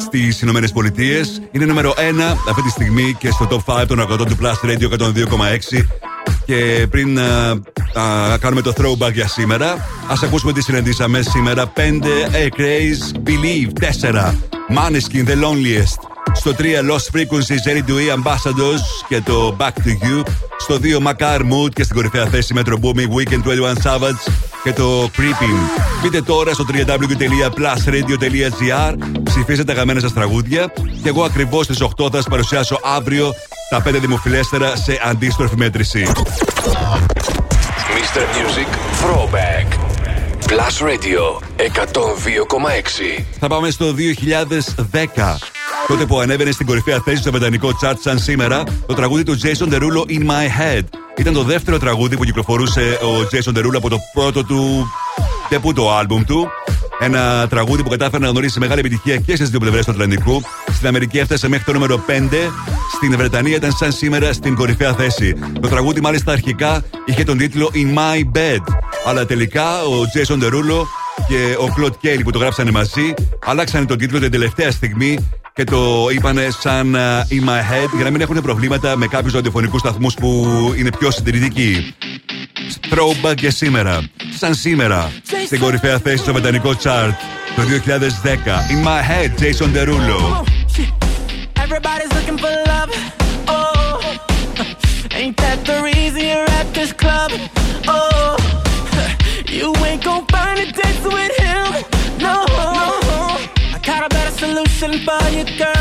στις 0.00 0.40
Ηνωμένες 0.40 0.72
Πολιτείες. 0.72 1.42
Είναι 1.50 1.64
νούμερο 1.64 1.94
1 1.96 2.36
αυτή 2.48 2.62
τη 2.62 2.70
στιγμή 2.70 3.16
και 3.18 3.30
στο 3.30 3.48
top 3.50 3.80
5 3.80 3.86
των 3.86 4.00
αγωτών 4.00 4.28
του 4.28 4.36
Plus 4.42 4.68
Radio 4.70 4.98
102,6. 4.98 5.84
Και 6.46 6.86
πριν 6.90 7.20
α, 7.20 7.50
α, 7.94 8.38
κάνουμε 8.38 8.62
το 8.62 8.72
throwback 8.76 9.12
για 9.12 9.28
σήμερα, 9.28 9.86
ας 10.08 10.22
ακούσουμε 10.22 10.52
τι 10.52 10.62
συναντήσαμε 10.62 11.22
σήμερα. 11.22 11.72
5 11.76 11.80
A 12.32 12.60
Craze 12.60 13.28
Believe 13.28 13.84
4 14.10 14.34
Maneskin 14.76 15.28
The 15.28 15.34
Loneliest. 15.34 16.00
Στο 16.32 16.54
3 16.58 16.62
Lost 16.62 17.18
Frequencies 17.18 17.62
Jerry 17.66 17.82
Dewey 17.90 18.14
Ambassadors 18.14 19.06
και 19.08 19.20
το 19.20 19.56
Back 19.58 19.66
to 19.66 20.06
You. 20.06 20.22
Στο 20.70 20.78
2 20.82 20.98
Macar 21.06 21.40
Mood 21.40 21.70
και 21.74 21.82
στην 21.82 21.96
κορυφαία 21.96 22.26
θέση 22.26 22.54
Metro 22.56 22.72
Booming 22.72 23.08
Weekend 23.16 23.42
21 23.44 23.50
Savage 23.82 24.20
και 24.62 24.72
το 24.72 25.04
Creeping. 25.04 25.58
Μπείτε 26.02 26.22
τώρα 26.22 26.52
στο 26.52 26.64
www.plusradio.gr 26.72 28.94
Ψηφίστε 29.22 29.64
τα 29.64 29.72
αγαπημένα 29.72 30.00
σας 30.00 30.12
τραγούδια 30.12 30.72
και 31.02 31.08
εγώ 31.08 31.24
ακριβώς 31.24 31.64
στις 31.64 31.82
8 31.82 31.88
θα 32.10 32.16
σας 32.16 32.26
παρουσιάσω 32.28 32.80
αύριο 32.82 33.34
τα 33.70 33.82
5 33.88 33.94
δημοφιλέστερα 34.00 34.76
σε 34.76 35.00
αντίστροφη 35.04 35.56
μέτρηση. 35.56 36.06
Mr. 37.96 38.22
Music 38.36 38.68
Throwback. 39.02 39.66
Plus 40.46 40.76
Radio 40.80 41.22
102,6. 41.56 43.24
Θα 43.40 43.48
πάμε 43.48 43.70
στο 43.70 43.94
2010. 44.92 45.38
Τότε 45.88 46.06
που 46.06 46.20
ανέβαινε 46.20 46.50
στην 46.50 46.66
κορυφαία 46.66 47.00
θέση 47.04 47.16
στο 47.16 47.30
βρετανικό 47.30 47.70
chart 47.82 47.94
σαν 48.00 48.18
σήμερα, 48.18 48.62
το 48.86 48.94
τραγούδι 48.94 49.22
του 49.22 49.38
Jason 49.40 49.72
Derulo 49.72 50.10
In 50.10 50.20
My 50.20 50.46
Head. 50.58 50.82
Ήταν 51.16 51.32
το 51.32 51.42
δεύτερο 51.42 51.78
τραγούδι 51.78 52.16
που 52.16 52.24
κυκλοφορούσε 52.24 52.98
ο 53.02 53.28
Jason 53.32 53.58
Derulo 53.58 53.76
από 53.76 53.88
το 53.88 53.98
πρώτο 54.12 54.44
του 54.44 54.86
τεπούτο 55.48 55.90
άλμπουμ 55.90 56.24
του. 56.24 56.48
Ένα 56.98 57.46
τραγούδι 57.48 57.82
που 57.82 57.88
κατάφερε 57.88 58.24
να 58.24 58.30
γνωρίσει 58.30 58.58
μεγάλη 58.58 58.80
επιτυχία 58.80 59.16
και 59.16 59.36
στις 59.36 59.50
δύο 59.50 59.58
πλευρές 59.58 59.84
του 59.84 59.90
Ατλαντικού. 59.90 60.42
Στην 60.72 60.88
Αμερική 60.88 61.18
έφτασε 61.18 61.48
μέχρι 61.48 61.64
το 61.64 61.72
νούμερο 61.72 62.04
5. 62.06 62.10
Στην 62.96 63.16
Βρετανία 63.16 63.56
ήταν 63.56 63.72
σαν 63.72 63.92
σήμερα 63.92 64.32
στην 64.32 64.54
κορυφαία 64.54 64.94
θέση. 64.94 65.34
Το 65.60 65.68
τραγούδι 65.68 66.00
μάλιστα 66.00 66.32
αρχικά 66.32 66.84
είχε 67.04 67.24
τον 67.24 67.38
τίτλο 67.38 67.70
In 67.74 67.98
My 67.98 68.36
Bed. 68.36 68.74
Αλλά 69.06 69.26
τελικά 69.26 69.82
ο 69.82 69.94
Jason 70.14 70.44
Derulo 70.44 70.86
και 71.28 71.56
ο 71.58 71.72
Κλοντ 71.74 71.92
Κέιλι 72.00 72.22
που 72.22 72.30
το 72.30 72.38
γράψανε 72.38 72.70
μαζί 72.70 73.14
αλλάξανε 73.44 73.84
τον 73.84 73.98
τίτλο 73.98 74.18
την 74.18 74.30
τελευταία 74.30 74.70
στιγμή 74.70 75.28
και 75.58 75.64
το 75.64 76.08
είπανε 76.14 76.48
σαν 76.60 76.94
uh, 76.94 77.32
in 77.32 77.48
my 77.48 77.58
head 77.58 77.88
για 77.94 78.04
να 78.04 78.10
μην 78.10 78.20
έχουν 78.20 78.40
προβλήματα 78.40 78.96
με 78.96 79.06
κάποιους 79.06 79.32
ραδιοφωνικούς 79.32 79.80
σταθμούς 79.80 80.14
που 80.14 80.46
είναι 80.78 80.90
πιο 80.98 81.10
συντηρητικοί. 81.10 81.94
Throwback 82.90 83.34
και 83.34 83.50
σήμερα. 83.50 84.00
Σαν 84.38 84.54
σήμερα. 84.54 85.12
Στην 85.46 85.60
κορυφαία 85.60 85.98
θέση 85.98 86.16
στο 86.16 86.32
βετανικό 86.32 86.70
chart 86.82 87.12
το 87.56 87.62
2010. 87.62 88.26
In 88.72 88.84
my 88.84 89.02
head, 89.10 89.30
Jason 89.40 89.72
Derulo. 89.74 90.44
Everybody's 91.64 92.12
looking 92.16 92.38
for 92.42 92.52
love. 92.72 92.90
Oh, 93.48 95.16
ain't 95.20 95.36
that 95.42 95.58
the 95.70 95.76
reason 95.88 96.20
you're 96.32 96.50
at 96.60 96.68
this 96.78 96.92
club? 97.02 97.30
Oh, 97.96 98.36
you 99.58 99.68
ain't 99.88 100.02
gonna 100.04 100.34
find 100.34 100.56
a 100.64 100.66
dance 100.78 101.04
with 101.16 101.37
listen 104.80 105.04
by 105.04 105.28
your 105.30 105.44
girl. 105.58 105.77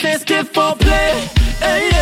sais 0.00 0.18
ce 0.18 0.24
qu'il 0.24 0.44
faut 0.52 0.74
plaire. 0.76 1.95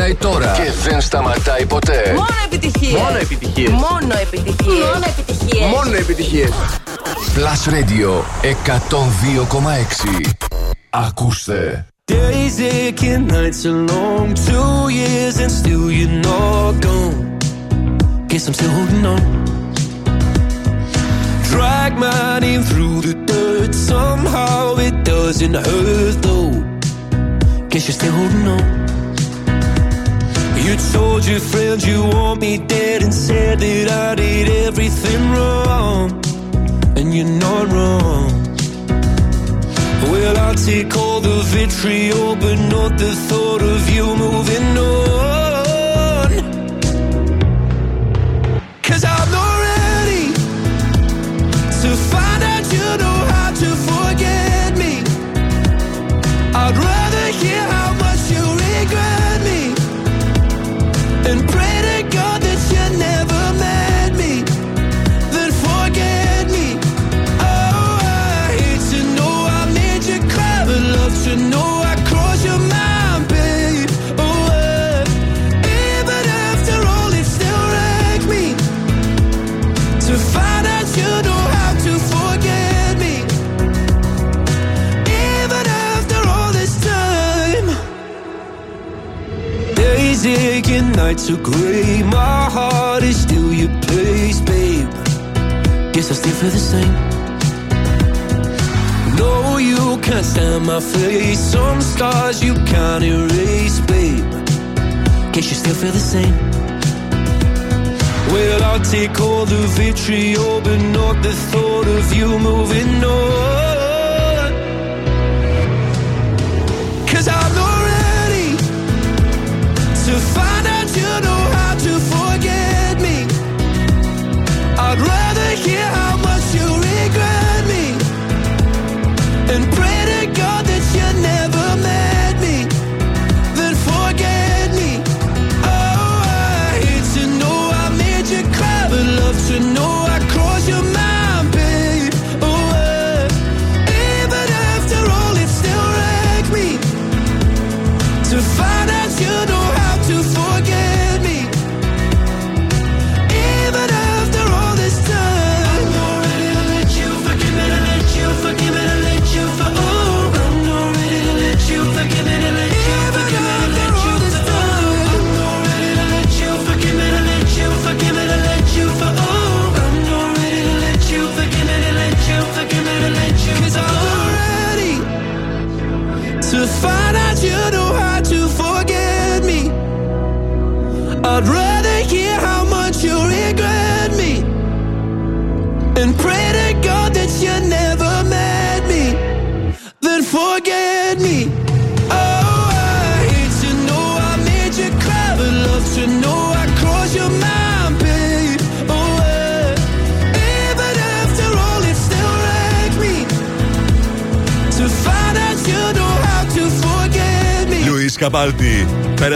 ξεκινάει 0.00 0.14
τώρα 0.14 0.52
και 0.52 0.72
δεν 0.88 1.00
σταματάει 1.00 1.66
ποτέ. 1.66 2.12
Μόνο 2.14 2.26
επιτυχίε! 2.44 2.98
Μόνο 2.98 3.16
επιτυχίε! 3.16 3.68
Μόνο 3.68 4.14
επιτυχίε! 4.22 4.84
Μόνο 4.84 5.04
επιτυχίε! 5.06 5.66
Μόνο 5.66 5.96
επιτυχίε! 5.96 6.48
Plus 7.36 7.62
Radio 7.72 8.10
102,6 10.02 10.30
Ακούστε. 10.90 11.84
Days 12.06 12.58
aching, 12.60 13.26
nights 13.28 13.64
are 13.70 13.80
long, 13.92 14.28
two 14.48 14.78
years 15.00 15.36
and 15.42 15.52
still 15.60 15.86
you're 15.98 16.16
not 16.30 16.72
gone. 16.86 17.18
Guess 18.28 18.44
I'm 18.48 18.54
still 18.58 18.72
holding 18.78 19.04
on. 19.14 19.22
Drag 21.50 21.92
my 22.06 22.30
name 22.46 22.62
through 22.70 22.98
the 23.06 23.14
dirt, 23.30 23.72
somehow 23.92 24.60
it 24.86 24.96
doesn't 25.12 25.56
hurt 25.68 26.16
though. 26.26 26.52
Guess 27.70 27.82
you're 27.86 27.98
still 28.00 28.14
holding 28.18 28.46
on. 28.56 28.64
You 30.70 30.76
told 30.92 31.26
your 31.26 31.40
friends 31.40 31.84
you 31.84 32.00
want 32.04 32.40
me 32.40 32.56
dead 32.56 33.02
and 33.02 33.12
said 33.12 33.58
that 33.58 33.88
I 33.90 34.14
did 34.14 34.48
everything 34.68 35.20
wrong. 35.32 36.12
And 36.96 37.12
you're 37.12 37.34
not 37.46 37.66
wrong. 37.74 38.30
Well, 40.10 40.36
I 40.38 40.54
take 40.54 40.96
all 40.96 41.18
the 41.18 41.38
vitriol, 41.54 42.36
but 42.36 42.54
not 42.74 42.96
the 42.96 43.12
thought 43.28 43.62
of 43.62 43.90
you 43.90 44.06
moving 44.14 44.59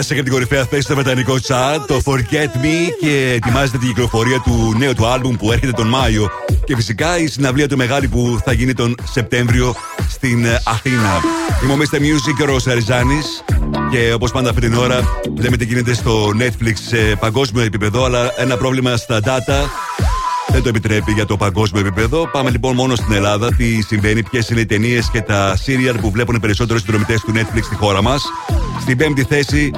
πέρασε 0.09 0.23
και 0.23 0.31
από 0.31 0.39
την 0.39 0.49
κορυφαία 0.49 0.71
θέση 0.71 0.83
στο 0.83 0.95
βρετανικό 0.95 1.41
τσάτ, 1.41 1.87
το 1.87 2.01
Forget 2.05 2.57
Me 2.63 2.91
και 3.01 3.33
ετοιμάζεται 3.35 3.79
την 3.79 3.89
κυκλοφορία 3.89 4.41
του 4.41 4.75
νέου 4.79 4.95
του 4.95 5.07
άλμπουμ 5.07 5.37
που 5.37 5.53
έρχεται 5.53 5.73
τον 5.73 5.89
Μάιο. 5.89 6.31
Και 6.65 6.77
φυσικά 6.77 7.19
η 7.19 7.27
συναυλία 7.27 7.69
του 7.69 7.77
μεγάλη 7.77 8.09
που 8.09 8.39
θα 8.45 8.53
γίνει 8.53 8.73
τον 8.73 8.95
Σεπτέμβριο 9.13 9.75
στην 10.09 10.45
ε, 10.45 10.61
Αθήνα. 10.65 11.21
Είμαι 11.63 11.73
ο 11.73 11.77
Mr. 11.77 11.97
Music 11.97 12.35
και 12.37 12.43
ο 12.43 12.47
Ροσαριζάνη. 12.47 13.19
Και 13.91 14.13
όπως 14.13 14.33
πάντα 14.33 14.49
αυτή 14.49 14.61
την 14.61 14.75
ώρα, 14.75 15.01
λέμε 15.39 15.57
τι 15.57 15.65
γίνεται 15.65 15.95
στο 15.95 16.33
Netflix 16.39 16.75
σε 16.89 17.17
παγκόσμιο 17.21 17.63
επίπεδο, 17.63 18.05
αλλά 18.05 18.33
ένα 18.37 18.57
πρόβλημα 18.57 18.97
στα 18.97 19.21
data 19.25 19.69
δεν 20.49 20.63
το 20.63 20.69
επιτρέπει 20.69 21.13
για 21.13 21.27
το 21.27 21.37
παγκόσμιο 21.37 21.81
επίπεδο. 21.81 22.29
Πάμε 22.33 22.51
λοιπόν 22.51 22.75
μόνο 22.75 22.95
στην 22.95 23.13
Ελλάδα. 23.13 23.55
Τι 23.55 23.83
συμβαίνει, 23.83 24.23
ποιες 24.23 24.49
είναι 24.49 24.61
οι 24.61 24.67
ταινίες 24.67 25.11
και 25.11 25.21
τα 25.21 25.57
serial 25.67 25.97
που 26.01 26.11
βλέπουν 26.11 26.35
οι 26.35 26.41
περισσότεροι 26.41 26.79
συνδρομητές 26.79 27.21
του 27.21 27.33
Netflix 27.35 27.63
στη 27.63 27.75
χώρα 27.75 28.03
μας. 28.03 28.25
Στην 28.81 28.97
πέμπτη 28.97 29.25
θέση 29.25 29.71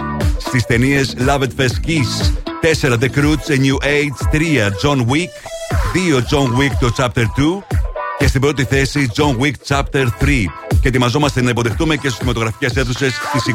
στι 0.58 0.66
ταινίες 0.66 1.16
Love 1.18 1.40
at 1.40 1.62
First 1.62 1.86
Kiss. 1.86 2.32
4 2.82 2.98
The 2.98 3.08
Croods, 3.16 3.48
A 3.48 3.58
New 3.58 3.76
Age. 3.82 4.16
3 4.32 4.70
John 4.82 4.98
Wick. 4.98 5.30
2 5.94 6.18
John 6.30 6.48
Wick 6.58 6.72
το 6.80 6.92
Chapter 6.96 7.22
2. 7.22 7.26
Και 8.18 8.26
στην 8.26 8.40
πρώτη 8.40 8.64
θέση 8.64 9.10
John 9.16 9.36
Wick 9.42 9.54
Chapter 9.68 10.04
3. 10.04 10.06
Και 10.80 10.88
ετοιμαζόμαστε 10.88 11.42
να 11.42 11.50
υποδεχτούμε 11.50 11.94
και 11.96 12.06
στις 12.08 12.18
κινηματογραφικές 12.18 12.76
αίθουσες 12.76 13.12
στις 13.14 13.54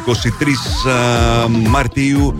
23 0.85 0.89
α, 0.89 1.47
Μαρτίου 1.47 2.37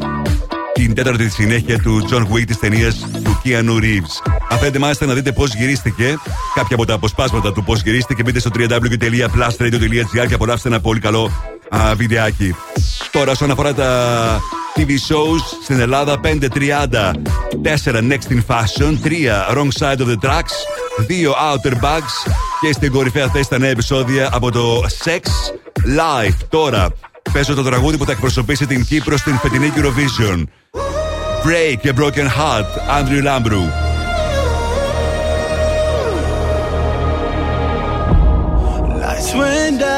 την 0.74 0.94
τέταρτη 0.94 1.30
συνέχεια 1.30 1.80
του 1.80 2.08
John 2.10 2.22
Wick 2.22 2.46
της 2.48 2.60
ταινίας 2.60 3.06
του 3.24 3.42
Keanu 3.44 3.82
Reeves. 3.82 4.32
Αν 4.50 4.58
θέλετε 4.58 4.80
μάλιστα 4.80 5.06
να 5.06 5.14
δείτε 5.14 5.32
πώς 5.32 5.54
γυρίστηκε, 5.56 6.16
κάποια 6.54 6.76
από 6.76 6.86
τα 6.86 6.94
αποσπάσματα 6.94 7.54
του 7.54 7.64
πώς 7.64 7.82
γυρίστηκε, 7.82 8.24
μπείτε 8.24 8.40
στο 8.40 8.50
www.plusradio.gr 8.56 10.28
και 10.28 10.34
απολαύστε 10.34 10.68
ένα 10.70 10.80
πολύ 10.80 11.00
καλό 11.00 11.32
α, 11.70 11.96
βιντεάκι. 11.96 12.56
Τώρα, 13.12 13.32
όσον 13.32 13.52
αφορά 13.52 13.74
τα 13.74 14.42
TV 14.76 14.90
shows 14.90 15.42
στην 15.64 15.80
Ελλάδα, 15.80 16.20
5.30, 16.24 17.14
4 17.64 17.94
Next 17.94 18.30
in 18.30 18.42
Fashion, 18.48 18.98
3 19.04 19.54
Wrong 19.54 19.70
Side 19.80 20.00
of 20.00 20.08
the 20.08 20.18
Tracks, 20.22 20.56
2 21.08 21.32
Outer 21.52 21.74
Bags 21.74 22.32
και 22.62 22.74
στην 22.74 22.92
κορυφαία 22.92 23.28
θέση 23.28 23.50
τα 23.50 23.58
νέα 23.58 23.70
επεισόδια 23.70 24.30
από 24.34 24.52
το 24.52 24.84
Sex 25.04 25.20
Life. 25.98 26.36
Τώρα, 26.50 26.90
παίζω 27.34 27.54
το 27.54 27.64
τραγούδι 27.64 27.98
που 27.98 28.06
θα 28.06 28.12
εκπροσωπήσει 28.12 28.66
την 28.66 28.86
Κύπρο 28.86 29.18
στην 29.18 29.38
φετινή 29.38 29.72
Eurovision. 29.76 30.44
Break 31.46 31.86
a 31.90 31.94
Broken 31.94 32.28
Heart, 32.38 32.70
Andrew 32.98 33.22
Lambrew. 33.28 33.66
Lights 39.02 39.34
went 39.40 39.80
down, 39.80 39.91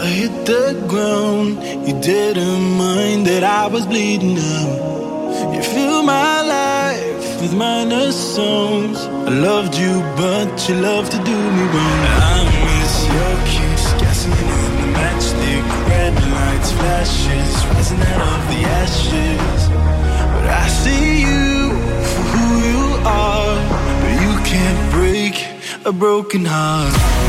I 0.00 0.06
hit 0.06 0.46
the 0.46 0.82
ground. 0.88 1.62
You 1.86 2.00
didn't 2.00 2.78
mind 2.78 3.26
that 3.26 3.44
I 3.44 3.66
was 3.66 3.84
bleeding 3.84 4.38
out. 4.38 5.54
You 5.54 5.62
filled 5.62 6.06
my 6.06 6.40
life 6.40 7.42
with 7.42 7.54
minor 7.54 8.10
songs. 8.10 8.96
I 9.28 9.28
loved 9.28 9.74
you, 9.76 10.00
but 10.16 10.48
you 10.66 10.76
loved 10.76 11.12
to 11.12 11.18
do 11.18 11.36
me 11.56 11.64
wrong. 11.74 12.00
I 12.32 12.38
miss 12.64 12.94
your 13.12 13.34
kiss, 13.52 13.82
gasoline 14.00 14.68
in 14.68 14.74
the 14.80 14.88
matchstick, 14.96 15.66
red 15.92 16.14
lights, 16.32 16.72
flashes, 16.72 17.52
rising 17.68 18.00
out 18.00 18.22
of 18.32 18.42
the 18.52 18.60
ashes. 18.80 19.60
But 20.32 20.46
I 20.64 20.66
see 20.82 21.20
you 21.28 21.76
for 22.10 22.24
who 22.32 22.46
you 22.68 22.80
are, 23.04 23.54
but 24.00 24.14
you 24.24 24.32
can't 24.48 24.80
break 24.96 25.34
a 25.84 25.92
broken 25.92 26.46
heart. 26.46 27.19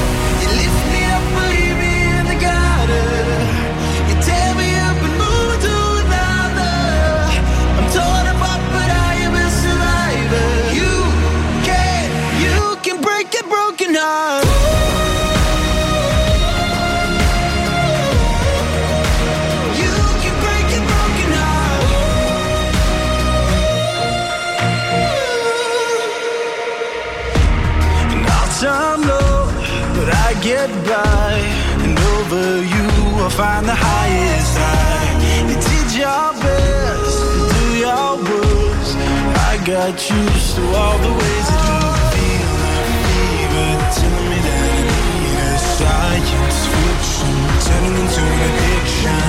Used 40.19 40.55
to 40.55 40.63
all 40.75 40.97
the 40.99 41.13
ways 41.21 41.47
that 41.51 41.63
you 41.67 41.79
feel 42.11 42.51
fever, 42.91 43.69
telling 43.95 44.27
me 44.31 44.39
that 44.47 44.61
I 44.67 44.81
need 45.21 45.39
a 45.39 45.57
science 45.77 46.59
fiction, 46.73 47.33
turning 47.65 47.95
into 48.01 48.21
an 48.33 48.39
addiction. 48.49 49.23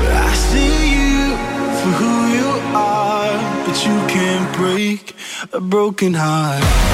But 0.00 0.12
I 0.12 0.32
see 0.48 0.76
you 0.96 1.36
for 1.80 1.90
who 2.00 2.14
you 2.36 2.48
are, 2.74 3.36
but 3.66 3.76
you 3.86 3.96
can't 4.08 4.48
break 4.56 5.14
a 5.52 5.60
broken 5.60 6.14
heart. 6.14 6.93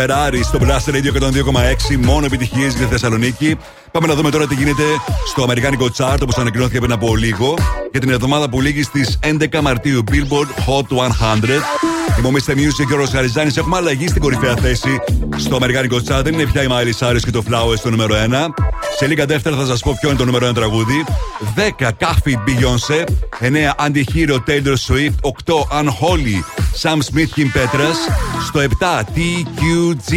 Ferrari 0.00 0.40
στο 0.42 0.58
Blast 0.62 0.90
Radio 0.90 1.22
102,6. 1.22 1.96
Μόνο 1.98 2.26
επιτυχίες 2.26 2.74
για 2.74 2.86
τη 2.86 2.92
Θεσσαλονίκη. 2.92 3.56
Πάμε 3.92 4.06
να 4.06 4.14
δούμε 4.14 4.30
τώρα 4.30 4.46
τι 4.46 4.54
γίνεται 4.54 4.82
στο 5.26 5.42
Αμερικάνικο 5.42 5.88
Chart 5.96 6.18
όπως 6.22 6.38
ανακοινώθηκε 6.38 6.78
πριν 6.78 6.92
από 6.92 7.16
λίγο 7.16 7.54
για 7.90 8.00
την 8.00 8.10
εβδομάδα 8.10 8.48
που 8.48 8.60
λήγει 8.60 8.82
στις 8.82 9.18
11 9.22 9.60
Μαρτίου. 9.62 10.04
Billboard 10.10 10.48
Hot 10.66 10.96
100. 10.96 11.62
Είμαι 12.18 12.28
ο 12.28 12.32
Mr. 12.32 12.50
Music 12.50 12.86
και 12.88 12.94
ο 12.94 12.96
Ροσχαριζάνη. 12.96 13.52
Έχουμε 13.56 13.76
αλλαγή 13.76 14.08
στην 14.08 14.20
κορυφαία 14.20 14.54
θέση 14.56 15.00
στο 15.36 15.56
Αμερικάνικο 15.56 15.96
Chart. 15.96 16.20
Δεν 16.22 16.32
είναι 16.32 16.46
πια 16.46 16.62
η 16.62 16.66
Miley 16.70 17.06
Cyrus 17.06 17.20
και 17.24 17.30
το 17.30 17.42
Flowers 17.50 17.76
στο 17.76 17.90
νούμερο 17.90 18.14
1. 18.14 18.48
Σε 18.98 19.06
λίγα 19.06 19.26
δεύτερα 19.26 19.56
θα 19.56 19.64
σας 19.64 19.80
πω 19.80 19.96
ποιο 20.00 20.08
είναι 20.08 20.18
το 20.18 20.24
νούμερο 20.24 20.48
1 20.48 20.54
τραγούδι. 20.54 21.04
10 21.78 21.88
Coffee 21.88 22.34
Beyoncé. 22.46 23.04
9 23.40 23.86
Anti-Hero 23.86 24.36
Taylor 24.48 24.76
Swift. 24.86 25.14
8 25.46 25.54
Unholy 25.80 26.38
Sam 26.82 26.98
Smith 27.02 27.30
Kim 27.36 27.50
Petras. 27.56 27.98
Στο 28.50 28.60
7 28.80 29.00
TQG 29.00 30.12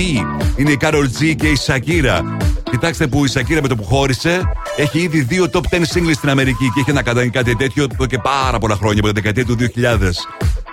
είναι 0.56 0.72
η 0.72 0.78
Carol 0.82 1.06
G 1.20 1.36
και 1.36 1.48
η 1.48 1.58
Shakira. 1.66 2.22
Κοιτάξτε 2.72 3.08
που 3.08 3.26
η 3.26 3.32
Shakira 3.34 3.60
με 3.62 3.68
το 3.68 3.76
που 3.76 3.84
χώρισε 3.84 4.42
έχει 4.78 5.00
ήδη 5.00 5.22
δύο 5.22 5.46
top 5.54 5.60
10 5.60 5.76
singles 5.76 6.14
στην 6.14 6.30
Αμερική 6.30 6.72
και 6.74 6.80
έχει 6.80 6.92
να 6.94 7.02
κάνει 7.02 7.30
κάτι 7.30 7.56
τέτοιο 7.56 7.88
εδώ 7.92 8.06
και 8.06 8.18
πάρα 8.18 8.60
πολλά 8.60 8.76
χρόνια 8.76 9.00
από 9.04 9.14
την 9.14 9.24
δεκαετία 9.24 9.46
του 9.46 9.56
2000. 9.56 10.12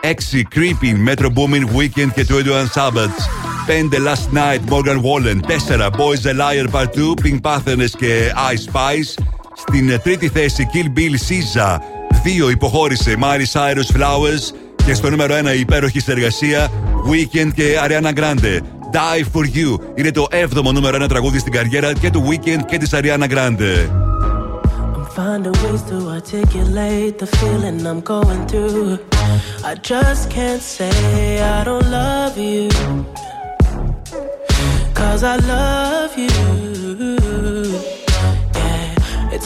6 0.00 0.42
Creeping, 0.54 1.08
Metro 1.08 1.26
Booming 1.26 1.64
Weekend 1.76 2.08
και 2.14 2.26
21 2.28 2.34
Sabbats. 2.74 3.20
5 3.66 3.98
Last 3.98 4.32
Night, 4.32 4.72
Morgan 4.72 5.00
Wallen. 5.02 5.40
4 5.46 5.90
Boys 5.90 6.24
a 6.26 6.34
Liar 6.34 6.68
Part 6.72 6.94
2, 6.94 7.14
Pink 7.24 7.40
Panthers 7.42 7.90
και 7.98 8.32
Ice 8.52 8.72
Spice. 8.72 9.22
Στην 9.56 10.00
τρίτη 10.02 10.28
θέση 10.28 10.68
Kill 10.72 10.98
Bill 10.98 11.14
Caesar. 11.14 11.76
2 12.46 12.50
υποχώρησε 12.50 13.16
Miley 13.20 13.52
Cyrus 13.52 13.96
Flowers. 13.96 14.54
Και 14.84 14.94
στο 14.94 15.10
νούμερο 15.10 15.34
1 15.34 15.54
η 15.56 15.60
υπέροχη 15.60 16.00
συνεργασία 16.00 16.70
Weekend 17.08 17.50
και 17.54 17.78
Ariana 17.84 18.12
Grande. 18.12 18.60
Die 18.92 19.24
for 19.32 19.44
You 19.44 19.78
είναι 19.94 20.10
το 20.10 20.26
7ο 20.30 20.72
νούμερο 20.72 21.04
1 21.04 21.08
τραγούδι 21.08 21.38
στην 21.38 21.52
καριέρα 21.52 21.92
και 21.92 22.10
του 22.10 22.28
Weekend 22.28 22.60
και 22.66 22.78
της 22.78 22.90
Ariana 22.92 23.28
Grande. 23.28 23.90
finding 25.16 25.52
ways 25.64 25.82
to 25.82 25.96
articulate 26.08 27.18
the 27.18 27.26
feeling 27.26 27.84
I'm 27.86 28.00
going 28.00 28.46
through. 28.46 28.98
I 29.64 29.74
just 29.74 30.30
can't 30.30 30.62
say 30.62 31.40
I 31.56 31.64
don't 31.64 31.88
love 31.90 32.38
you. 32.38 32.68
Cause 34.94 35.22
I 35.24 35.36
love 35.54 36.16
you. 36.16 36.69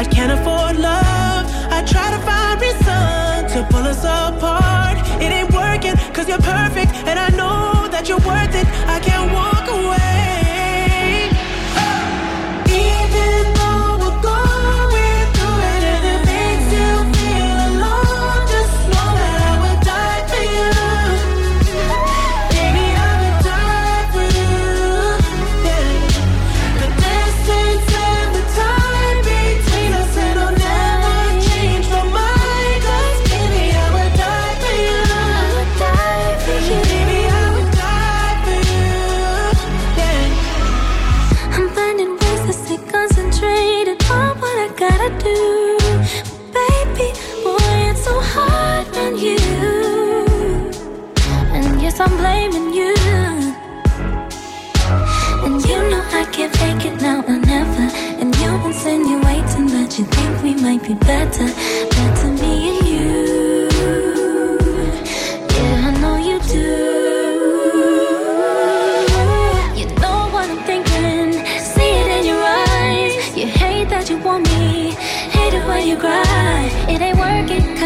I 0.00 0.04
can't 0.04 0.32
afford 0.32 0.78
love. 0.78 1.44
I 1.68 1.84
try 1.84 2.08
to 2.10 2.18
find 2.24 2.58
reason 2.58 3.44
to 3.52 3.68
pull 3.70 3.84
us 3.84 4.00
apart. 4.02 4.96
It 5.20 5.30
ain't 5.30 5.52
working, 5.52 5.94
cause 6.14 6.26
you're 6.26 6.40
perfect, 6.40 6.94
and 7.04 7.18
I 7.18 7.28
know 7.36 7.86
that 7.92 8.08
you're 8.08 8.24
worth 8.24 8.54
it. 8.54 8.66
I 8.88 8.99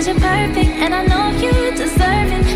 you're 0.06 0.14
perfect. 0.16 0.56
And 0.56 0.94
I 0.94 1.06
know 1.06 1.30
you 1.40 1.70
deserve 1.70 2.32
it. 2.32 2.53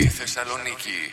τη 0.00 0.08
Θεσσαλονίκη. 0.08 1.12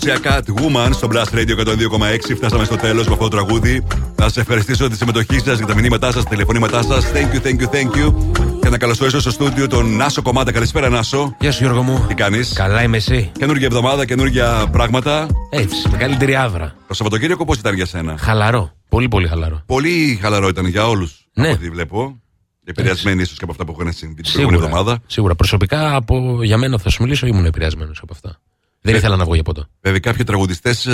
Doja 0.00 0.16
Cat 0.26 0.42
Woman 0.60 0.90
στο 0.92 1.08
Blast 1.12 1.34
Radio 1.34 1.58
102,6. 1.58 2.34
Φτάσαμε 2.36 2.64
στο 2.64 2.76
τέλος 2.76 3.06
με 3.06 3.12
αυτό 3.12 3.28
το 3.28 3.28
τραγούδι. 3.28 3.86
Να 4.16 4.28
σα 4.28 4.40
ευχαριστήσω 4.40 4.78
για 4.82 4.90
τη 4.90 4.96
συμμετοχή 4.96 5.38
σας, 5.38 5.56
για 5.56 5.66
τα 5.66 5.74
μηνύματά 5.74 6.12
σας, 6.12 6.22
τα 6.22 6.28
τηλεφωνήματά 6.30 6.82
σας. 6.82 7.04
Thank 7.12 7.34
you, 7.34 7.46
thank 7.46 7.60
you, 7.60 7.64
thank 7.74 8.04
you. 8.04 8.14
Και 8.62 8.68
να 8.68 8.78
καλωσορίσω 8.78 9.20
στο 9.20 9.30
στούντιο 9.30 9.66
τον 9.66 9.96
Νάσο 9.96 10.22
Κομμάτα. 10.22 10.52
Καλησπέρα, 10.52 10.88
Νάσο. 10.88 11.36
Γεια 11.40 11.52
σου, 11.52 11.62
Γιώργο 11.64 11.82
μου. 11.82 12.04
Τι 12.08 12.14
κάνεις; 12.14 12.52
Καλά 12.52 12.82
είμαι 12.82 12.96
εσύ. 12.96 13.30
Καινούργια 13.38 13.66
εβδομάδα, 13.66 14.04
καινούργια 14.06 14.66
πράγματα. 14.72 15.26
Έτσι, 15.50 15.88
μεγαλύτερη 15.90 16.36
άβρα. 16.36 16.74
Το 16.88 16.94
Σαββατοκύριακο 16.94 17.44
πώς 17.44 17.58
ήταν 17.58 17.74
για 17.74 17.86
σένα; 17.86 18.16
Χαλαρό. 18.18 18.72
Πολύ, 18.88 19.08
πολύ 19.08 19.28
χαλαρό. 19.28 19.62
Πολύ 19.66 20.18
χαλαρό 20.22 20.48
ήταν 20.48 20.66
για 20.66 20.86
όλους. 20.88 21.26
Ναι. 21.34 21.46
Από 21.48 21.56
ό,τι 21.56 21.70
βλέπω. 21.70 22.20
Επηρεασμένοι 22.64 23.22
ίσως 23.22 23.36
και 23.38 23.42
από 23.44 23.52
αυτά 23.52 23.64
που 23.64 23.76
έχουν 23.78 23.92
συμβεί 23.92 24.22
την 24.22 24.32
προηγούμενη 24.32 24.60
Σίγουρα. 24.62 24.78
εβδομάδα. 24.78 25.02
Σίγουρα. 25.06 25.34
Προσωπικά, 25.34 25.94
από, 25.96 26.38
για 26.42 26.56
μένα 26.56 26.78
θα 26.78 26.90
σου 26.90 27.02
μιλήσω, 27.02 27.26
ήμουν 27.26 27.44
επηρεασμένος 27.44 28.00
από 28.02 28.12
αυτά. 28.12 28.40
Δεν 28.80 28.94
Ε, 28.94 28.96
ήθελα 28.96 29.16
να 29.16 29.24
βγω 29.24 29.34
για 29.34 29.42
ποτέ. 29.42 29.66
Βέβαια, 29.92 30.12
κάποιοι 30.12 30.24
τραγουδιστές 30.24 30.88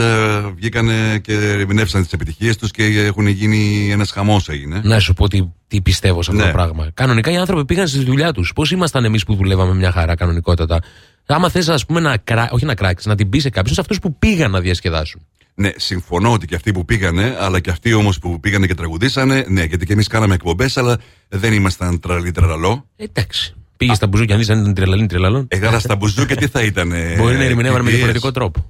βγήκαν 0.54 0.88
και 1.20 1.32
ερμηνεύσαν 1.32 2.02
τις 2.02 2.12
επιτυχίες 2.12 2.56
τους 2.56 2.70
και 2.70 2.84
έχουν 2.84 3.26
γίνει 3.26 3.88
ένας 3.90 4.10
χαμός 4.10 4.48
έγινε. 4.48 4.80
Να 4.84 4.98
σου 4.98 5.14
πω 5.14 5.28
τι, 5.28 5.48
τι 5.68 5.80
πιστεύω 5.80 6.22
σε 6.22 6.30
αυτό 6.30 6.42
Ναι. 6.44 6.50
το 6.50 6.56
πράγμα. 6.56 6.90
Κανονικά 6.94 7.30
οι 7.30 7.36
άνθρωποι 7.36 7.64
πήγαν 7.64 7.88
στη 7.88 8.04
δουλειά 8.04 8.32
τους. 8.32 8.52
Πώς 8.54 8.70
ήμασταν 8.70 9.04
εμείς 9.04 9.24
που 9.24 9.34
δουλεύαμε 9.34 9.74
μια 9.74 9.92
χαρά 9.92 10.14
κανονικότατα; 10.14 10.80
Άμα 11.26 11.48
θες, 11.48 11.68
ας 11.68 11.86
πούμε, 11.86 12.00
να 12.00 12.16
κρά... 12.16 12.48
όχι 12.50 12.64
να 12.64 12.74
κράξεις, 12.74 13.06
να 13.06 13.14
την 13.14 13.28
πεις 13.28 13.42
σε 13.42 13.50
κάποιους, 13.50 13.74
σε 13.74 13.80
αυτούς 13.80 13.98
που 13.98 14.18
πήγαν 14.18 14.50
να 14.50 14.60
διασκεδάσουν. 14.60 15.20
Ναι, 15.54 15.70
συμφωνώ 15.76 16.32
ότι 16.32 16.46
και 16.46 16.54
αυτοί 16.54 16.72
που 16.72 16.84
πήγανε, 16.84 17.36
αλλά 17.40 17.60
και 17.60 17.70
αυτοί 17.70 17.92
όμως 17.92 18.18
που 18.18 18.40
πήγανε 18.40 18.66
και 18.66 18.74
τραγουδήσανε, 18.74 19.44
ναι, 19.48 19.64
γιατί 19.64 19.86
και 19.86 19.92
εμείς 19.92 20.06
κάναμε 20.06 20.34
εκπομπές, 20.34 20.76
αλλά 20.76 20.96
δεν 21.28 21.52
ήμασταν 21.52 22.00
τραλή 22.00 22.30
τραλαλό. 22.30 22.86
Εντάξει. 22.96 23.54
Πήγες 23.76 23.96
στα 23.96 24.06
μπουζούκια, 24.06 24.34
αν 24.34 24.42
δει 24.42 24.52
αν 24.52 24.60
ήταν 24.60 24.74
τρελαλήν 24.74 25.06
τρελαλών. 25.08 25.46
Ε, 25.48 25.66
αλλά 25.66 25.78
στα 25.78 25.96
μπουζούκια 25.96 26.36
τι 26.36 26.46
θα 26.46 26.62
ήταν. 26.62 26.92
Μπορεί 27.16 27.36
να 27.36 27.44
ερμηνεύανε 27.44 27.82
με 27.82 27.90
διαφορετικό 27.90 28.30
τρόπο. 28.30 28.64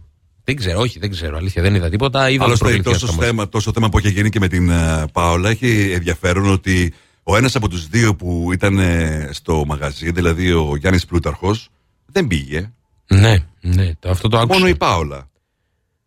Δεν 0.48 0.56
ξέρω, 0.56 0.80
όχι, 0.80 0.98
δεν 0.98 1.10
ξέρω. 1.10 1.36
Αλήθεια, 1.36 1.62
δεν 1.62 1.74
είδα 1.74 1.88
τίποτα. 1.88 2.30
Είδα 2.30 2.44
Άλλωστε, 2.44 2.64
προβληθεί 2.64 2.90
τόσο 2.90 3.04
αυτό 3.04 3.12
όμως. 3.16 3.24
θέμα, 3.26 3.48
τόσο 3.48 3.72
θέμα 3.72 3.88
που 3.88 3.98
έχει 3.98 4.10
γίνει 4.10 4.28
και 4.28 4.38
με 4.38 4.48
την 4.48 4.70
uh, 4.72 5.04
Πάολα 5.12 5.50
έχει 5.50 5.90
ενδιαφέρον 5.92 6.50
ότι 6.50 6.92
ο 7.22 7.36
ένας 7.36 7.56
από 7.56 7.68
τους 7.68 7.88
δύο 7.88 8.14
που 8.14 8.50
ήταν 8.52 8.78
ε, 8.78 9.28
στο 9.32 9.64
μαγαζί, 9.66 10.10
δηλαδή 10.10 10.52
ο 10.52 10.76
Γιάννης 10.76 11.06
Πλούταρχος, 11.06 11.68
δεν 12.06 12.26
πήγε. 12.26 12.72
Ναι, 13.08 13.36
Ναι, 13.60 13.92
το- 13.98 14.10
αυτό 14.10 14.28
το 14.28 14.38
άκουσα. 14.38 14.58
Μόνο 14.58 14.70
η 14.70 14.76
Πάολα. 14.76 15.28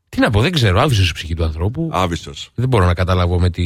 Τι 0.10 0.20
να 0.20 0.30
πω, 0.30 0.42
δεν 0.42 0.52
ξέρω. 0.52 0.82
Άβυσο 0.82 1.02
η 1.02 1.12
ψυχή 1.14 1.34
του 1.36 1.44
ανθρώπου. 1.44 1.90
Άβυσο. 1.92 2.32
Δεν 2.56 2.68
μπορώ 2.68 2.86
να 2.86 2.94
καταλάβω 2.94 3.40
με 3.40 3.50
τι 3.50 3.64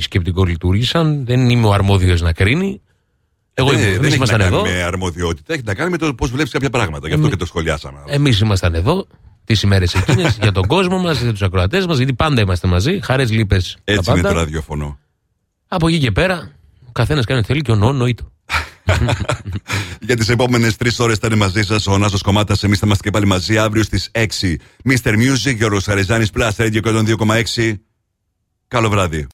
σκεπτικό 0.00 0.44
λειτουργήσαν. 0.44 1.24
Δεν 1.26 1.50
είμαι 1.50 1.66
ο 1.66 1.72
αρμόδιος 1.72 2.20
να 2.20 2.32
κρίνει. 2.32 2.80
Εγώ 3.54 3.68
δεν, 3.70 3.78
είμαι, 3.78 3.86
δεν 3.86 3.94
εμείς 3.94 4.06
έχει 4.06 4.10
να 4.10 4.16
ήμασταν 4.16 4.38
κάνει 4.38 4.54
εδώ. 4.54 4.62
με 4.64 4.82
αρμοδιότητα, 4.82 5.52
έχει 5.52 5.62
να 5.64 5.74
κάνει 5.74 5.90
με 5.90 5.98
το 5.98 6.14
πώς 6.14 6.30
βλέπεις 6.30 6.52
κάποια 6.52 6.70
πράγματα. 6.70 7.08
Γι' 7.08 7.14
αυτό 7.14 7.28
και 7.28 7.36
το 7.36 7.46
σχολιάσαμε. 7.46 7.98
Εμείς 8.06 8.40
ήμασταν 8.40 8.74
εδώ 8.74 9.06
τις 9.44 9.62
ημέρες 9.62 9.94
εκείνες 9.94 10.36
για 10.42 10.52
τον 10.52 10.66
κόσμο 10.66 10.98
μας, 10.98 11.20
για 11.20 11.30
τους 11.30 11.42
ακροατές 11.42 11.86
μας, 11.86 11.96
γιατί 11.96 12.14
πάντα 12.14 12.40
είμαστε 12.40 12.68
μαζί. 12.68 13.00
Χαρές, 13.02 13.30
λύπες. 13.30 13.76
Έτσι 13.84 14.10
είναι 14.10 14.20
το 14.20 14.32
ραδιοφωνό. 14.32 14.98
Από 15.68 15.88
εκεί 15.88 15.98
και 15.98 16.10
πέρα, 16.10 16.50
ο 16.88 16.92
καθένας 16.92 17.24
κάνει 17.24 17.38
ό,τι 17.38 17.48
θέλει 17.48 17.62
και 17.62 17.70
ο 17.70 17.74
νόνο 17.74 17.92
νοήτο. 17.92 18.32
Για 20.06 20.16
τις 20.16 20.28
επόμενες 20.28 20.76
τρεις 20.76 20.98
ώρες 20.98 21.18
θα 21.18 21.26
είναι 21.26 21.36
μαζί 21.36 21.62
σας 21.62 21.86
ο 21.86 21.98
Νάσος 21.98 22.22
Κομμάτα. 22.22 22.56
Εμείς 22.62 22.78
θα 22.78 22.86
είμαστε 22.86 23.04
και 23.04 23.10
πάλι 23.10 23.26
μαζί 23.26 23.58
αύριο 23.58 23.82
στις 23.82 24.10
6. 24.12 24.24
Mr. 24.84 25.12
Music, 25.12 25.56
Γιώργος 25.56 25.84
Χαριζάνης, 25.84 26.30
Plus 26.34 26.50
Radio 26.56 26.80
102,6. 26.82 27.74
Καλό 28.68 28.88
βράδυ. 28.88 29.22